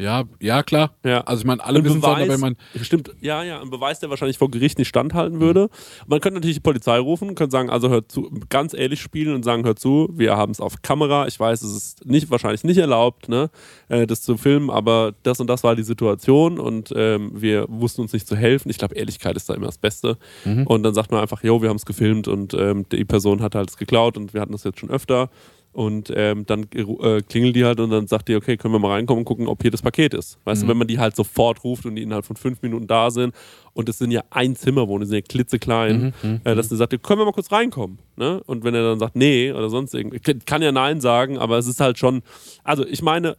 [0.02, 0.96] Ja, ja, klar.
[1.04, 1.20] Ja.
[1.20, 2.56] Also ich meine, alle wissen es wenn man.
[2.80, 5.68] stimmt, ja, ja, ein Beweis, der wahrscheinlich vor Gericht nicht standhalten würde.
[6.08, 9.44] Man könnte natürlich die Polizei rufen, könnte sagen, also hört zu, ganz ehrlich spielen und
[9.44, 11.28] sagen, hört zu, wir haben es auf Kamera.
[11.28, 13.48] Ich weiß, es ist nicht, wahrscheinlich nicht erlaubt, ne,
[13.88, 18.02] äh, das zu filmen, aber das und das war die Situation und ähm, wir wussten
[18.02, 18.70] uns nicht zu helfen.
[18.70, 20.18] Ich glaube, Ehrlichkeit ist da immer das Beste.
[20.64, 23.54] Und dann sagt man einfach, jo, wir haben es gefilmt und ähm, die Person hat
[23.54, 25.30] halt es geklaut und wir hatten das jetzt schon öfter.
[25.72, 28.92] Und ähm, dann äh, klingelt die halt und dann sagt die, okay, können wir mal
[28.92, 30.38] reinkommen und gucken, ob hier das Paket ist.
[30.44, 33.10] Weißt du, wenn man die halt sofort ruft und die innerhalb von fünf Minuten da
[33.10, 33.34] sind
[33.72, 36.12] und es sind ja ein Zimmerwohnungen, die sind ja klitzeklein,
[36.44, 37.98] äh, dass die sagt, können wir mal kurz reinkommen.
[38.16, 38.42] Ne?
[38.44, 41.66] Und wenn er dann sagt, nee oder sonst irgendwie, kann ja Nein sagen, aber es
[41.66, 42.22] ist halt schon,
[42.64, 43.38] also ich meine,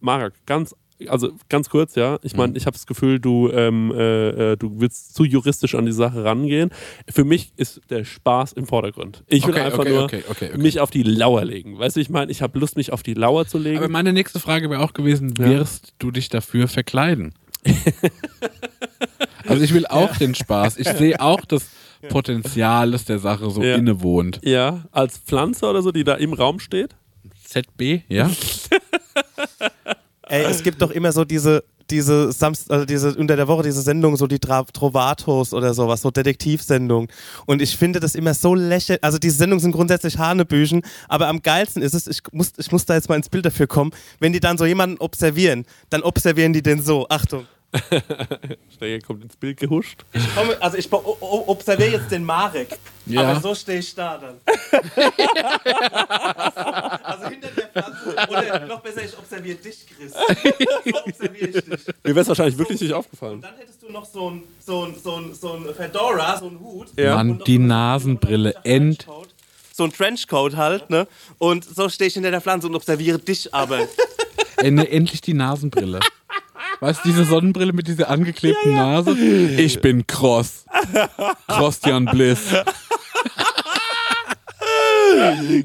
[0.00, 0.74] Marek, ganz
[1.06, 2.18] also ganz kurz, ja.
[2.22, 5.86] Ich meine, ich habe das Gefühl, du, ähm, äh, äh, du willst zu juristisch an
[5.86, 6.70] die Sache rangehen.
[7.08, 9.22] Für mich ist der Spaß im Vordergrund.
[9.28, 11.78] Ich will Okay, einfach okay, nur okay, mich auf die Lauer legen.
[11.78, 13.78] Weißt du, ich meine, ich habe Lust, mich auf die Lauer zu legen.
[13.78, 15.46] Aber meine nächste Frage wäre auch gewesen, Ja.
[15.50, 17.32] wirst du dich dafür verkleiden?
[19.46, 20.78] also ich will auch den Spaß.
[20.78, 21.68] Ich sehe auch das
[22.08, 23.76] Potenzial, das der Sache so Ja.
[23.76, 24.40] innewohnt.
[24.42, 26.96] ja, als Pflanze oder so, die da im Raum steht.
[27.44, 28.30] ZB, ja?
[30.28, 33.82] Ey, es gibt doch immer so diese, diese Samst also diese unter der Woche diese
[33.82, 37.08] Sendung, so die Tra Trovatos oder sowas, so Detektivsendungen.
[37.46, 39.02] Und ich finde das immer so lächerlich.
[39.02, 42.84] Also diese Sendungen sind grundsätzlich Hanebüchen, aber am geilsten ist es, ich muss, ich muss
[42.84, 46.52] da jetzt mal ins Bild dafür kommen, wenn die dann so jemanden observieren, dann observieren
[46.52, 47.06] die den so.
[47.08, 47.46] Achtung.
[48.74, 50.04] Steiger kommt ins Bild gehuscht.
[50.12, 52.78] Ich komme, also ich observiere jetzt den Marek.
[53.08, 53.30] Ja.
[53.30, 54.36] Aber so stehe ich da dann.
[57.02, 58.16] also hinter der Pflanze.
[58.28, 60.12] Oder noch besser, ich observiere dich, Chris.
[60.12, 60.18] So
[61.06, 61.86] observiere ich dich.
[61.86, 63.34] Mir wäre es wahrscheinlich wirklich nicht aufgefallen.
[63.34, 66.46] Und dann hättest du noch so ein, so ein, so ein, so ein Fedora, so
[66.48, 66.88] ein Hut.
[66.96, 67.16] Ja.
[67.16, 68.98] Mann, die Nasenbrille, so ein end.
[69.00, 69.28] Trenchcoat.
[69.72, 71.06] So ein Trenchcoat halt, ne?
[71.38, 73.86] Und so stehe ich hinter der Pflanze und observiere dich aber.
[74.56, 76.00] Endlich die Nasenbrille.
[76.80, 79.12] Weißt du, diese Sonnenbrille mit dieser angeklebten Nase?
[79.12, 80.64] Ich bin Cross.
[81.48, 82.54] Christian Bliss.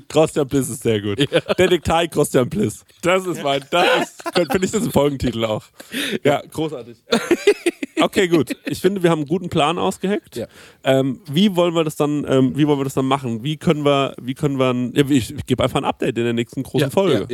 [0.10, 1.20] Christian Bliss ist sehr gut.
[1.58, 2.86] Detektei Christian Bliss.
[3.02, 5.64] Das ist mein, das ist, finde ich das ein Folgentitel auch.
[6.24, 6.98] Ja, großartig.
[8.02, 8.56] Okay, gut.
[8.66, 10.36] Ich finde, wir haben einen guten Plan ausgeheckt.
[10.36, 10.48] Ja.
[10.84, 13.44] Ähm, wie wollen wir das dann, ähm, wie wollen wir das dann machen?
[13.44, 16.24] Wie können wir, wie können wir, ein- ja, ich, ich gebe einfach ein Update in
[16.24, 17.28] der nächsten großen Ja, Folge.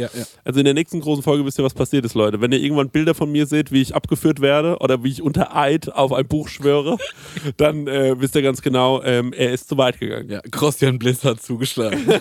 [0.44, 2.42] Also in der nächsten großen Folge wisst ihr, was passiert ist, Leute.
[2.42, 5.56] Wenn ihr irgendwann Bilder von mir seht, wie ich abgeführt werde oder wie ich unter
[5.56, 6.98] Eid auf ein Buch schwöre,
[7.58, 10.30] dann äh, wisst ihr ganz genau, ähm, er ist zu weit gegangen.
[10.30, 12.00] Ja, Christian Bliss hat zugeschlagen.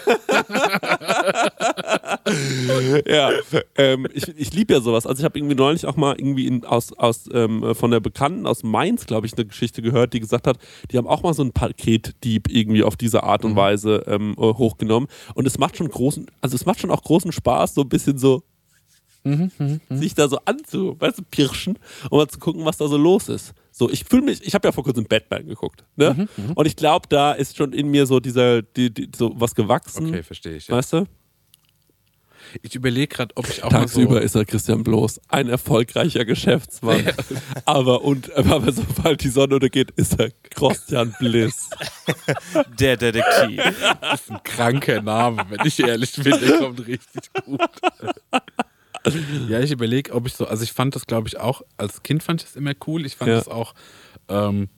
[3.07, 3.31] ja,
[3.77, 5.07] ähm, ich, ich liebe ja sowas.
[5.07, 8.47] Also ich habe irgendwie neulich auch mal irgendwie in, aus, aus ähm, von der Bekannten
[8.47, 10.59] aus Mainz, glaube ich, eine Geschichte gehört, die gesagt hat,
[10.91, 14.41] die haben auch mal so einen Paketdieb irgendwie auf diese Art und Weise ähm, äh,
[14.41, 15.09] hochgenommen.
[15.35, 18.18] Und es macht schon großen, also es macht schon auch großen Spaß, so ein bisschen
[18.18, 18.43] so
[19.91, 21.79] sich da so anzu, weißt du, pirschen,
[22.11, 23.53] um mal zu gucken, was da so los ist.
[23.71, 26.29] So, ich fühle mich, ich habe ja vor kurzem Batman geguckt, ne?
[26.55, 30.09] Und ich glaube, da ist schon in mir so dieser, die, die, so was gewachsen,
[30.09, 30.68] Okay, verstehe ich.
[30.68, 30.76] Ja.
[30.76, 31.07] weißt du?
[32.62, 36.25] Ich überlege gerade, ob ich auch mal Tagsüber so, ist er Christian Bloß ein erfolgreicher
[36.25, 37.04] Geschäftsmann.
[37.64, 41.70] aber, und, aber sobald die Sonne untergeht, ist er Christian Bliss.
[42.79, 43.61] Der Detektiv.
[44.29, 47.61] ein kranker Name, wenn ich ehrlich bin, der kommt richtig gut.
[49.49, 52.22] ja, ich überlege, ob ich so, also ich fand das, glaube ich, auch, als Kind
[52.22, 53.07] fand ich das immer cool.
[53.07, 53.37] Ich fand Ja.
[53.37, 53.75] das auch,
[54.29, 54.68] ähm,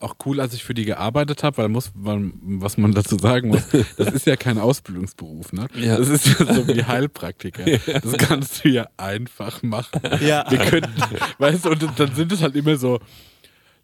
[0.00, 3.48] auch cool, als ich für die gearbeitet habe, weil muss, weil, was man dazu sagen
[3.48, 3.62] muss,
[3.96, 5.66] das ist ja kein Ausbildungsberuf, ne?
[5.74, 5.96] Ja.
[5.96, 7.64] Das ist ja so wie Heilpraktiker.
[7.86, 10.00] Das kannst du ja einfach machen.
[10.20, 10.44] Ja.
[10.50, 10.92] Wir könnten,
[11.38, 13.00] weißt du, und dann sind es halt immer so,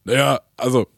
[0.04, 0.88] naja, also,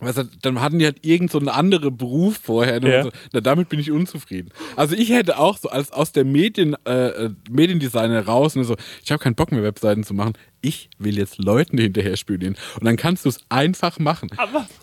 [0.00, 2.76] weißt du, dann hatten die halt irgend so einen anderen Beruf vorher.
[2.76, 3.04] Und Ja.
[3.04, 4.50] so, na, damit bin ich unzufrieden.
[4.76, 8.76] Also ich hätte auch so als aus der Medien, äh, äh, Mediendesigner raus, ne, so,
[9.02, 10.34] ich habe keinen Bock mehr, Webseiten zu machen.
[10.64, 12.56] Ich will jetzt Leuten hinterher spionieren.
[12.80, 14.30] Und dann kannst du es einfach machen.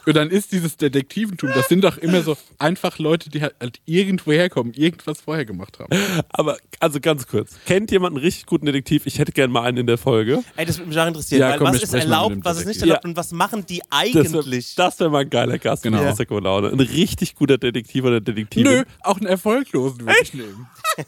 [0.06, 3.80] und dann ist dieses Detektiventum, das sind doch immer so einfach Leute, die halt, halt
[3.86, 5.90] irgendwo herkommen, irgendwas vorher gemacht haben.
[6.30, 7.56] Aber, also ganz kurz.
[7.66, 9.08] Kennt jemand einen richtig guten Detektiv?
[9.08, 10.44] Ich hätte gerne mal einen in der Folge.
[10.56, 11.42] Ey, das würde mich auch interessieren.
[11.42, 12.82] Ja, weil komm, was ist erlaubt, was ist nicht Detektiv.
[12.84, 13.10] erlaubt Ja.
[13.10, 14.76] und was machen die Das wäre eigentlich?
[14.76, 15.82] das wär mal ein geiler Gast.
[15.82, 16.04] Genau.
[16.06, 16.70] Aus Laune.
[16.70, 18.72] Ein richtig guter Detektiv oder Detektivin.
[18.72, 20.68] Nö, auch einen erfolglosen würde ich nehmen.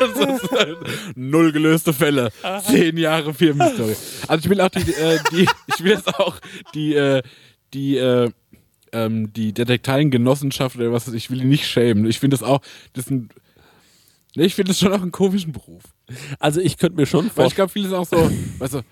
[0.00, 0.78] Das ist halt
[1.16, 2.30] Null gelöste Fälle.
[2.60, 3.96] Zehn Jahre Firmenhistorie.
[4.28, 6.38] Also ich will auch die, äh, die ich will jetzt auch
[6.74, 7.22] die, äh,
[7.74, 8.30] die, äh,
[8.92, 12.06] ähm, die Detekteiengenossenschaft oder was, ich will die nicht schämen.
[12.06, 12.60] Ich finde das auch,
[12.92, 13.30] das ist ein,
[14.34, 15.82] nee, ich finde das schon auch einen komischen Beruf.
[16.38, 17.54] Also ich könnte mir schon Weil ich vorstellen.
[17.56, 18.82] glaube, viele sind auch so, weißt du,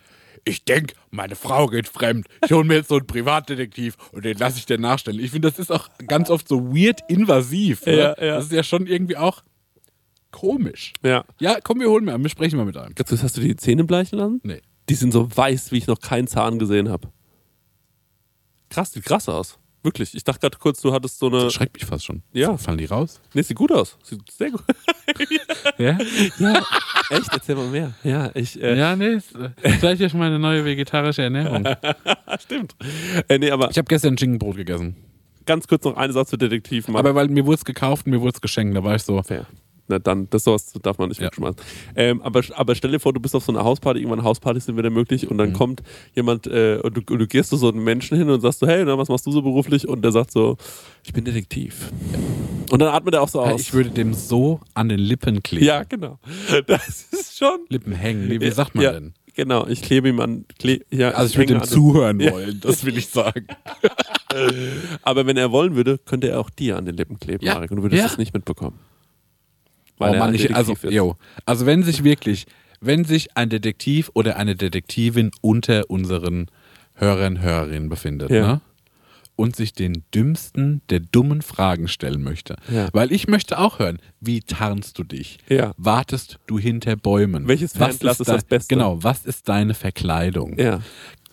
[0.45, 2.27] ich denke, meine Frau geht fremd.
[2.45, 5.21] Ich hole mir jetzt so einen Privatdetektiv und den lasse ich dir nachstellen.
[5.21, 7.85] Ich finde, das ist auch ganz oft so weird invasiv.
[7.85, 7.97] Ne?
[7.99, 8.37] Ja, ja.
[8.37, 9.43] Das ist ja schon irgendwie auch
[10.31, 10.93] komisch.
[11.03, 11.25] Ja.
[11.41, 12.95] Ja, komm, wir holen mal, wir sprechen mal mit einem.
[12.95, 14.41] Kurz, hast du die Zähne bleichen lassen?
[14.43, 14.61] Nee.
[14.89, 17.09] Die sind so weiß, wie ich noch keinen Zahn gesehen habe.
[18.71, 19.59] Krass, sieht krass aus.
[19.83, 20.15] Wirklich.
[20.15, 21.45] Ich dachte gerade kurz, du hattest so eine.
[21.45, 22.23] Das schreckt mich fast schon.
[22.33, 22.57] Ja.
[22.59, 23.21] Fallen die raus?
[23.33, 23.97] Nee, sieht gut aus.
[24.03, 24.63] Sieht sehr gut.
[25.79, 25.99] Ja?
[26.39, 26.63] ja,
[27.11, 27.29] echt?
[27.33, 27.93] Erzähl mal mehr.
[28.05, 28.61] Ja, ich.
[28.63, 29.21] Äh, Ja, nee, äh,
[29.81, 31.67] vielleicht ist meine neue vegetarische Ernährung.
[32.41, 32.75] stimmt.
[33.29, 34.97] Äh, nee, aber Ich habe gestern Schinkenbrot gegessen.
[35.47, 36.99] ganz kurz noch einen Satz zu Detektiv machen.
[37.01, 39.21] Aber weil mir wurde es gekauft und mir wurde es geschenkt, da war ich so.
[39.23, 39.47] Fair.
[39.91, 41.27] Na dann, das sowas darf man nicht Ja.
[41.27, 41.57] wegschmeißen.
[41.97, 44.77] Ähm, aber, aber stell dir vor, du bist auf so einer Hausparty, irgendwann Hauspartys sind
[44.79, 45.39] wieder möglich und Mhm.
[45.39, 45.83] dann kommt
[46.15, 48.67] jemand äh, und, du, und du gehst zu so einem Menschen hin und sagst so,
[48.67, 49.87] hey, na, was machst du so beruflich?
[49.89, 50.57] Und der sagt so,
[51.05, 51.91] ich bin Detektiv.
[52.71, 53.61] Und dann atmet er auch so aus.
[53.61, 55.67] Ich würde dem so an den Lippen kleben.
[55.67, 56.19] ja, genau.
[56.67, 57.59] Das ist schon.
[57.69, 58.29] Lippen hängen.
[58.29, 59.13] Nee, wie sagt man ja, denn?
[59.35, 60.45] Genau, ich klebe ihm an.
[60.59, 63.47] Kle ja, Also ich würde an- zuhören wollen, das will ich sagen.
[65.03, 67.55] Aber wenn er wollen würde, könnte er auch dir an den Lippen kleben, Ja.
[67.55, 68.07] Marek, und du würdest Ja.
[68.07, 68.79] es nicht mitbekommen.
[70.09, 70.85] Oh er Mann, ich, also, ist.
[70.85, 71.17] yo,
[71.47, 72.47] also wenn sich wirklich,
[72.81, 76.47] wenn sich ein Detektiv oder eine Detektivin unter unseren
[76.95, 78.47] Hörern, Hörerinnen befindet, Ja.
[78.47, 78.61] ne?
[79.37, 82.57] Und sich den dümmsten der dummen Fragen stellen möchte.
[82.71, 82.91] Ja.
[82.93, 85.39] Weil ich möchte auch hören, wie tarnst du dich?
[85.49, 85.73] Ja.
[85.79, 87.49] Wartest du hinter Bäumen?
[87.49, 88.75] Welches Fernglas ist dein- das Beste?
[88.75, 90.59] Genau, was ist deine Verkleidung?
[90.59, 90.81] Ja.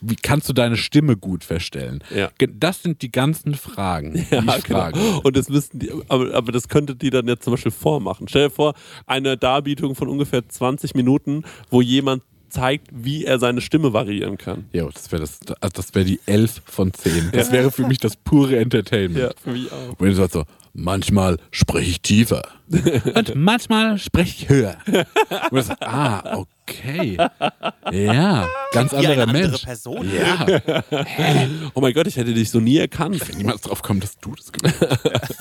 [0.02, 2.04] Wie kannst du deine Stimme gut verstellen?
[2.16, 2.30] Ja.
[2.60, 4.80] Das sind die ganzen Fragen, die Ja, ich genau.
[4.80, 5.00] frage.
[5.24, 8.28] Und das müssten die, aber, aber das könnte die dann jetzt zum Beispiel vormachen.
[8.28, 8.74] Stell dir vor,
[9.06, 14.66] eine Darbietung von ungefähr 20 Minuten, wo jemand zeigt, wie er seine Stimme variieren kann.
[14.72, 17.32] Ja, das wäre das, das wäre die 11 von 10.
[17.34, 19.36] Das wäre für mich das pure Entertainment.
[19.44, 19.96] für mich auch.
[19.98, 20.44] Du sagst so,
[20.78, 22.44] manchmal spreche ich tiefer.
[23.16, 24.78] Und manchmal spreche ich höher.
[25.52, 27.18] Und sagst, ah, okay.
[27.92, 29.64] Ja, ganz Wie anderer eine andere Mensch.
[29.64, 30.10] Person.
[30.14, 30.46] Ja,
[31.74, 33.22] Oh mein Gott, ich hätte dich so nie erkannt.
[33.38, 35.36] niemals drauf kommen, dass du das gemacht hast.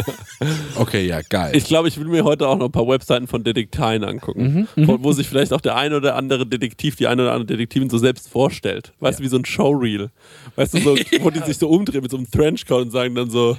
[0.77, 1.55] Okay, ja, geil.
[1.57, 5.03] Ich glaube, ich will mir heute auch noch ein paar Webseiten von Detekteien angucken, wo,
[5.03, 7.99] wo sich vielleicht auch der ein oder andere Detektiv, die eine oder andere Detektivin so
[7.99, 8.93] selbst vorstellt.
[9.01, 10.11] Weißt du, wie so ein Showreel.
[10.55, 13.31] Weißt du, so, wo die sich so umdrehen mit so einem Trenchcoat und sagen dann
[13.31, 13.59] so: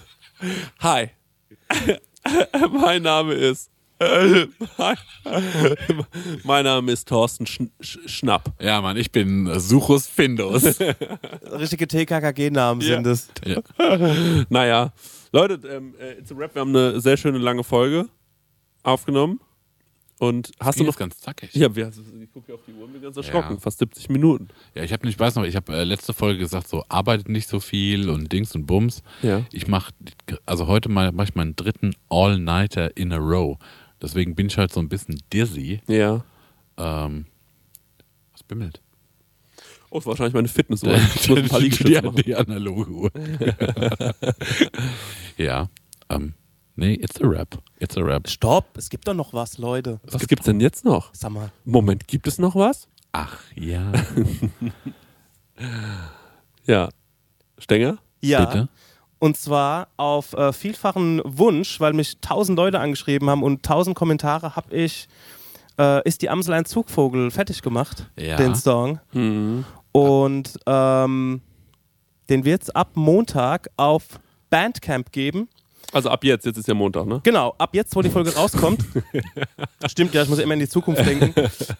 [0.79, 1.09] Hi,
[2.71, 3.69] mein Name ist.
[6.43, 7.61] mein Name ist Thorsten Sch
[8.05, 8.51] Schnapp.
[8.61, 10.79] ja, Mann, ich bin Suchus Findus.
[11.51, 12.87] Richtige TKKG-Namen Ja.
[12.95, 13.27] sind es.
[13.43, 13.59] ja.
[14.49, 14.93] Naja,
[15.31, 18.07] Leute, ähm, äh, It's a Rap, wir haben eine sehr schöne lange Folge
[18.83, 19.39] aufgenommen.
[20.19, 21.53] Und hast du Ging noch ganz zackig.
[21.53, 21.91] Ja, wir,
[22.21, 23.55] ich gucke auf die Uhr und bin ganz erschrocken.
[23.55, 23.59] Ja.
[23.59, 24.47] Fast 70 Minuten.
[24.73, 27.47] Ja, ich habe nicht, weiß noch, ich habe äh, letzte Folge gesagt, so arbeitet nicht
[27.47, 29.03] so viel und Dings und Bums.
[29.21, 29.45] Ja.
[29.51, 29.93] Ich mache,
[30.45, 33.57] also heute mal mache ich meinen dritten All-Nighter in a Row.
[34.01, 35.81] Deswegen bin ich halt so ein bisschen dizzy.
[35.87, 36.23] Ja.
[36.77, 37.25] Ähm,
[38.31, 38.81] was bimmelt?
[39.89, 40.95] Oh, ist wahrscheinlich meine Fitnessuhr.
[41.15, 42.23] Ich muss ein paar die, machen.
[42.25, 43.11] die analoge Uhr.
[45.37, 45.69] ja.
[46.09, 46.33] Ähm,
[46.77, 47.57] Nee, it's a rap.
[47.79, 48.29] It's a rap.
[48.29, 49.99] Stopp, es gibt doch noch was, Leute.
[50.11, 51.09] Was gibt's denn jetzt noch?
[51.13, 51.51] Sag mal.
[51.65, 52.87] Moment, gibt es noch was?
[53.11, 53.91] Ach ja.
[56.65, 56.89] Ja.
[57.57, 57.97] Stenger?
[58.21, 58.45] Ja.
[58.45, 58.69] Bitte?
[59.19, 64.55] Und zwar auf äh, vielfachen Wunsch, weil mich tausend Leute angeschrieben haben und tausend Kommentare
[64.55, 65.07] habe ich,
[65.79, 68.35] äh, ist die Amsel ein Zugvogel fertig gemacht, Ja.
[68.37, 68.99] den Song.
[69.91, 71.41] Und ähm,
[72.29, 74.19] den wird es ab Montag auf
[74.51, 75.49] Bandcamp geben.
[75.93, 77.21] Also ab jetzt, jetzt ist ja Montag, ne?
[77.23, 78.83] Genau, ab jetzt, wo die Folge rauskommt.
[79.87, 81.33] Stimmt, ja, ich muss immer in die Zukunft denken.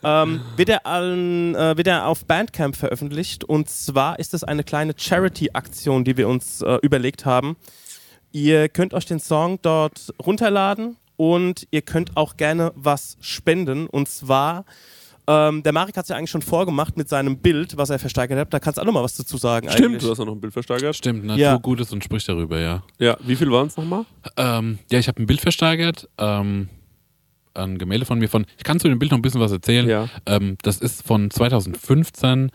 [0.03, 3.43] ähm, wird, er an, äh, wird er auf Bandcamp veröffentlicht.
[3.43, 7.57] Und zwar ist es eine kleine Charity-Aktion, die wir uns äh, überlegt haben.
[8.31, 13.88] Ihr könnt euch den Song dort runterladen und ihr könnt auch gerne was spenden.
[13.88, 14.65] Und zwar,
[15.27, 18.39] ähm, der Marek hat es ja eigentlich schon vorgemacht mit seinem Bild, was er versteigert
[18.39, 18.53] hat.
[18.53, 19.69] Da kannst du auch noch mal was dazu sagen.
[19.69, 20.03] Stimmt, eigentlich.
[20.03, 20.95] du hast auch noch ein Bild versteigert.
[20.95, 21.37] Stimmt, ne?
[21.37, 21.55] Ja.
[21.55, 22.83] Tu Gutes und sprich darüber, ja.
[22.97, 24.05] Ja, wie viel waren es nochmal?
[24.37, 26.07] Ähm, ja, ich habe ein Bild versteigert.
[26.17, 26.69] Ähm,
[27.53, 28.45] ein Gemälde von mir von.
[28.57, 29.87] Ich kann zu dem Bild noch ein bisschen was erzählen.
[29.87, 30.07] Ja.
[30.25, 32.51] Ähm, das ist von 2015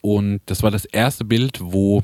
[0.00, 2.02] und das war das erste Bild, wo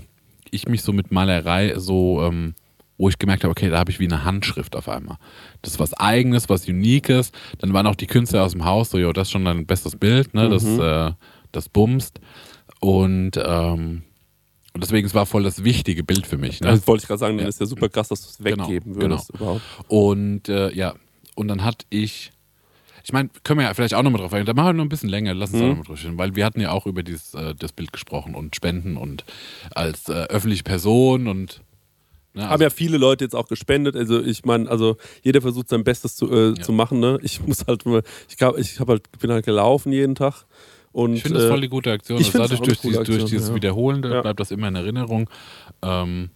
[0.51, 2.55] ich mich so mit Malerei so, ähm,
[3.01, 5.17] wo ich gemerkt habe, okay, da habe ich wie eine Handschrift auf einmal.
[5.63, 7.33] Das ist was Eigenes, was Uniques.
[7.59, 9.97] Dann waren auch die Künstler aus dem Haus so, jo, das ist schon dein bestes
[9.97, 10.51] Bild, ne?
[10.51, 11.13] Das, äh,
[11.51, 12.21] das bumst.
[12.81, 14.03] Und, ähm,
[14.75, 16.61] und deswegen, es war voll das wichtige Bild für mich.
[16.61, 16.69] Ne?
[16.69, 17.49] Das wollte ich gerade sagen, dann Ja.
[17.49, 19.03] ist ja super krass, dass du es Genau, weggeben genau.
[19.11, 19.63] würdest überhaupt.
[19.89, 20.95] Und äh, ja,
[21.35, 22.33] und dann hatte ich,
[23.03, 24.89] ich meine, können wir ja vielleicht auch nochmal drauf eingehen, da machen wir noch ein
[24.91, 27.33] bisschen länger, lass uns auch nochmal drüber reden, weil wir hatten ja auch über dieses,
[27.35, 29.25] äh, das Bild gesprochen und Spenden und
[29.75, 31.63] als äh, öffentliche Person und
[32.35, 33.97] ne, Haben ja viele Leute jetzt auch gespendet.
[33.97, 36.55] Also ich meine, also jeder versucht sein Bestes zu, äh, Ja.
[36.63, 37.01] zu machen.
[37.01, 37.19] Ne?
[37.23, 37.85] Ich muss halt,
[38.29, 40.45] ich glaube, ich hab halt, bin halt gelaufen jeden Tag.
[40.93, 42.21] Und, ich finde das äh, voll die gute Aktion.
[42.21, 43.55] ich Also dadurch durch, dieses, durch Aktion, dieses ja.
[43.55, 44.23] Wiederholende Ja.
[44.23, 45.31] bleibt das immer in Erinnerung.
[45.83, 46.31] Ähm,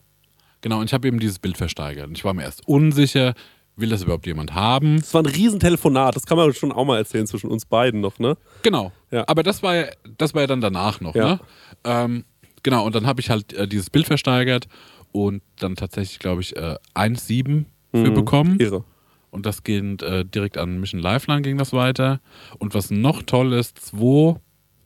[0.60, 2.06] genau, und ich habe eben dieses Bild versteigert.
[2.06, 3.34] Und ich war mir erst unsicher,
[3.76, 4.98] will das überhaupt jemand haben?
[4.98, 8.20] Das war ein Riesentelefonat, das kann man schon auch mal erzählen zwischen uns beiden noch,
[8.20, 8.36] ne?
[8.62, 8.92] Genau.
[9.10, 9.24] Ja.
[9.26, 9.86] Aber das war ja,
[10.18, 11.24] das war ja dann danach noch, Ja.
[11.26, 11.40] ne?
[11.82, 12.24] Ähm,
[12.62, 14.68] genau, und dann habe ich halt äh, dieses Bild versteigert
[15.14, 18.14] und dann tatsächlich, glaube ich, äh, 1,7 für Mhm.
[18.14, 18.58] bekommen.
[18.60, 18.84] Irre.
[19.30, 22.20] Und das geht äh, direkt an Mission Lifeline ging das weiter.
[22.58, 24.36] Und was noch toll ist, zwei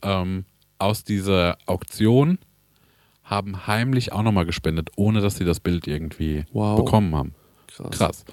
[0.02, 0.44] ähm,
[0.78, 2.38] aus dieser Auktion
[3.24, 6.76] haben heimlich auch nochmal gespendet, ohne dass sie das Bild irgendwie Wow.
[6.84, 7.34] bekommen haben.
[7.66, 7.90] Krass.
[7.90, 8.24] Krass.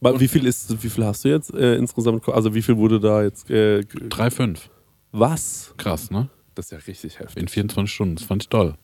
[0.00, 2.26] Wa- Wie viel ist, wie viel hast du jetzt äh, insgesamt?
[2.28, 3.50] Also wie viel wurde da jetzt?
[3.50, 4.68] Äh, g- 3,5.
[5.12, 5.74] was?
[5.76, 6.28] Krass, ne?
[6.54, 7.36] Das ist ja richtig heftig.
[7.42, 8.16] In 24 Stunden.
[8.16, 8.74] Das fand ich toll.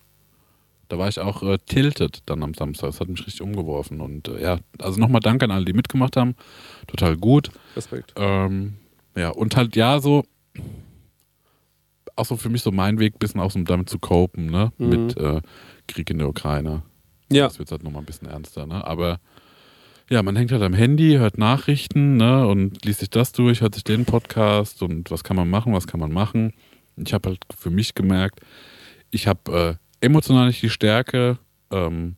[0.89, 2.89] Da war ich auch äh, tilted dann am Samstag.
[2.89, 4.01] Das hat mich richtig umgeworfen.
[4.01, 6.35] Und äh, ja, also nochmal Dank an alle, die mitgemacht haben.
[6.87, 7.51] Total gut.
[7.75, 8.15] Respekt.
[8.17, 8.75] Ähm,
[9.17, 10.25] ja, und halt ja, so
[12.17, 14.73] auch so für mich so mein Weg, bisschen auch so damit zu copen, ne?
[14.79, 14.89] Mhm.
[14.89, 15.41] Mit äh,
[15.87, 16.83] Krieg in der Ukraine.
[17.31, 17.47] Ja.
[17.47, 18.85] Das wird halt nochmal ein bisschen ernster, ne?
[18.85, 19.21] Aber
[20.09, 22.47] ja, man hängt halt am Handy, hört Nachrichten, ne?
[22.47, 25.87] Und liest sich das durch, hört sich den Podcast und was kann man machen, was
[25.87, 26.53] kann man machen.
[26.97, 28.41] Ich habe halt für mich gemerkt,
[29.11, 31.39] ich habe äh, emotional nicht die Stärke,
[31.71, 32.17] ähm,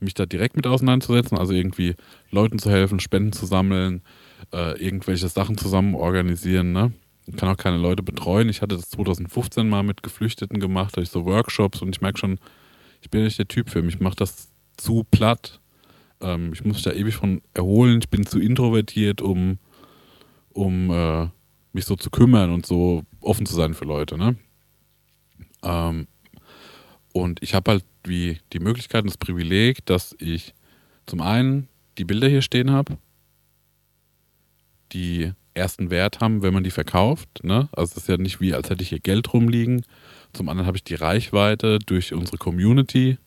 [0.00, 1.94] mich da direkt mit auseinanderzusetzen, also irgendwie
[2.30, 4.02] Leuten zu helfen, Spenden zu sammeln,
[4.52, 6.92] äh, irgendwelche Sachen zusammen organisieren, ne?
[7.26, 8.48] Ich kann auch keine Leute betreuen.
[8.48, 12.40] Ich hatte das 2015 mal mit Geflüchteten gemacht, durch so Workshops und ich merke schon,
[13.02, 13.96] ich bin nicht der Typ für mich.
[13.96, 15.60] Ich mache das zu platt.
[16.20, 18.00] Ähm, ich muss mich da ewig von erholen.
[18.00, 19.58] Ich bin zu introvertiert, um,
[20.52, 21.28] um äh,
[21.72, 24.18] mich so zu kümmern und so offen zu sein für Leute.
[24.18, 24.36] Ne?
[25.62, 26.08] Ähm,
[27.12, 30.54] und ich habe halt wie die Möglichkeit und das Privileg, dass ich
[31.06, 31.68] zum einen
[31.98, 32.98] die Bilder hier stehen habe,
[34.92, 37.28] die ersten Wert haben, wenn man die verkauft.
[37.42, 37.68] Ne?
[37.72, 39.84] Also es ist ja nicht wie, als hätte ich hier Geld rumliegen.
[40.32, 43.18] Zum anderen habe ich die Reichweite durch unsere Community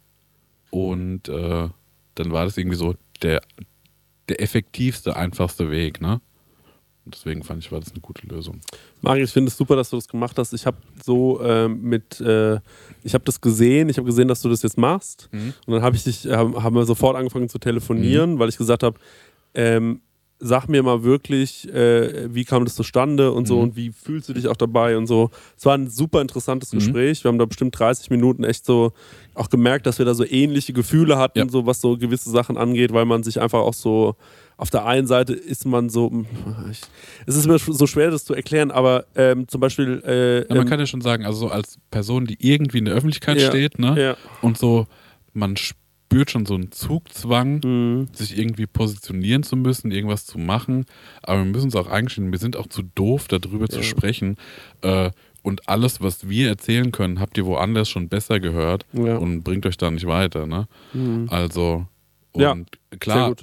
[0.70, 1.70] und äh,
[2.16, 3.42] dann war das irgendwie so der,
[4.30, 6.02] der effektivste, einfachste Weg.
[6.02, 6.22] Ne?
[7.06, 8.62] Und deswegen fand ich, war das eine gute Lösung.
[9.02, 10.54] Mario, ich finde es super, dass du das gemacht hast.
[10.54, 12.60] Ich habe so ähm, mit, äh,
[13.04, 15.28] ich habe das gesehen, ich habe gesehen, dass du das jetzt machst.
[15.34, 15.54] Mhm.
[15.66, 18.84] Und dann habe ich dich, äh, haben wir sofort angefangen zu telefonieren, weil ich gesagt
[18.84, 18.98] habe,
[19.54, 20.00] ähm,
[20.40, 23.62] sag mir mal wirklich, äh, wie kam das zustande und so Mhm.
[23.64, 25.30] und wie fühlst du dich auch dabei und so.
[25.58, 26.80] Es war ein super interessantes Mhm.
[26.80, 27.24] Gespräch.
[27.24, 28.92] Wir haben da bestimmt 30 Minuten echt so
[29.36, 31.50] auch gemerkt, dass wir da so ähnliche Gefühle hatten, Ja.
[31.50, 34.16] so was so gewisse Sachen angeht, weil man sich einfach auch so
[34.58, 36.26] auf der einen Seite ist man so,
[36.70, 36.82] ich,
[37.26, 40.58] es ist mir so schwer, das zu erklären, aber ähm, zum Beispiel, äh, Ja, man
[40.60, 43.50] ähm, kann ja schon sagen, also so als Person, die irgendwie in der Öffentlichkeit Ja,
[43.50, 44.02] steht, ne?
[44.02, 44.88] ja, Und so,
[45.34, 48.08] man spürt schon so einen Zugzwang, mhm.
[48.14, 50.86] sich irgendwie positionieren zu müssen, irgendwas zu machen.
[51.24, 54.38] Aber wir müssen uns auch eingestehen, wir sind auch zu doof, darüber zu sprechen.
[54.82, 55.12] Äh,
[55.42, 59.76] und alles, was wir erzählen können, habt ihr woanders schon besser gehört und bringt euch
[59.76, 60.48] da nicht weiter.
[60.48, 60.68] Ne?
[60.94, 61.28] Mhm.
[61.30, 61.86] Also,
[62.32, 62.68] und
[63.00, 63.36] klar.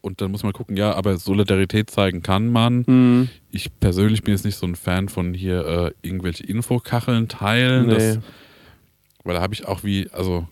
[0.00, 2.84] Und dann muss man gucken, ja, aber Solidarität zeigen kann man.
[2.86, 3.28] Mhm.
[3.50, 7.86] Ich persönlich bin jetzt nicht so ein Fan von hier äh, irgendwelche Infokacheln teilen.
[7.86, 7.94] Nee.
[7.94, 8.18] Das,
[9.24, 10.46] weil da habe ich auch wie, also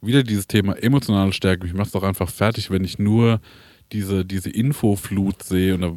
[0.00, 1.66] wieder dieses Thema emotionale Stärke.
[1.66, 3.40] Ich mache es doch einfach fertig, wenn ich nur
[3.92, 5.92] diese, diese Infoflut sehe und da,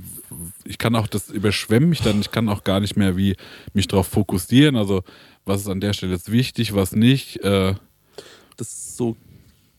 [0.66, 3.36] ich kann auch, das überschwemmt mich dann, ich kann auch gar nicht mehr wie
[3.74, 4.76] mich darauf fokussieren.
[4.76, 5.04] Also
[5.46, 7.38] was ist an der Stelle jetzt wichtig, was nicht.
[7.44, 7.76] Äh,
[8.58, 9.16] das ist so,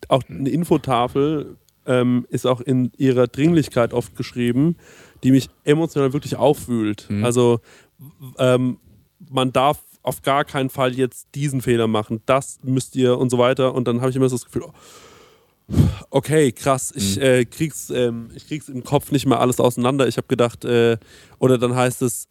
[0.09, 1.57] auch eine Infotafel
[1.87, 4.77] ähm, ist auch in ihrer Dringlichkeit oft geschrieben,
[5.23, 7.07] die mich emotional wirklich aufwühlt.
[7.09, 7.25] Mhm.
[7.25, 7.61] Also
[8.39, 8.79] ähm,
[9.31, 13.39] man darf auf gar keinen Fall jetzt diesen Fehler machen, das müsst ihr und so
[13.39, 13.75] weiter.
[13.75, 14.73] Und dann habe ich immer so das Gefühl, oh,
[16.11, 20.07] okay, krass, ich, äh, krieg's, ähm, ich krieg's im Kopf nicht mehr alles auseinander.
[20.07, 20.97] Ich habe gedacht, äh,
[21.39, 22.29] oder dann heißt es,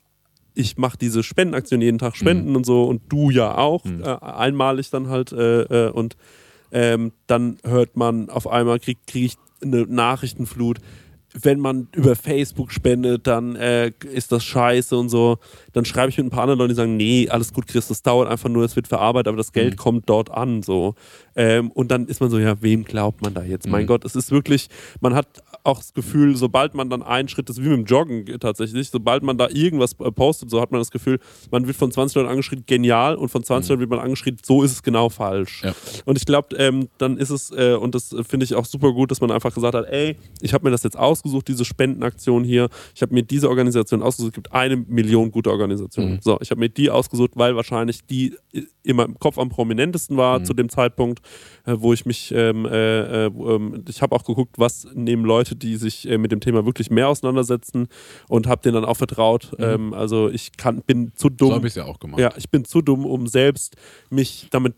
[0.54, 4.04] ich mache diese Spendenaktion jeden Tag spenden und so und du ja auch, Mhm.
[4.04, 6.16] äh, einmalig dann halt äh, äh, und
[6.76, 10.80] ähm, dann hört man auf einmal, kriege krieg ich eine Nachrichtenflut.
[11.42, 15.38] Wenn man über Facebook spendet, dann äh, ist das scheiße und so.
[15.74, 18.02] Dann schreibe ich mit ein paar anderen Leuten, die sagen, nee, alles gut, Chris, das
[18.02, 19.78] dauert einfach nur, es wird verarbeitet, aber das Geld Mhm.
[19.78, 20.64] kommt dort an.
[20.64, 20.96] So.
[21.36, 23.68] Ähm, und dann ist man so, ja, wem glaubt man da jetzt?
[23.68, 23.88] Mein Mhm.
[23.88, 24.70] Gott, es ist wirklich,
[25.02, 25.28] man hat
[25.66, 28.90] auch das Gefühl, sobald man dann einen Schritt, das ist wie mit dem Joggen tatsächlich,
[28.90, 31.20] sobald man da irgendwas postet, so hat man das Gefühl,
[31.52, 34.64] man wird von 20 Leuten angeschrien, genial, und von 20 Leuten wird man angeschrien, so
[34.64, 35.64] ist es genau falsch.
[35.64, 35.74] Ja.
[36.06, 39.12] Und ich glaube, ähm, dann ist es, äh, und das finde ich auch super gut,
[39.12, 42.70] dass man einfach gesagt hat, ey, ich habe mir das jetzt ausgesucht, diese Spendenaktion hier,
[42.94, 46.14] ich habe mir diese Organisation ausgesucht, es gibt eine Million gute Organisationen.
[46.14, 46.20] Mhm.
[46.22, 50.16] So, ich habe mir die ausgesucht, weil wahrscheinlich die äh, immer im Kopf am prominentesten
[50.18, 50.46] war Mhm.
[50.46, 51.20] zu dem Zeitpunkt,
[51.66, 55.55] äh, wo ich mich, ähm, äh, äh, ähm, ich habe auch geguckt, was nehmen Leute,
[55.56, 57.88] die sich äh, mit dem Thema wirklich mehr auseinandersetzen
[58.28, 59.52] und habe denen dann auch vertraut.
[59.58, 59.64] Mhm.
[59.64, 61.50] Ähm, also ich kann, bin zu dumm.
[61.50, 62.20] so habe ich es ja auch gemacht.
[62.20, 63.76] Ja, ich bin zu dumm, um selbst
[64.10, 64.76] mich damit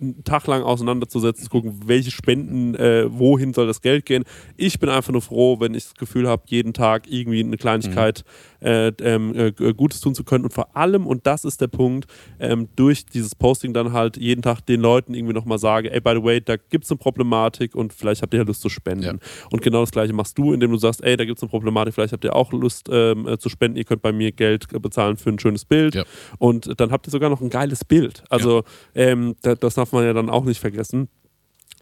[0.00, 4.24] einen Tag lang auseinanderzusetzen, zu gucken, welche Spenden, äh, wohin soll das Geld gehen.
[4.56, 8.24] Ich bin einfach nur froh, wenn ich das Gefühl habe, jeden Tag irgendwie eine Kleinigkeit
[8.60, 10.44] äh, ähm, äh, g- Gutes tun zu können.
[10.44, 12.06] Und vor allem, und das ist der Punkt,
[12.38, 16.12] ähm, durch dieses Posting dann halt jeden Tag den Leuten irgendwie nochmal sage, ey, by
[16.16, 19.04] the way, da gibt es eine Problematik und vielleicht habt ihr ja Lust zu spenden.
[19.04, 19.14] Ja.
[19.50, 21.94] Und genau das gleiche machst du, indem du sagst, ey, da gibt es eine Problematik,
[21.94, 24.78] vielleicht habt ihr auch Lust ähm, äh, zu spenden, ihr könnt bei mir Geld äh,
[24.78, 25.94] bezahlen für ein schönes Bild.
[25.94, 26.04] Ja.
[26.38, 28.24] Und dann habt ihr sogar noch ein geiles Bild.
[28.28, 28.64] Also
[28.94, 31.08] ähm, da, das darf man ja dann auch nicht vergessen.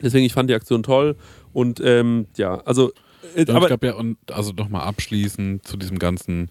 [0.00, 1.16] Deswegen, ich fand die Aktion toll
[1.52, 2.90] und ähm, ja, also
[3.34, 6.50] äh, Und ich aber glaube ja, und also nochmal abschließend zu diesem ganzen,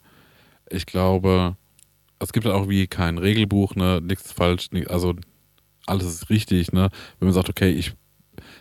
[0.69, 1.55] ich glaube,
[2.19, 5.15] es gibt halt auch wie kein Regelbuch, ne, nichts falsch, ni- also
[5.85, 6.89] alles ist richtig, ne?
[7.19, 7.93] Wenn man sagt, okay, ich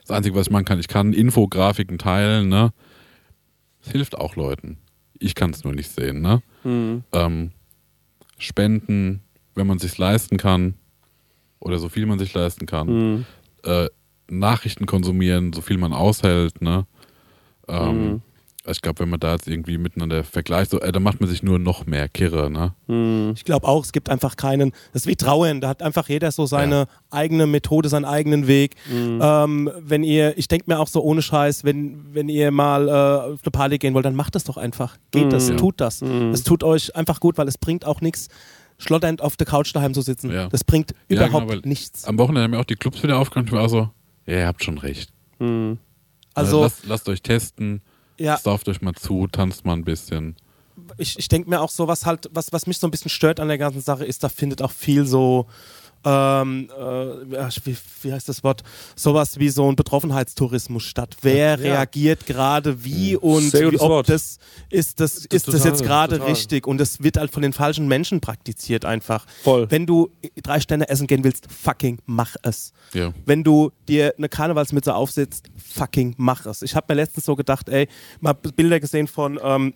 [0.02, 2.72] das Einzige, was ich machen kann, ich kann Infografiken teilen, ne?
[3.82, 4.78] Es hilft auch Leuten.
[5.18, 6.42] Ich kann es nur nicht sehen, ne?
[6.62, 7.50] hm, Ähm,
[8.38, 9.22] spenden,
[9.54, 10.74] wenn man sich leisten kann,
[11.60, 12.88] oder so viel man sich leisten kann.
[12.88, 13.24] hm,
[13.64, 13.88] Äh,
[14.28, 16.86] Nachrichten konsumieren, so viel man aushält, ne?
[17.68, 18.22] Ähm, Mhm.
[18.68, 21.40] Ich glaube, wenn man da jetzt irgendwie miteinander vergleicht, so, äh, dann macht man sich
[21.40, 22.74] nur noch mehr Kirre, ne?
[22.88, 26.08] hm, Ich glaube auch, es gibt einfach keinen, das ist wie Trauern, da hat einfach
[26.08, 28.74] jeder so seine eigene Methode, seinen eigenen Weg.
[28.90, 29.20] Mhm.
[29.22, 32.90] Ähm, wenn ihr, ich denke mir auch so ohne Scheiß, wenn, wenn ihr mal äh,
[33.34, 34.96] auf eine Party gehen wollt, dann macht das doch einfach.
[35.12, 35.54] Geht das, Ja.
[35.54, 36.00] tut das.
[36.00, 36.32] Mhm.
[36.32, 38.26] Es tut euch einfach gut, weil es bringt auch nichts,
[38.78, 40.30] schlotternd auf der Couch daheim zu sitzen.
[40.30, 40.48] Ja.
[40.48, 42.04] Das bringt Ja, überhaupt genau, nichts.
[42.04, 43.90] Am Wochenende haben ja auch die Clubs wieder aufgehört und ich war so,
[44.26, 45.10] ja, ihr habt schon recht.
[45.38, 45.78] hm.
[46.34, 47.80] Also, lasst, lasst euch testen,
[48.18, 50.36] ja, sauft euch mal zu, tanzt mal ein bisschen.
[50.98, 53.40] ich, ich denke mir auch so, was halt, was, was mich so ein bisschen stört
[53.40, 55.46] an der ganzen Sache ist, da findet auch viel so,
[56.04, 58.62] ähm, äh, wie, wie heißt das Wort,
[58.94, 61.16] sowas wie so ein Betroffenheitstourismus statt.
[61.22, 61.54] Wer Ja.
[61.54, 64.08] reagiert gerade wie und Sehr wie, ob Wort.
[64.08, 64.38] das
[64.70, 67.88] ist das, ist das total, jetzt gerade richtig und das wird halt von den falschen
[67.88, 69.26] Menschen praktiziert einfach.
[69.42, 69.66] Voll.
[69.70, 70.10] Wenn du
[70.42, 72.72] drei Sterne essen gehen willst, fucking mach es.
[72.92, 73.12] Ja.
[73.24, 76.62] Wenn du dir eine Karnevalsmütze aufsetzt, fucking mach es.
[76.62, 77.88] Ich habe mir letztens so gedacht, ey,
[78.20, 79.74] mal Bilder gesehen von, ähm,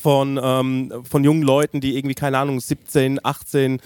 [0.00, 3.80] von, ähm, von jungen Leuten, die irgendwie, keine Ahnung, 17, 18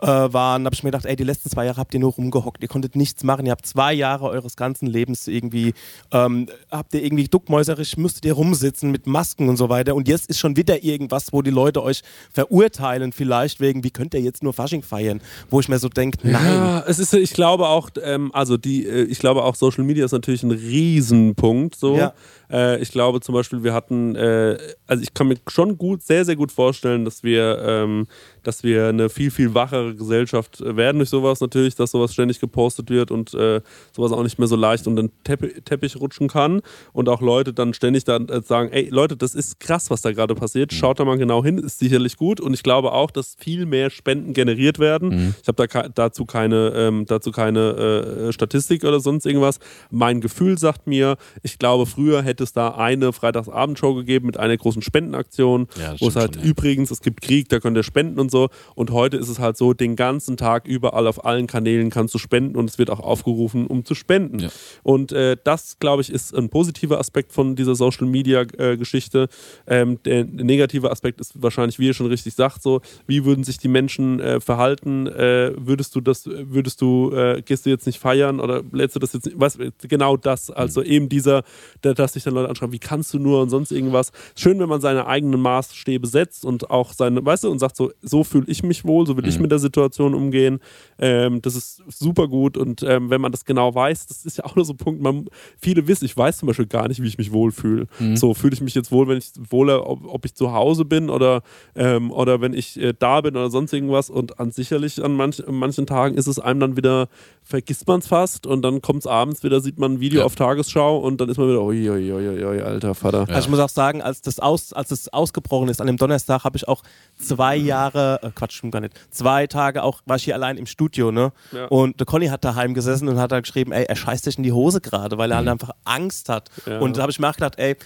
[0.00, 0.64] äh, waren.
[0.64, 2.62] Habe ich mir gedacht, ey, die letzten zwei Jahre habt ihr nur rumgehockt.
[2.62, 3.46] Ihr konntet nichts machen.
[3.46, 5.74] Ihr habt zwei Jahre eures ganzen Lebens irgendwie,
[6.12, 9.94] ähm, habt ihr irgendwie duckmäuserisch, müsstet ihr rumsitzen mit Masken und so weiter.
[9.94, 12.02] Und jetzt ist schon wieder irgendwas, wo die Leute euch
[12.32, 15.20] verurteilen vielleicht wegen, wie könnt ihr jetzt nur Fasching feiern?
[15.50, 16.44] Wo ich mir so denke, nein.
[16.44, 20.04] Ja, es ist, ich glaube auch, ähm, also die, äh, ich glaube auch Social Media
[20.04, 21.76] ist natürlich ein Riesenpunkt.
[21.76, 21.96] So.
[21.96, 22.14] Ja.
[22.50, 26.24] Äh, ich glaube zum Beispiel, wir hatten, äh, also ich kann mir schon gut, sehr,
[26.24, 28.06] sehr gut vorstellen, dass wir, ähm,
[28.42, 32.40] dass wir eine viel, viel wachere Gesellschaft äh, werden durch sowas natürlich, dass sowas ständig
[32.40, 33.60] gepostet wird und äh,
[33.94, 36.60] sowas auch nicht mehr so leicht unter den Teppich, Teppich rutschen kann.
[36.92, 40.12] Und auch Leute dann ständig dann äh, sagen, ey Leute, das ist krass, was da
[40.12, 42.40] gerade passiert, schaut da mal genau hin, ist sicherlich gut.
[42.40, 45.34] Und ich glaube auch, dass viel mehr Spenden generiert werden.
[45.42, 49.58] Ich habe da dazu keine, ähm, dazu keine äh, Statistik oder sonst irgendwas.
[49.90, 54.56] Mein Gefühl sagt mir, ich glaube, früher hätte es da eine Freitagsabendshow gegeben mit einer
[54.56, 58.18] großen Spendenaktion, Ja, wo es halt schon, übrigens, es gibt Krieg, da könnt ihr spenden
[58.20, 58.48] und so.
[58.74, 62.18] Und heute ist es halt so, den ganzen Tag überall auf allen Kanälen kannst du
[62.18, 64.40] spenden und es wird auch aufgerufen, um zu spenden.
[64.40, 64.48] Ja.
[64.82, 69.28] Und äh, das, glaube ich, ist ein positiver Aspekt von dieser Social Media äh, Geschichte.
[69.66, 73.58] Ähm, der negative Aspekt ist wahrscheinlich, wie ihr schon richtig sagt, so, wie würden sich
[73.58, 75.06] die Menschen äh, verhalten?
[75.06, 79.00] Äh, würdest du das, würdest du, äh, gehst du jetzt nicht feiern oder lädst du
[79.00, 79.38] das jetzt nicht?
[79.38, 79.58] Was,
[79.88, 81.42] genau das, also eben dieser,
[81.84, 84.12] der, dass sich dann Leute anschreiben, wie kannst du nur und sonst irgendwas.
[84.36, 87.90] Schön, wenn man seine eigenen Maßstäbe setzt und auch seine, weißt du, und sagt so,
[88.02, 90.60] so fühle ich mich wohl, so will ich mit der Situation umgehen.
[90.98, 94.44] Ähm, das ist super gut und ähm, wenn man das genau weiß, das ist ja
[94.44, 95.26] auch nur so ein Punkt, man,
[95.58, 97.86] viele wissen, ich weiß zum Beispiel gar nicht, wie ich mich wohlfühle.
[98.14, 101.10] So fühle ich mich jetzt wohl, wenn ich wohle, ob, ob ich zu Hause bin
[101.10, 101.42] oder,
[101.74, 105.46] ähm, oder wenn ich äh, da bin oder sonst irgendwas und an sicherlich an, manch,
[105.46, 107.08] an manchen Tagen ist es einem dann wieder,
[107.42, 110.26] vergisst man es fast und dann kommt es abends wieder, sieht man ein Video Ja.
[110.26, 113.26] auf Tagesschau und dann ist man wieder, ui, ui, ui, ui alter Vater.
[113.28, 116.44] Also ich muss auch sagen, als das aus, als es ausgebrochen ist an dem Donnerstag,
[116.44, 116.82] habe ich auch
[117.18, 120.66] zwei Jahre, äh, Quatsch, stimmt gar nicht, zwei Tage auch, war ich hier allein im
[120.66, 121.32] Studio, ne?
[121.52, 121.66] Ja.
[121.66, 124.42] Und der Conny hat daheim gesessen und hat da geschrieben, ey, er scheißt sich in
[124.42, 126.50] die Hose gerade, weil er halt einfach Angst hat.
[126.66, 126.78] Ja.
[126.78, 127.76] Und da habe ich mir auch gedacht, ey,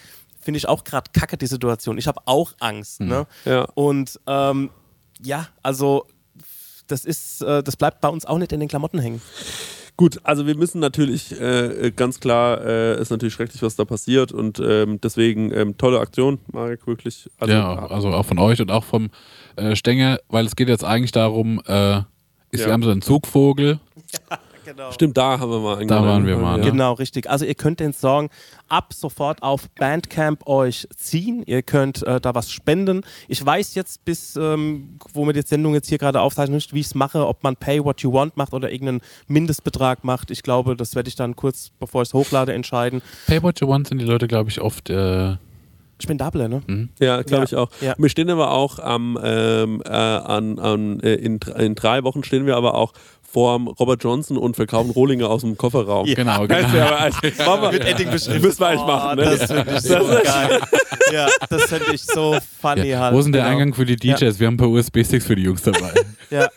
[0.40, 1.98] finde ich auch gerade kacke die Situation.
[1.98, 3.26] Ich habe auch Angst, ne?
[3.44, 3.66] Ja.
[3.74, 4.70] Und ähm,
[5.20, 6.06] ja, also
[6.86, 9.22] das ist, äh, das bleibt bei uns auch nicht in den Klamotten hängen.
[9.96, 14.32] Gut, also wir müssen natürlich äh, ganz klar, äh, ist natürlich schrecklich, was da passiert
[14.32, 17.30] und ähm, deswegen ähm, tolle Aktion, Marek, wirklich.
[17.38, 19.10] Also, ja, also auch von euch und auch vom
[19.54, 21.98] äh, Stenger, weil es geht jetzt eigentlich darum, äh,
[22.50, 22.66] ist Ja.
[22.66, 23.78] wir haben so einen Zugvogel.
[24.64, 24.92] Genau.
[24.92, 26.64] Stimmt, da haben wir mal Da waren wir mal, ne?
[26.70, 27.28] Genau, richtig.
[27.28, 28.30] Also ihr könnt den Song
[28.68, 31.42] ab sofort auf Bandcamp euch ziehen.
[31.46, 33.02] Ihr könnt äh, da was spenden.
[33.28, 36.80] Ich weiß jetzt bis, ähm, wo wir die Sendung jetzt hier gerade aufzeichnen, nicht, wie
[36.80, 40.30] ich es mache, ob man Pay What You Want macht oder irgendeinen Mindestbetrag macht.
[40.30, 43.02] Ich glaube, das werde ich dann kurz, bevor ich es hochlade, entscheiden.
[43.26, 44.90] Pay What You Want sind die Leute, glaube ich, oft.
[44.90, 45.36] Äh,
[46.02, 46.88] Spendable, ne?
[46.98, 47.44] Ja, glaube Ja.
[47.44, 47.70] ich auch.
[47.80, 47.94] Ja.
[47.96, 52.46] Wir stehen aber auch am, ähm, äh, an, an, äh, in, in drei Wochen stehen
[52.46, 52.92] wir aber auch
[53.34, 56.06] vorm Robert Johnson und verkaufen Rohlinge aus dem Kofferraum.
[56.06, 56.14] Ja.
[56.14, 56.84] genau, Das genau.
[56.86, 58.42] aber eigentlich- Machen wir- Mit Edding beschriftet.
[58.42, 59.24] Müssen wir eigentlich machen, ne?
[59.24, 60.60] Das finde ich so geil.
[61.12, 63.00] Ja, das finde ich so funny Ja.
[63.00, 63.14] halt.
[63.14, 63.52] Wo ist denn der Genau.
[63.52, 64.38] Eingang für die DJs?
[64.40, 65.92] Wir haben ein paar USB-Sticks für die Jungs dabei.
[66.30, 66.48] Ja,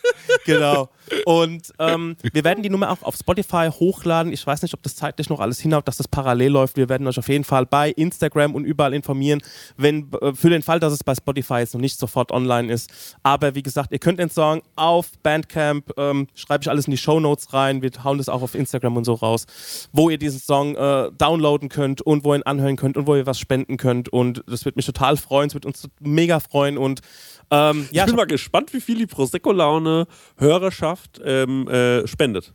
[0.46, 0.88] genau.
[1.26, 4.34] Und ähm, wir werden die Nummer auch auf Spotify hochladen.
[4.34, 6.78] Ich weiß nicht, ob das zeitlich noch alles hinhaut, dass das parallel läuft.
[6.78, 9.42] Wir werden euch auf jeden Fall bei Instagram und überall informieren,
[9.78, 12.90] wenn äh, für den Fall, dass es bei Spotify jetzt noch nicht sofort online ist.
[13.24, 16.98] Aber wie gesagt, ihr könnt den Song auf Bandcamp, ähm, schreibe ich alles in die
[16.98, 17.82] Show Notes rein.
[17.82, 19.46] Wir hauen das auch auf Instagram und so raus,
[19.92, 23.16] wo ihr diesen Song äh, downloaden könnt und wo ihr ihn anhören könnt und wo
[23.16, 24.10] ihr was spenden könnt.
[24.10, 25.48] Und das wird mich total freuen.
[25.48, 27.02] Es wird uns mega freuen und
[27.50, 30.08] ähm, ja, ich bin mal gespannt, wie viel die Prosecco-Laune
[30.38, 32.54] Hörerschaft ähm, äh, spendet.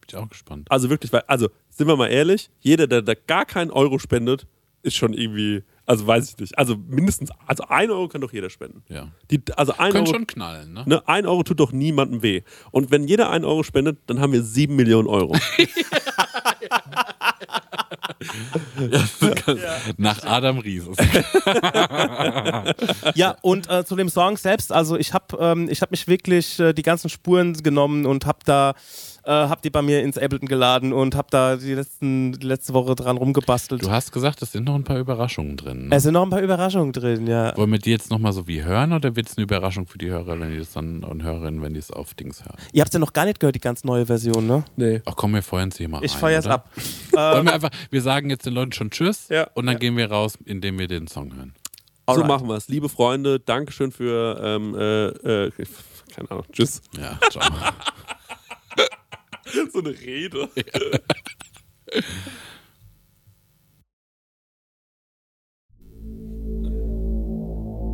[0.00, 0.66] Bin ich auch gespannt.
[0.70, 4.46] Also wirklich, weil, also sind wir mal ehrlich, jeder, der da gar keinen Euro spendet,
[4.82, 6.58] ist schon irgendwie, also weiß ich nicht.
[6.58, 8.82] Also mindestens, also ein Euro kann doch jeder spenden.
[8.88, 9.08] Ja.
[9.30, 10.84] Die, also ein Können Euro, schon knallen, ne?
[10.86, 12.42] ne, ein Euro tut doch niemandem weh.
[12.70, 15.36] Und wenn jeder ein Euro spendet, dann haben wir sieben Millionen Euro.
[19.96, 20.84] Nach Adam Ries.
[23.14, 26.58] Ja, und äh, zu dem Song selbst, also ich habe ähm, ich hab mich wirklich
[26.60, 28.74] äh, die ganzen Spuren genommen und habe da
[29.24, 32.72] äh, hab die bei mir ins Ableton geladen und habe da die, letzten, die letzte
[32.74, 33.82] Woche dran rumgebastelt.
[33.82, 35.88] Du hast gesagt, es sind noch ein paar Überraschungen drin.
[35.88, 35.96] Ne?
[35.96, 37.56] Es sind noch ein paar Überraschungen drin, ja.
[37.56, 40.08] Wollen wir die jetzt nochmal so wie hören oder wird es eine Überraschung für die
[40.10, 42.56] Hörer, wenn die das dann und Hörerinnen, wenn die es auf Dings hören?
[42.72, 44.64] Ihr habt ja noch gar nicht gehört, die ganz neue Version, ne?
[44.76, 45.02] nee.
[45.04, 46.54] Ach komm, wir feuern sie mal Ich ein, feuer's oder?
[46.54, 46.70] ab.
[47.12, 49.46] Wollen wir einfach, wir sagen jetzt den Leuten schon Tschüss Ja.
[49.54, 51.54] und dann gehen wir raus, indem wir den Song hören.
[52.06, 52.26] So Alright.
[52.28, 52.66] machen wir es.
[52.68, 55.50] Liebe Freunde, Dankeschön für, ähm, äh, äh,
[56.14, 56.82] keine Ahnung, tschüss.
[56.98, 57.44] Ja, ciao.
[59.50, 60.48] so eine Rede.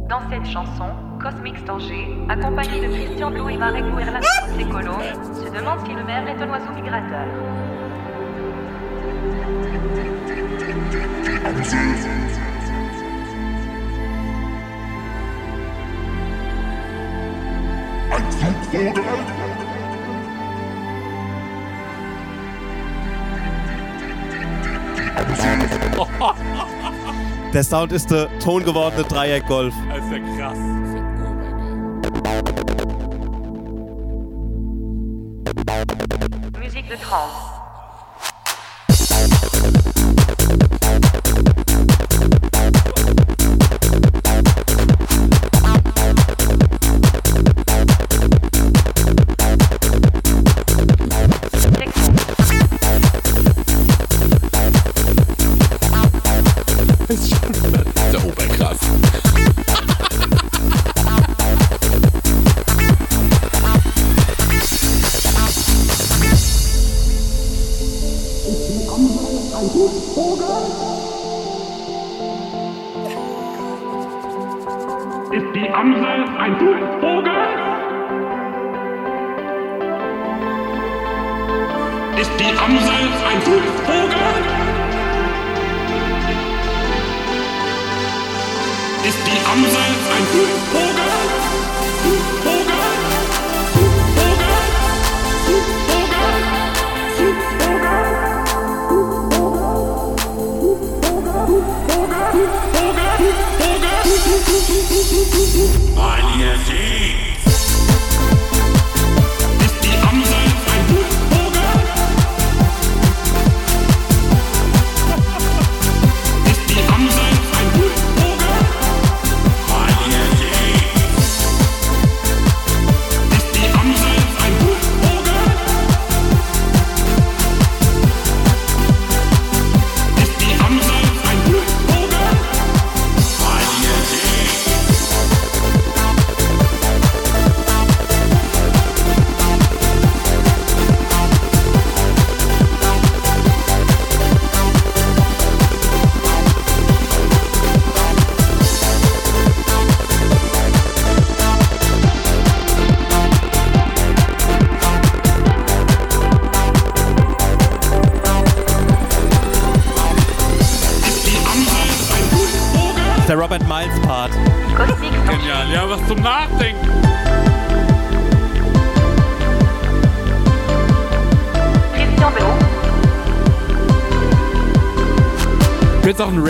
[0.08, 0.88] Dans cette chanson,
[1.20, 4.22] Cosmix Danger, accompagné de Christian Blou et Marek Guerlas
[4.56, 4.92] Secolo,
[5.34, 7.26] se demande si le maire est un oiseau migrateur.
[27.56, 29.72] Der Sound ist der tongewordene Dreieck-Golf.
[29.88, 30.58] Das ist ja krass.
[36.62, 37.55] Musik de trance.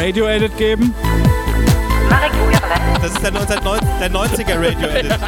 [0.07, 0.95] Ein Radio-Edit geben?
[3.03, 5.19] Das ist der, 1990, der 90er Radio-Edit.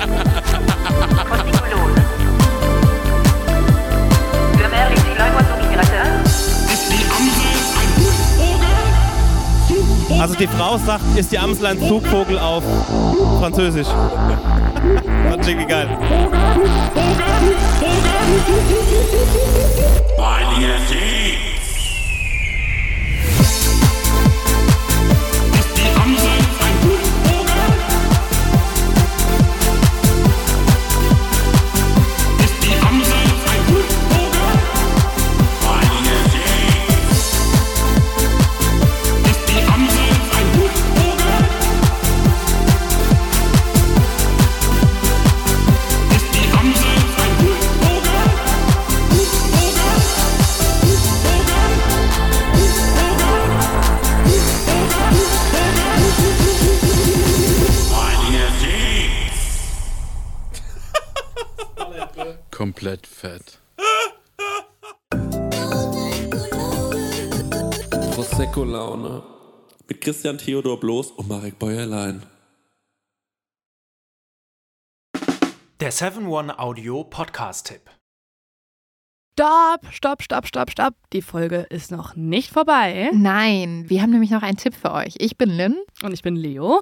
[1.28, 1.94] Cosmicolone.
[4.56, 6.06] Le maire est il oiseau migrateur.
[6.72, 7.50] Ist die Amsel
[7.80, 7.90] ein
[10.06, 10.20] Vogel?
[10.20, 12.62] Also die Frau sagt, ist die Amsel ein Zugvogel auf
[13.40, 13.88] Französisch.
[15.28, 15.88] Fand ich geil.
[20.60, 21.57] Ist
[70.18, 72.24] Christian Theodor Bloß und Marek Bäuerlein.
[75.78, 77.82] Der 7-One Audio Podcast-Tipp.
[79.34, 80.94] Stopp, stopp, stopp, stopp, stopp.
[81.12, 83.12] Die Folge ist noch nicht vorbei.
[83.14, 85.14] Nein, wir haben nämlich noch einen Tipp für euch.
[85.18, 85.76] Ich bin Lynn.
[86.02, 86.80] Und ich bin Leo.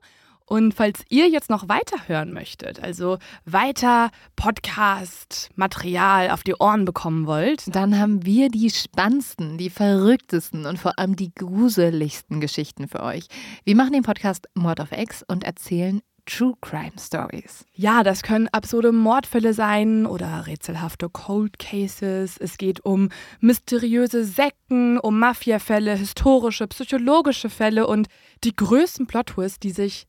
[0.49, 7.65] Und falls ihr jetzt noch weiterhören möchtet, also weiter Podcast-Material auf die Ohren bekommen wollt,
[7.75, 13.27] Dann haben wir die spannendsten, die verrücktesten und vor allem die gruseligsten Geschichten für euch.
[13.65, 17.65] Wir machen den Podcast Mord of X und erzählen True Crime Stories.
[17.75, 22.37] ja, das können absurde Mordfälle sein oder rätselhafte Cold Cases.
[22.39, 23.11] Es geht um
[23.41, 28.09] mysteriöse Sekten, um Mafiafälle, historische, psychologische Fälle und
[28.43, 30.09] die größten Plot-Twists, die sich